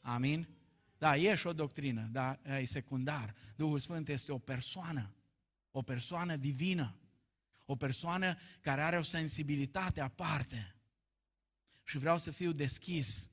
Amin? 0.00 0.48
Da, 0.98 1.16
e 1.16 1.34
și 1.34 1.46
o 1.46 1.52
doctrină, 1.52 2.08
dar 2.12 2.40
e 2.60 2.64
secundar. 2.64 3.34
Duhul 3.56 3.78
Sfânt 3.78 4.08
este 4.08 4.32
o 4.32 4.38
persoană, 4.38 5.14
o 5.70 5.82
persoană 5.82 6.36
divină, 6.36 6.96
o 7.64 7.76
persoană 7.76 8.36
care 8.60 8.82
are 8.82 8.98
o 8.98 9.02
sensibilitate 9.02 10.00
aparte. 10.00 10.74
Și 11.84 11.98
vreau 11.98 12.18
să 12.18 12.30
fiu 12.30 12.52
deschis 12.52 13.30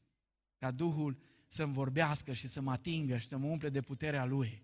ca 0.58 0.72
Duhul 0.72 1.18
să-mi 1.50 1.74
vorbească 1.74 2.34
și 2.34 2.48
să 2.48 2.62
mă 2.62 2.72
atingă 2.72 3.18
și 3.18 3.28
să 3.28 3.38
mă 3.38 3.48
umple 3.48 3.70
de 3.70 3.82
puterea 3.82 4.26
Lui. 4.26 4.64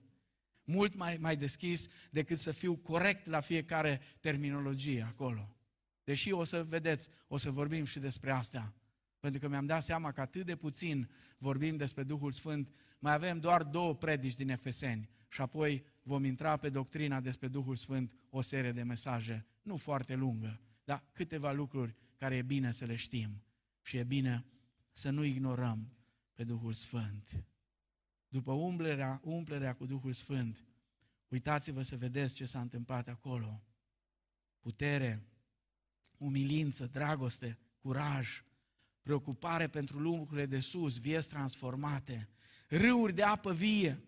Mult 0.63 0.95
mai, 0.95 1.17
mai 1.17 1.37
deschis 1.37 1.87
decât 2.09 2.39
să 2.39 2.51
fiu 2.51 2.75
corect 2.75 3.25
la 3.25 3.39
fiecare 3.39 4.01
terminologie 4.19 5.01
acolo. 5.01 5.57
Deși 6.03 6.31
o 6.31 6.43
să 6.43 6.63
vedeți, 6.63 7.09
o 7.27 7.37
să 7.37 7.51
vorbim 7.51 7.85
și 7.85 7.99
despre 7.99 8.31
asta. 8.31 8.73
Pentru 9.19 9.39
că 9.39 9.47
mi-am 9.47 9.65
dat 9.65 9.83
seama 9.83 10.11
că 10.11 10.21
atât 10.21 10.45
de 10.45 10.55
puțin 10.55 11.09
vorbim 11.37 11.77
despre 11.77 12.03
Duhul 12.03 12.31
Sfânt, 12.31 12.73
mai 12.99 13.13
avem 13.13 13.39
doar 13.39 13.63
două 13.63 13.95
predici 13.95 14.35
din 14.35 14.49
Efeseni 14.49 15.09
și 15.27 15.41
apoi 15.41 15.85
vom 16.01 16.23
intra 16.23 16.57
pe 16.57 16.69
doctrina 16.69 17.19
despre 17.19 17.47
Duhul 17.47 17.75
Sfânt 17.75 18.15
o 18.29 18.41
serie 18.41 18.71
de 18.71 18.83
mesaje, 18.83 19.45
nu 19.61 19.77
foarte 19.77 20.15
lungă, 20.15 20.61
dar 20.83 21.03
câteva 21.11 21.51
lucruri 21.51 21.95
care 22.17 22.35
e 22.35 22.41
bine 22.41 22.71
să 22.71 22.85
le 22.85 22.95
știm 22.95 23.43
și 23.81 23.97
e 23.97 24.03
bine 24.03 24.45
să 24.91 25.09
nu 25.09 25.23
ignorăm 25.23 25.95
pe 26.35 26.43
Duhul 26.43 26.73
Sfânt. 26.73 27.45
După 28.27 28.51
umplerea, 28.51 29.19
umplerea 29.23 29.75
cu 29.75 29.85
Duhul 29.85 30.13
Sfânt, 30.13 30.65
Uitați-vă 31.35 31.81
să 31.81 31.95
vedeți 31.95 32.35
ce 32.35 32.45
s-a 32.45 32.61
întâmplat 32.61 33.07
acolo. 33.07 33.63
Putere, 34.59 35.27
umilință, 36.17 36.85
dragoste, 36.85 37.59
curaj, 37.77 38.43
preocupare 39.01 39.67
pentru 39.67 39.99
lucrurile 39.99 40.45
de 40.45 40.59
sus, 40.59 40.99
vieți 40.99 41.29
transformate, 41.29 42.29
râuri 42.67 43.13
de 43.13 43.23
apă 43.23 43.53
vie. 43.53 44.03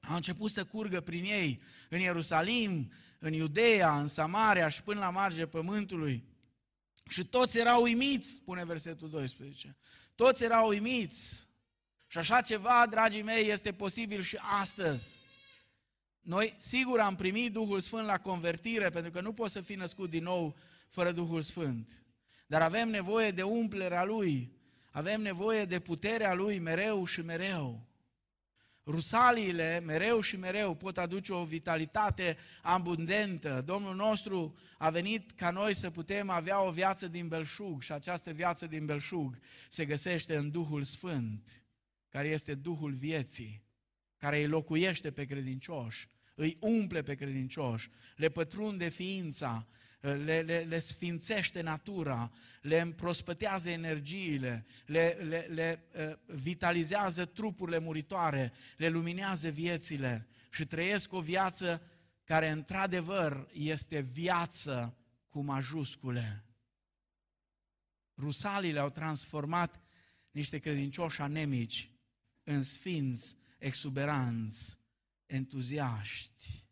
Au 0.00 0.14
început 0.14 0.50
să 0.50 0.64
curgă 0.64 1.00
prin 1.00 1.24
ei 1.24 1.60
în 1.88 2.00
Ierusalim, 2.00 2.92
în 3.18 3.32
Iudeea, 3.32 4.00
în 4.00 4.06
Samaria 4.06 4.68
și 4.68 4.82
până 4.82 5.00
la 5.00 5.10
marge 5.10 5.46
pământului. 5.46 6.24
Și 7.08 7.24
toți 7.24 7.58
erau 7.58 7.82
uimiți, 7.82 8.32
spune 8.34 8.64
versetul 8.64 9.10
12. 9.10 9.76
Toți 10.14 10.44
erau 10.44 10.68
uimiți. 10.68 11.47
Și 12.10 12.18
așa 12.18 12.40
ceva, 12.40 12.86
dragii 12.90 13.22
mei, 13.22 13.48
este 13.48 13.72
posibil 13.72 14.20
și 14.20 14.38
astăzi. 14.60 15.18
Noi, 16.20 16.54
sigur, 16.56 17.00
am 17.00 17.14
primit 17.14 17.52
Duhul 17.52 17.80
Sfânt 17.80 18.06
la 18.06 18.18
convertire, 18.18 18.88
pentru 18.88 19.10
că 19.10 19.20
nu 19.20 19.32
poți 19.32 19.52
să 19.52 19.60
fii 19.60 19.76
născut 19.76 20.10
din 20.10 20.22
nou 20.22 20.56
fără 20.88 21.12
Duhul 21.12 21.42
Sfânt. 21.42 22.02
Dar 22.46 22.62
avem 22.62 22.88
nevoie 22.88 23.30
de 23.30 23.42
umplerea 23.42 24.04
Lui, 24.04 24.52
avem 24.90 25.20
nevoie 25.20 25.64
de 25.64 25.80
puterea 25.80 26.34
Lui 26.34 26.58
mereu 26.58 27.04
și 27.04 27.20
mereu. 27.20 27.86
Rusaliile, 28.86 29.82
mereu 29.84 30.20
și 30.20 30.36
mereu, 30.36 30.74
pot 30.74 30.98
aduce 30.98 31.32
o 31.32 31.44
vitalitate 31.44 32.36
abundentă. 32.62 33.62
Domnul 33.66 33.94
nostru 33.94 34.58
a 34.78 34.90
venit 34.90 35.30
ca 35.30 35.50
noi 35.50 35.74
să 35.74 35.90
putem 35.90 36.30
avea 36.30 36.62
o 36.62 36.70
viață 36.70 37.08
din 37.08 37.28
belșug 37.28 37.82
și 37.82 37.92
această 37.92 38.30
viață 38.30 38.66
din 38.66 38.86
belșug 38.86 39.38
se 39.68 39.84
găsește 39.84 40.36
în 40.36 40.50
Duhul 40.50 40.82
Sfânt, 40.82 41.62
care 42.18 42.30
este 42.30 42.54
Duhul 42.54 42.92
vieții, 42.92 43.62
care 44.16 44.38
îi 44.38 44.46
locuiește 44.46 45.10
pe 45.10 45.24
credincioși, 45.24 46.08
îi 46.34 46.56
umple 46.60 47.02
pe 47.02 47.14
credincioși, 47.14 47.90
le 48.16 48.28
pătrunde 48.28 48.88
ființa, 48.88 49.66
le, 50.00 50.40
le, 50.40 50.58
le 50.68 50.78
sfințește 50.78 51.60
natura, 51.60 52.32
le 52.60 52.80
împrospătează 52.80 53.70
energiile, 53.70 54.66
le, 54.86 55.18
le, 55.28 55.46
le 55.50 55.84
uh, 55.94 56.34
vitalizează 56.36 57.24
trupurile 57.24 57.78
muritoare, 57.78 58.52
le 58.76 58.88
luminează 58.88 59.48
viețile 59.48 60.28
și 60.50 60.66
trăiesc 60.66 61.12
o 61.12 61.20
viață 61.20 61.82
care 62.24 62.50
într-adevăr 62.50 63.48
este 63.52 64.00
viață 64.00 64.96
cu 65.28 65.40
majuscule. 65.40 66.44
Rusalii 68.16 68.78
au 68.78 68.90
transformat 68.90 69.80
niște 70.30 70.58
credincioși 70.58 71.20
anemici 71.20 71.92
în 72.48 72.62
sfinți, 72.62 73.36
exuberanți, 73.58 74.78
entuziaști. 75.26 76.64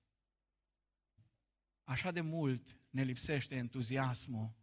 Așa 1.85 2.11
de 2.11 2.21
mult 2.21 2.77
ne 2.91 3.03
lipsește 3.03 3.55
entuziasmul 3.55 4.55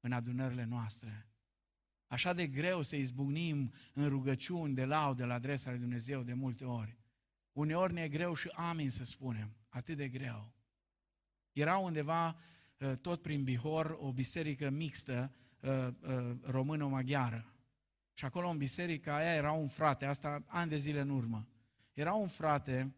în 0.00 0.12
adunările 0.12 0.64
noastre. 0.64 1.26
Așa 2.06 2.32
de 2.32 2.46
greu 2.46 2.82
să 2.82 2.96
izbucnim 2.96 3.72
în 3.92 4.08
rugăciuni 4.08 4.74
de 4.74 4.84
laudă 4.84 5.24
la 5.24 5.34
adresa 5.34 5.70
lui 5.70 5.78
Dumnezeu 5.78 6.22
de 6.22 6.34
multe 6.34 6.64
ori. 6.64 6.96
Uneori 7.52 7.92
ne 7.92 8.02
e 8.02 8.08
greu 8.08 8.34
și 8.34 8.48
amin 8.48 8.90
să 8.90 9.04
spunem, 9.04 9.56
atât 9.68 9.96
de 9.96 10.08
greu. 10.08 10.52
Era 11.52 11.76
undeva, 11.76 12.38
uh, 12.78 12.96
tot 12.96 13.22
prin 13.22 13.44
Bihor, 13.44 13.96
o 14.00 14.12
biserică 14.12 14.70
mixtă 14.70 15.34
uh, 15.60 15.88
uh, 16.00 16.36
română-maghiară. 16.42 17.51
Și 18.14 18.24
acolo 18.24 18.48
în 18.48 18.58
biserica 18.58 19.16
aia 19.16 19.34
era 19.34 19.52
un 19.52 19.68
frate, 19.68 20.04
asta 20.04 20.42
ani 20.46 20.70
de 20.70 20.78
zile 20.78 21.00
în 21.00 21.10
urmă. 21.10 21.46
Era 21.92 22.12
un 22.12 22.28
frate 22.28 22.94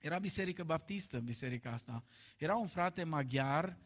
era 0.00 0.18
biserică 0.18 0.64
baptistă, 0.64 1.18
biserica 1.18 1.70
asta. 1.70 2.04
Era 2.36 2.56
un 2.56 2.66
frate 2.66 3.04
maghiar, 3.04 3.76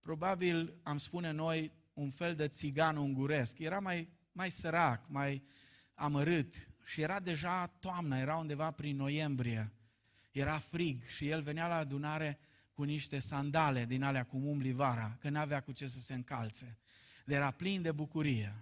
probabil 0.00 0.74
am 0.82 0.98
spune 0.98 1.30
noi 1.30 1.72
un 1.92 2.10
fel 2.10 2.34
de 2.34 2.48
țigan 2.48 2.96
unguresc. 2.96 3.58
Era 3.58 3.80
mai, 3.80 4.08
mai 4.32 4.50
sărac, 4.50 5.08
mai 5.08 5.42
amărât 5.94 6.68
și 6.84 7.00
era 7.00 7.20
deja 7.20 7.66
toamnă, 7.66 8.18
era 8.18 8.36
undeva 8.36 8.70
prin 8.70 8.96
noiembrie. 8.96 9.72
Era 10.30 10.58
frig 10.58 11.06
și 11.06 11.28
el 11.28 11.42
venea 11.42 11.66
la 11.66 11.76
adunare 11.76 12.38
cu 12.72 12.82
niște 12.82 13.18
sandale 13.18 13.84
din 13.84 14.02
alea 14.02 14.24
cum 14.24 14.46
umbli 14.46 14.72
vara, 14.72 15.16
că 15.20 15.28
n-avea 15.28 15.60
cu 15.60 15.72
ce 15.72 15.86
să 15.86 16.00
se 16.00 16.14
încalțe. 16.14 16.78
De 17.24 17.34
era 17.34 17.50
plin 17.50 17.82
de 17.82 17.92
bucurie. 17.92 18.54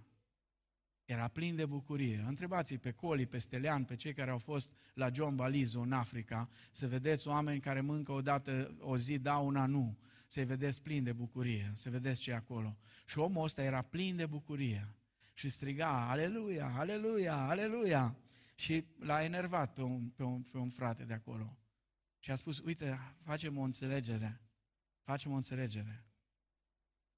Era 1.12 1.28
plin 1.28 1.56
de 1.56 1.66
bucurie. 1.66 2.24
Întrebați-i 2.26 2.78
pe 2.78 2.90
Coli, 2.90 3.26
pe 3.26 3.38
Stelian, 3.38 3.84
pe 3.84 3.96
cei 3.96 4.12
care 4.12 4.30
au 4.30 4.38
fost 4.38 4.70
la 4.94 5.08
John 5.12 5.34
Balizo 5.34 5.80
în 5.80 5.92
Africa, 5.92 6.48
să 6.70 6.88
vedeți 6.88 7.28
oameni 7.28 7.60
care 7.60 7.80
mâncă 7.80 8.12
o 8.12 8.20
dată 8.20 8.76
o 8.80 8.96
zi, 8.96 9.18
da, 9.18 9.36
una 9.36 9.66
nu. 9.66 9.98
Să-i 10.26 10.44
vedeți 10.44 10.82
plin 10.82 11.04
de 11.04 11.12
bucurie, 11.12 11.72
să 11.74 11.90
vedeți 11.90 12.20
ce 12.20 12.30
e 12.30 12.34
acolo. 12.34 12.76
Și 13.06 13.18
omul 13.18 13.44
ăsta 13.44 13.62
era 13.62 13.82
plin 13.82 14.16
de 14.16 14.26
bucurie 14.26 14.94
și 15.34 15.48
striga, 15.48 16.08
aleluia, 16.10 16.72
aleluia, 16.76 17.36
aleluia. 17.36 18.16
Și 18.54 18.84
l-a 18.98 19.24
enervat 19.24 19.72
pe 19.72 19.82
un, 19.82 20.08
pe, 20.08 20.22
un, 20.22 20.42
pe 20.42 20.58
un 20.58 20.68
frate 20.68 21.04
de 21.04 21.12
acolo. 21.12 21.58
Și 22.18 22.30
a 22.30 22.34
spus, 22.34 22.58
uite, 22.58 22.98
facem 23.22 23.58
o 23.58 23.62
înțelegere. 23.62 24.40
Facem 25.02 25.32
o 25.32 25.34
înțelegere 25.34 26.11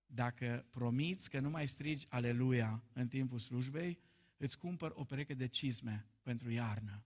dacă 0.06 0.66
promiți 0.70 1.30
că 1.30 1.40
nu 1.40 1.50
mai 1.50 1.68
strigi 1.68 2.06
aleluia 2.08 2.82
în 2.92 3.08
timpul 3.08 3.38
slujbei, 3.38 3.98
îți 4.36 4.58
cumpăr 4.58 4.92
o 4.94 5.04
pereche 5.04 5.34
de 5.34 5.46
cizme 5.46 6.06
pentru 6.22 6.50
iarnă, 6.50 7.04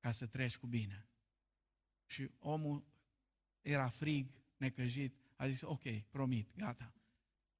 ca 0.00 0.10
să 0.10 0.26
treci 0.26 0.56
cu 0.56 0.66
bine. 0.66 1.08
Și 2.06 2.30
omul 2.38 2.84
era 3.60 3.88
frig, 3.88 4.30
necăjit, 4.56 5.16
a 5.36 5.48
zis, 5.48 5.60
ok, 5.60 5.82
promit, 6.10 6.56
gata, 6.56 6.94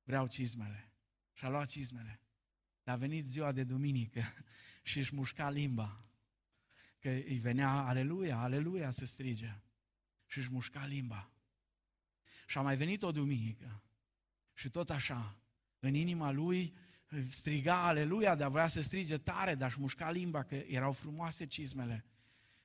vreau 0.03 0.27
cizmele. 0.27 0.93
Și 1.33 1.45
a 1.45 1.49
luat 1.49 1.69
cizmele. 1.69 2.21
Dar 2.83 2.95
a 2.95 2.99
venit 2.99 3.29
ziua 3.29 3.53
de 3.53 3.65
duminică 3.65 4.23
și 4.83 4.99
își 4.99 5.15
mușca 5.15 5.51
limba. 5.51 6.05
Că 6.99 7.09
îi 7.09 7.39
venea 7.39 7.71
aleluia, 7.71 8.39
aleluia 8.39 8.91
să 8.91 9.05
strige. 9.05 9.61
Și 10.27 10.39
își 10.39 10.51
mușca 10.51 10.87
limba. 10.87 11.33
Și 12.47 12.59
a 12.59 12.61
mai 12.61 12.77
venit 12.77 13.03
o 13.03 13.13
duminică 13.13 13.84
și 14.55 14.71
tot 14.71 14.91
așa, 14.91 15.39
în 15.79 15.95
inima 15.95 16.31
lui 16.31 16.75
striga 17.31 17.87
aleluia, 17.87 18.35
dar 18.35 18.49
voia 18.49 18.69
să 18.69 18.81
strige 18.81 19.19
tare, 19.19 19.55
dar 19.55 19.69
își 19.69 19.81
mușca 19.81 20.11
limba, 20.11 20.43
că 20.43 20.55
erau 20.55 20.93
frumoase 20.93 21.47
cizmele. 21.47 22.05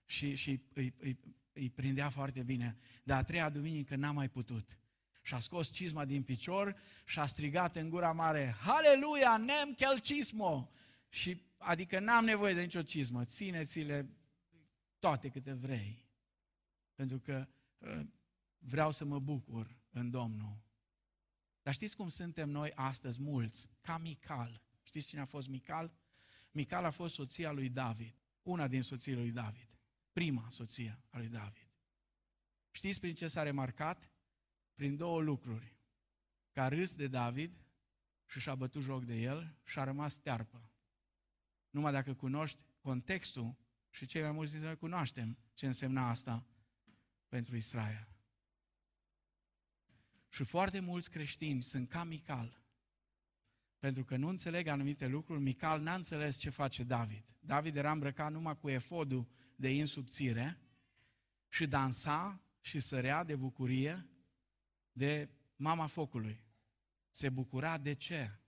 Și, 0.06 0.36
și 0.36 0.62
îi, 0.74 0.94
îi, 1.00 1.20
îi 1.54 1.70
prindea 1.70 2.10
foarte 2.10 2.44
bine. 2.44 2.78
Dar 3.04 3.18
a 3.18 3.24
treia 3.24 3.50
duminică 3.50 3.96
n-a 3.96 4.12
mai 4.12 4.30
putut. 4.30 4.78
Și 5.22 5.34
a 5.34 5.40
scos 5.40 5.72
cizma 5.72 6.06
din 6.06 6.24
picior 6.24 6.76
și 7.06 7.20
a 7.20 7.26
strigat 7.26 7.76
în 7.76 7.90
gura 7.90 8.12
mare, 8.12 8.56
Haleluia, 8.60 9.38
nem 9.38 9.74
chel 9.74 10.00
cismo! 10.00 10.72
Și 11.10 11.42
adică 11.58 12.00
n-am 12.00 12.26
nevoie 12.26 12.54
de 12.54 12.62
nicio 12.62 12.82
cizmă, 12.82 13.26
țineți-le 13.26 14.10
toate 15.00 15.30
câte 15.30 15.54
vrei. 15.54 16.08
Pentru 16.96 17.20
că 17.20 17.48
uh, 17.78 18.02
vreau 18.58 18.92
să 18.92 19.06
mă 19.06 19.20
bucur 19.20 19.78
în 19.90 20.10
Domnul. 20.10 20.58
Dar 21.70 21.78
știți 21.78 21.96
cum 21.96 22.10
suntem 22.10 22.50
noi 22.50 22.72
astăzi 22.76 23.22
mulți? 23.22 23.70
Ca 23.82 23.98
Mical. 23.98 24.62
Știți 24.84 25.08
cine 25.08 25.22
a 25.22 25.26
fost 25.26 25.48
Mical? 25.48 25.94
Mical 26.52 26.86
a 26.86 26.90
fost 26.90 27.14
soția 27.14 27.52
lui 27.52 27.70
David. 27.70 28.16
Una 28.42 28.68
din 28.68 28.82
soțiile 28.82 29.20
lui 29.20 29.32
David. 29.32 29.78
Prima 30.12 30.50
soție 30.50 31.00
a 31.10 31.18
lui 31.18 31.28
David. 31.28 31.68
Știți 32.72 33.00
prin 33.00 33.14
ce 33.14 33.28
s-a 33.28 33.44
remarcat? 33.44 34.12
Prin 34.76 34.96
două 34.96 35.22
lucruri. 35.22 35.76
Că 36.52 36.62
a 36.62 36.68
râs 36.68 36.96
de 36.96 37.08
David 37.08 37.66
și 38.26 38.40
și-a 38.40 38.56
bătut 38.56 38.82
joc 38.82 39.04
de 39.06 39.16
el 39.16 39.56
și 39.64 39.80
a 39.80 39.84
rămas 39.84 40.18
tearpă. 40.18 40.70
Numai 41.70 41.92
dacă 41.92 42.14
cunoști 42.14 42.64
contextul 42.80 43.56
și 43.90 44.06
cei 44.06 44.22
mai 44.22 44.32
mulți 44.32 44.52
dintre 44.52 44.68
noi 44.68 44.78
cunoaștem 44.78 45.38
ce 45.54 45.66
însemna 45.66 46.10
asta 46.10 46.46
pentru 47.28 47.56
Israel. 47.56 48.08
Și 50.30 50.44
foarte 50.44 50.80
mulți 50.80 51.10
creștini 51.10 51.64
sunt 51.64 51.90
ca 51.90 52.04
Mical. 52.04 52.64
Pentru 53.80 54.04
că 54.04 54.18
nu 54.18 54.28
înțeleg 54.28 54.68
anumite 54.68 55.08
lucruri, 55.08 55.42
Mical 55.42 55.82
n-a 55.82 55.96
înțeles 55.96 56.38
ce 56.38 56.50
face 56.50 56.84
David. 56.84 57.36
David 57.40 57.76
era 57.76 57.92
îmbrăcat 57.92 58.32
numai 58.32 58.58
cu 58.58 58.70
efodul 58.70 59.28
de 59.56 59.70
insubțire 59.70 60.60
și 61.50 61.68
dansa 61.68 62.42
și 62.62 62.80
sărea 62.80 63.24
de 63.24 63.36
bucurie 63.36 64.10
de 64.92 65.30
mama 65.56 65.88
focului. 65.88 66.44
Se 67.10 67.30
bucura 67.30 67.78
de 67.78 67.94
ce? 67.94 68.40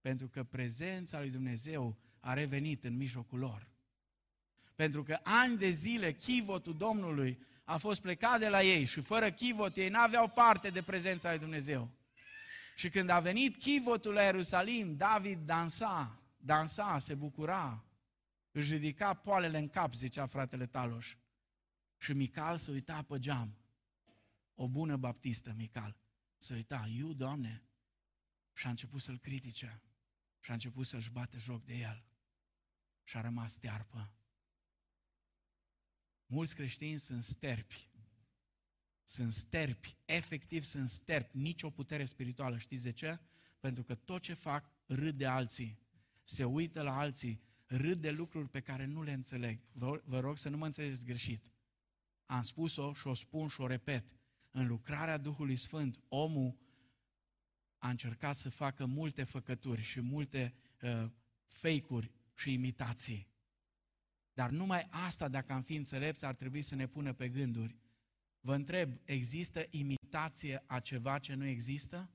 Pentru 0.00 0.28
că 0.28 0.44
prezența 0.44 1.20
lui 1.20 1.30
Dumnezeu 1.30 1.98
a 2.20 2.32
revenit 2.32 2.84
în 2.84 2.96
mijlocul 2.96 3.38
lor. 3.38 3.70
Pentru 4.74 5.02
că 5.02 5.20
ani 5.22 5.58
de 5.58 5.70
zile 5.70 6.12
chivotul 6.12 6.76
Domnului 6.76 7.38
a 7.64 7.76
fost 7.76 8.00
plecat 8.00 8.38
de 8.38 8.48
la 8.48 8.62
ei 8.62 8.84
și 8.84 9.00
fără 9.00 9.30
chivot 9.30 9.76
ei 9.76 9.88
n-aveau 9.88 10.28
parte 10.28 10.70
de 10.70 10.82
prezența 10.82 11.30
lui 11.30 11.38
Dumnezeu. 11.38 11.90
Și 12.76 12.88
când 12.88 13.08
a 13.08 13.20
venit 13.20 13.56
chivotul 13.56 14.12
la 14.12 14.22
Ierusalim, 14.22 14.96
David 14.96 15.38
dansa, 15.46 16.18
dansa, 16.36 16.98
se 16.98 17.14
bucura, 17.14 17.84
își 18.50 18.72
ridica 18.72 19.14
poalele 19.14 19.58
în 19.58 19.68
cap, 19.68 19.94
zicea 19.94 20.26
fratele 20.26 20.66
Taloș. 20.66 21.16
Și 21.98 22.12
Mical 22.12 22.56
se 22.56 22.70
uita 22.70 23.02
pe 23.02 23.18
geam. 23.18 23.56
O 24.54 24.68
bună 24.68 24.96
baptistă, 24.96 25.54
Mical. 25.56 25.96
Se 26.38 26.54
uita, 26.54 26.88
iu, 26.88 27.12
Doamne, 27.12 27.62
și 28.52 28.66
a 28.66 28.70
început 28.70 29.00
să-l 29.00 29.18
critique. 29.18 29.82
Și 30.40 30.50
a 30.50 30.52
început 30.52 30.86
să-și 30.86 31.10
bate 31.10 31.38
joc 31.38 31.64
de 31.64 31.74
el. 31.74 32.04
Și 33.02 33.16
a 33.16 33.20
rămas 33.20 33.56
tearpă. 33.56 34.12
Mulți 36.26 36.54
creștini 36.54 36.98
sunt 36.98 37.24
sterpi. 37.24 37.88
Sunt 39.04 39.32
sterpi, 39.32 39.96
efectiv 40.04 40.62
sunt 40.62 40.88
sterpi, 40.88 41.36
nici 41.36 41.62
o 41.62 41.70
putere 41.70 42.04
spirituală. 42.04 42.58
Știți 42.58 42.82
de 42.82 42.92
ce? 42.92 43.20
Pentru 43.60 43.82
că 43.82 43.94
tot 43.94 44.22
ce 44.22 44.34
fac 44.34 44.70
râd 44.86 45.16
de 45.16 45.26
alții, 45.26 45.78
se 46.24 46.44
uită 46.44 46.82
la 46.82 46.98
alții, 46.98 47.42
râd 47.66 48.00
de 48.00 48.10
lucruri 48.10 48.48
pe 48.48 48.60
care 48.60 48.84
nu 48.84 49.02
le 49.02 49.12
înțeleg. 49.12 49.60
Vă, 49.72 50.02
vă 50.04 50.20
rog 50.20 50.38
să 50.38 50.48
nu 50.48 50.56
mă 50.56 50.66
înțelegeți 50.66 51.04
greșit. 51.04 51.52
Am 52.26 52.42
spus-o 52.42 52.92
și 52.92 53.06
o 53.06 53.14
spun 53.14 53.48
și 53.48 53.60
o 53.60 53.66
repet. 53.66 54.16
În 54.50 54.66
lucrarea 54.66 55.16
Duhului 55.16 55.56
Sfânt, 55.56 56.00
omul 56.08 56.58
a 57.78 57.88
încercat 57.88 58.36
să 58.36 58.50
facă 58.50 58.86
multe 58.86 59.24
făcături 59.24 59.82
și 59.82 60.00
multe 60.00 60.54
uh, 60.82 61.10
fake-uri 61.46 62.10
și 62.34 62.52
imitații. 62.52 63.28
Dar 64.34 64.50
numai 64.50 64.86
asta, 64.90 65.28
dacă 65.28 65.52
am 65.52 65.62
fi 65.62 65.74
înțelepți, 65.74 66.24
ar 66.24 66.34
trebui 66.34 66.62
să 66.62 66.74
ne 66.74 66.86
pună 66.86 67.12
pe 67.12 67.28
gânduri. 67.28 67.76
Vă 68.40 68.54
întreb, 68.54 68.98
există 69.04 69.66
imitație 69.70 70.62
a 70.66 70.80
ceva 70.80 71.18
ce 71.18 71.34
nu 71.34 71.44
există? 71.44 72.10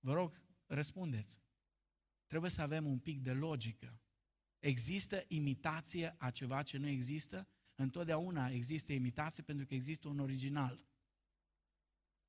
Vă 0.00 0.12
rog, 0.12 0.42
răspundeți. 0.66 1.42
Trebuie 2.26 2.50
să 2.50 2.62
avem 2.62 2.86
un 2.86 2.98
pic 2.98 3.20
de 3.20 3.32
logică. 3.32 4.00
Există 4.58 5.24
imitație 5.28 6.14
a 6.18 6.30
ceva 6.30 6.62
ce 6.62 6.78
nu 6.78 6.86
există? 6.86 7.48
Întotdeauna 7.74 8.48
există 8.48 8.92
imitație 8.92 9.42
pentru 9.42 9.66
că 9.66 9.74
există 9.74 10.08
un 10.08 10.18
original. 10.18 10.84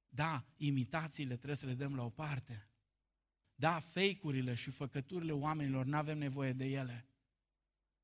Da, 0.08 0.46
imitațiile 0.58 1.36
trebuie 1.36 1.56
să 1.56 1.66
le 1.66 1.74
dăm 1.74 1.96
la 1.96 2.04
o 2.04 2.10
parte. 2.10 2.70
Da, 3.56 3.80
fake-urile 3.80 4.54
și 4.54 4.70
făcăturile 4.70 5.32
oamenilor, 5.32 5.86
nu 5.86 5.96
avem 5.96 6.18
nevoie 6.18 6.54
de 6.54 6.66
ele. 6.66 7.10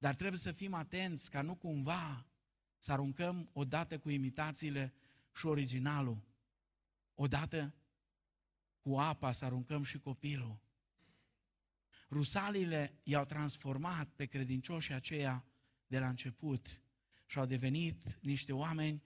Dar 0.01 0.15
trebuie 0.15 0.39
să 0.39 0.51
fim 0.51 0.73
atenți 0.73 1.29
ca 1.29 1.41
nu 1.41 1.55
cumva 1.55 2.25
să 2.77 2.91
aruncăm 2.91 3.49
odată 3.53 3.99
cu 3.99 4.09
imitațiile 4.09 4.93
și 5.35 5.45
originalul. 5.45 6.21
Odată 7.15 7.73
cu 8.79 8.97
apa 8.97 9.31
să 9.31 9.45
aruncăm 9.45 9.83
și 9.83 9.99
copilul. 9.99 10.59
Rusalile 12.09 12.99
i-au 13.03 13.25
transformat 13.25 14.09
pe 14.09 14.25
credincioșii 14.25 14.93
aceia 14.93 15.45
de 15.87 15.99
la 15.99 16.09
început 16.09 16.81
și 17.25 17.37
au 17.37 17.45
devenit 17.45 18.17
niște 18.21 18.53
oameni 18.53 19.03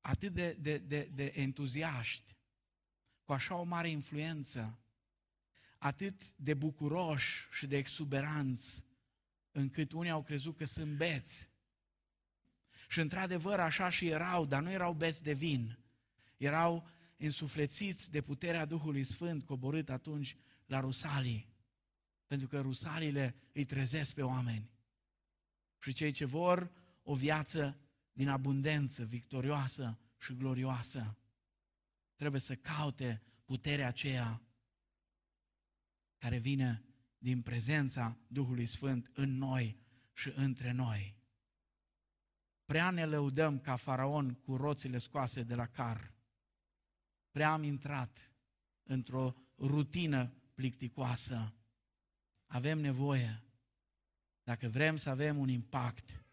atât 0.00 0.32
de, 0.32 0.52
de, 0.52 0.78
de, 0.78 1.10
de 1.12 1.32
entuziaști, 1.34 2.36
cu 3.24 3.32
așa 3.32 3.54
o 3.54 3.62
mare 3.62 3.88
influență, 3.88 4.78
atât 5.78 6.36
de 6.36 6.54
bucuroși 6.54 7.48
și 7.50 7.66
de 7.66 7.76
exuberanți, 7.76 8.88
încât 9.52 9.92
unii 9.92 10.10
au 10.10 10.22
crezut 10.22 10.56
că 10.56 10.64
sunt 10.64 10.96
beți. 10.96 11.50
Și 12.88 13.00
într-adevăr 13.00 13.60
așa 13.60 13.88
și 13.88 14.06
erau, 14.06 14.46
dar 14.46 14.62
nu 14.62 14.70
erau 14.70 14.92
beți 14.92 15.22
de 15.22 15.32
vin. 15.32 15.78
Erau 16.36 16.88
însuflețiți 17.16 18.10
de 18.10 18.20
puterea 18.20 18.64
Duhului 18.64 19.04
Sfânt 19.04 19.44
coborât 19.44 19.90
atunci 19.90 20.36
la 20.66 20.80
Rusalii. 20.80 21.48
Pentru 22.26 22.48
că 22.48 22.60
Rusalile 22.60 23.34
îi 23.52 23.64
trezesc 23.64 24.14
pe 24.14 24.22
oameni. 24.22 24.70
Și 25.78 25.92
cei 25.92 26.12
ce 26.12 26.24
vor 26.24 26.70
o 27.02 27.14
viață 27.14 27.80
din 28.12 28.28
abundență, 28.28 29.04
victorioasă 29.04 29.98
și 30.18 30.34
glorioasă, 30.34 31.18
trebuie 32.14 32.40
să 32.40 32.54
caute 32.54 33.22
puterea 33.44 33.86
aceea 33.86 34.42
care 36.18 36.38
vine 36.38 36.84
din 37.22 37.42
prezența 37.42 38.18
Duhului 38.26 38.66
Sfânt 38.66 39.10
în 39.14 39.36
noi 39.36 39.78
și 40.12 40.32
între 40.34 40.72
noi. 40.72 41.16
Prea 42.64 42.90
ne 42.90 43.04
lăudăm 43.04 43.58
ca 43.58 43.76
faraon 43.76 44.34
cu 44.34 44.56
roțile 44.56 44.98
scoase 44.98 45.42
de 45.42 45.54
la 45.54 45.66
car. 45.66 46.14
Prea 47.30 47.52
am 47.52 47.62
intrat 47.62 48.32
într-o 48.82 49.34
rutină 49.58 50.32
plicticoasă. 50.54 51.54
Avem 52.46 52.78
nevoie, 52.78 53.42
dacă 54.42 54.68
vrem 54.68 54.96
să 54.96 55.10
avem 55.10 55.38
un 55.38 55.48
impact, 55.48 56.24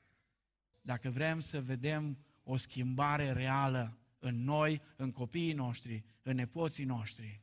dacă 0.81 1.09
vrem 1.09 1.39
să 1.39 1.61
vedem 1.61 2.25
o 2.43 2.57
schimbare 2.57 3.31
reală 3.31 3.97
în 4.19 4.43
noi, 4.43 4.81
în 4.95 5.11
copiii 5.11 5.53
noștri, 5.53 6.03
în 6.21 6.35
nepoții 6.35 6.85
noștri, 6.85 7.41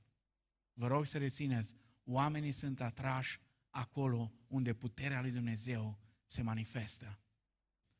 vă 0.72 0.86
rog 0.86 1.06
să 1.06 1.18
rețineți, 1.18 1.74
oamenii 2.04 2.52
sunt 2.52 2.80
atrași 2.80 3.40
acolo 3.70 4.32
unde 4.46 4.74
puterea 4.74 5.20
lui 5.20 5.30
Dumnezeu 5.30 5.98
se 6.26 6.42
manifestă. 6.42 7.20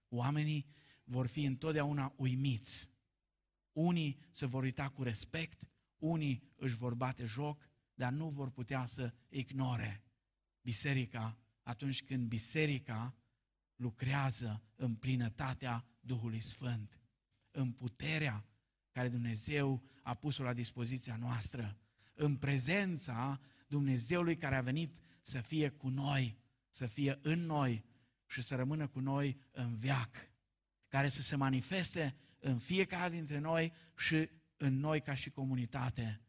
Oamenii 0.09 0.67
vor 1.05 1.27
fi 1.27 1.45
întotdeauna 1.45 2.13
uimiți. 2.17 2.91
Unii 3.73 4.19
se 4.31 4.47
vor 4.47 4.63
uita 4.63 4.89
cu 4.89 5.03
respect, 5.03 5.71
unii 5.97 6.53
își 6.57 6.77
vor 6.77 6.95
bate 6.95 7.25
joc, 7.25 7.69
dar 7.95 8.13
nu 8.13 8.29
vor 8.29 8.51
putea 8.51 8.87
să 8.87 9.15
ignore 9.29 10.05
biserica 10.61 11.39
atunci 11.63 12.05
când 12.05 12.29
biserica 12.29 13.15
lucrează 13.77 14.63
în 14.75 14.95
plinătatea 14.95 15.85
Duhului 16.01 16.41
Sfânt, 16.41 17.01
în 17.51 17.73
puterea 17.73 18.45
care 18.91 19.09
Dumnezeu 19.09 19.83
a 20.03 20.15
pus-o 20.15 20.43
la 20.43 20.53
dispoziția 20.53 21.17
noastră, 21.17 21.79
în 22.15 22.37
prezența 22.37 23.41
Dumnezeului 23.75 24.37
care 24.37 24.57
a 24.57 24.61
venit 24.61 24.99
să 25.23 25.41
fie 25.41 25.69
cu 25.69 25.89
noi, 25.89 26.39
să 26.69 26.87
fie 26.87 27.19
în 27.23 27.41
noi 27.47 27.85
și 28.27 28.43
să 28.43 28.55
rămână 28.55 28.87
cu 28.87 29.01
noi 29.01 29.41
în 29.51 29.77
viac, 29.77 30.17
care 30.89 31.09
să 31.09 31.23
se 31.23 31.37
manifeste 31.37 32.17
în 32.39 32.59
fiecare 32.59 33.11
dintre 33.11 33.39
noi 33.39 33.73
și 33.97 34.29
în 34.57 34.79
noi 34.79 35.01
ca 35.01 35.15
și 35.15 35.31
comunitate, 35.31 36.21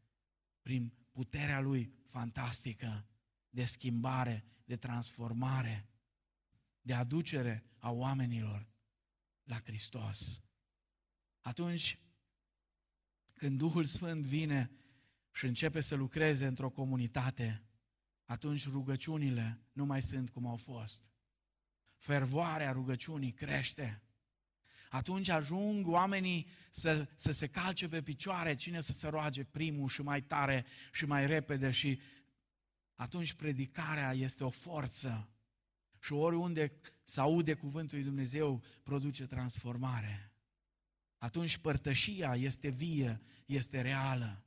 prin 0.61 0.93
puterea 1.11 1.59
Lui 1.59 1.93
fantastică 2.05 3.05
de 3.49 3.65
schimbare, 3.65 4.43
de 4.65 4.75
transformare, 4.75 5.89
de 6.81 6.93
aducere 6.93 7.63
a 7.77 7.91
oamenilor 7.91 8.67
la 9.43 9.59
Hristos. 9.59 10.43
Atunci 11.41 11.99
când 13.33 13.57
Duhul 13.57 13.85
Sfânt 13.85 14.23
vine 14.23 14.71
și 15.35 15.45
începe 15.45 15.81
să 15.81 15.95
lucreze 15.95 16.45
într-o 16.45 16.69
comunitate, 16.69 17.63
atunci 18.25 18.67
rugăciunile 18.67 19.59
nu 19.71 19.85
mai 19.85 20.01
sunt 20.01 20.29
cum 20.29 20.47
au 20.47 20.55
fost. 20.55 21.09
Fervoarea 21.97 22.71
rugăciunii 22.71 23.31
crește. 23.31 24.01
Atunci 24.89 25.29
ajung 25.29 25.87
oamenii 25.87 26.47
să, 26.71 27.07
să 27.15 27.31
se 27.31 27.47
calce 27.47 27.87
pe 27.87 28.01
picioare, 28.01 28.55
cine 28.55 28.81
să 28.81 28.91
se 28.91 29.07
roage 29.07 29.43
primul 29.43 29.87
și 29.87 30.01
mai 30.01 30.21
tare 30.21 30.65
și 30.91 31.05
mai 31.05 31.27
repede 31.27 31.71
și 31.71 31.99
atunci 32.93 33.33
predicarea 33.33 34.13
este 34.13 34.43
o 34.43 34.49
forță 34.49 35.29
și 35.99 36.13
oriunde 36.13 36.71
se 37.03 37.19
aude 37.19 37.53
cuvântul 37.53 37.97
lui 37.97 38.07
Dumnezeu 38.07 38.63
produce 38.83 39.25
transformare. 39.25 40.31
Atunci 41.17 41.57
părtășia 41.57 42.35
este 42.35 42.69
vie, 42.69 43.21
este 43.45 43.81
reală. 43.81 44.39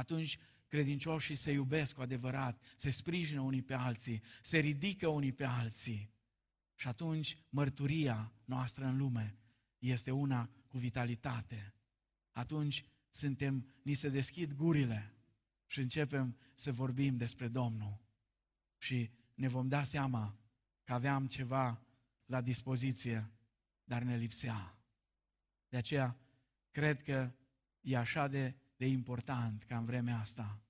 Atunci 0.00 0.38
credincioșii 0.68 1.34
se 1.34 1.52
iubesc 1.52 1.94
cu 1.94 2.00
adevărat, 2.00 2.62
se 2.76 2.90
sprijină 2.90 3.40
unii 3.40 3.62
pe 3.62 3.74
alții, 3.74 4.22
se 4.42 4.58
ridică 4.58 5.08
unii 5.08 5.32
pe 5.32 5.44
alții. 5.44 6.10
Și 6.74 6.88
atunci 6.88 7.36
mărturia 7.48 8.32
noastră 8.44 8.84
în 8.84 8.96
lume 8.96 9.38
este 9.78 10.10
una 10.10 10.50
cu 10.66 10.78
vitalitate. 10.78 11.74
Atunci 12.32 12.84
suntem, 13.10 13.66
ni 13.82 13.94
se 13.94 14.08
deschid 14.08 14.52
gurile 14.52 15.14
și 15.66 15.80
începem 15.80 16.36
să 16.54 16.72
vorbim 16.72 17.16
despre 17.16 17.48
Domnul. 17.48 18.00
Și 18.78 19.10
ne 19.34 19.48
vom 19.48 19.68
da 19.68 19.84
seama 19.84 20.36
că 20.84 20.92
aveam 20.92 21.26
ceva 21.26 21.82
la 22.24 22.40
dispoziție, 22.40 23.30
dar 23.84 24.02
ne 24.02 24.16
lipsea. 24.16 24.78
De 25.68 25.76
aceea, 25.76 26.16
cred 26.70 27.02
că 27.02 27.32
e 27.80 27.96
așa 27.96 28.28
de, 28.28 28.54
de 28.80 28.86
important 28.86 29.62
ca 29.62 29.78
în 29.78 29.84
vremea 29.84 30.18
asta 30.18 30.62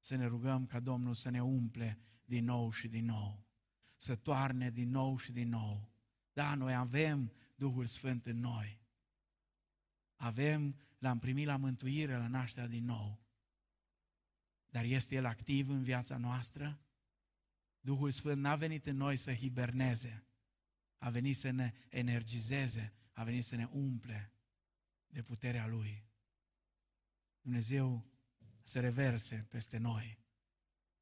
să 0.00 0.14
ne 0.14 0.26
rugăm 0.26 0.66
ca 0.66 0.80
Domnul 0.80 1.14
să 1.14 1.30
ne 1.30 1.42
umple 1.42 1.98
din 2.24 2.44
nou 2.44 2.70
și 2.70 2.88
din 2.88 3.04
nou, 3.04 3.44
să 3.96 4.16
toarne 4.16 4.70
din 4.70 4.90
nou 4.90 5.18
și 5.18 5.32
din 5.32 5.48
nou. 5.48 5.90
Da, 6.32 6.54
noi 6.54 6.74
avem 6.74 7.32
Duhul 7.54 7.86
Sfânt 7.86 8.26
în 8.26 8.38
noi. 8.38 8.80
Avem, 10.14 10.76
l-am 10.98 11.18
primit 11.18 11.46
la 11.46 11.56
mântuire, 11.56 12.16
la 12.16 12.26
nașterea 12.26 12.68
din 12.68 12.84
nou. 12.84 13.20
Dar 14.66 14.84
este 14.84 15.14
El 15.14 15.24
activ 15.24 15.68
în 15.68 15.82
viața 15.82 16.16
noastră? 16.16 16.80
Duhul 17.80 18.10
Sfânt 18.10 18.40
n-a 18.40 18.56
venit 18.56 18.86
în 18.86 18.96
noi 18.96 19.16
să 19.16 19.34
hiberneze. 19.34 20.26
a 20.98 21.10
venit 21.10 21.36
să 21.36 21.50
ne 21.50 21.72
energizeze, 21.88 22.92
a 23.12 23.24
venit 23.24 23.44
să 23.44 23.56
ne 23.56 23.64
umple 23.64 24.32
de 25.06 25.22
puterea 25.22 25.66
Lui. 25.66 26.06
Dumnezeu 27.46 28.06
să 28.62 28.80
reverse 28.80 29.46
peste 29.48 29.78
noi 29.78 30.18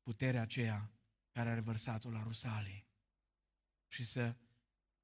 puterea 0.02 0.42
aceea 0.42 0.92
care 1.30 1.50
a 1.50 1.54
revărsat-o 1.54 2.10
la 2.10 2.22
Rusalii 2.22 2.86
și 3.88 4.04
să 4.04 4.36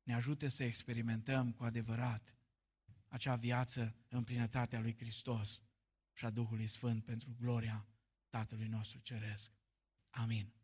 ne 0.03 0.15
ajute 0.15 0.49
să 0.49 0.63
experimentăm 0.65 1.53
cu 1.53 1.65
adevărat 1.65 2.37
acea 3.09 3.37
viață 3.37 3.97
în 4.09 4.25
plinătatea 4.25 4.81
lui 4.81 4.97
Hristos 4.97 5.63
și 6.13 6.25
a 6.25 6.31
Duhului 6.31 6.67
Sfânt 6.67 7.05
pentru 7.05 7.35
gloria 7.39 7.87
Tatălui 8.29 8.69
nostru 8.69 8.99
Ceresc. 8.99 9.53
Amin. 10.11 10.60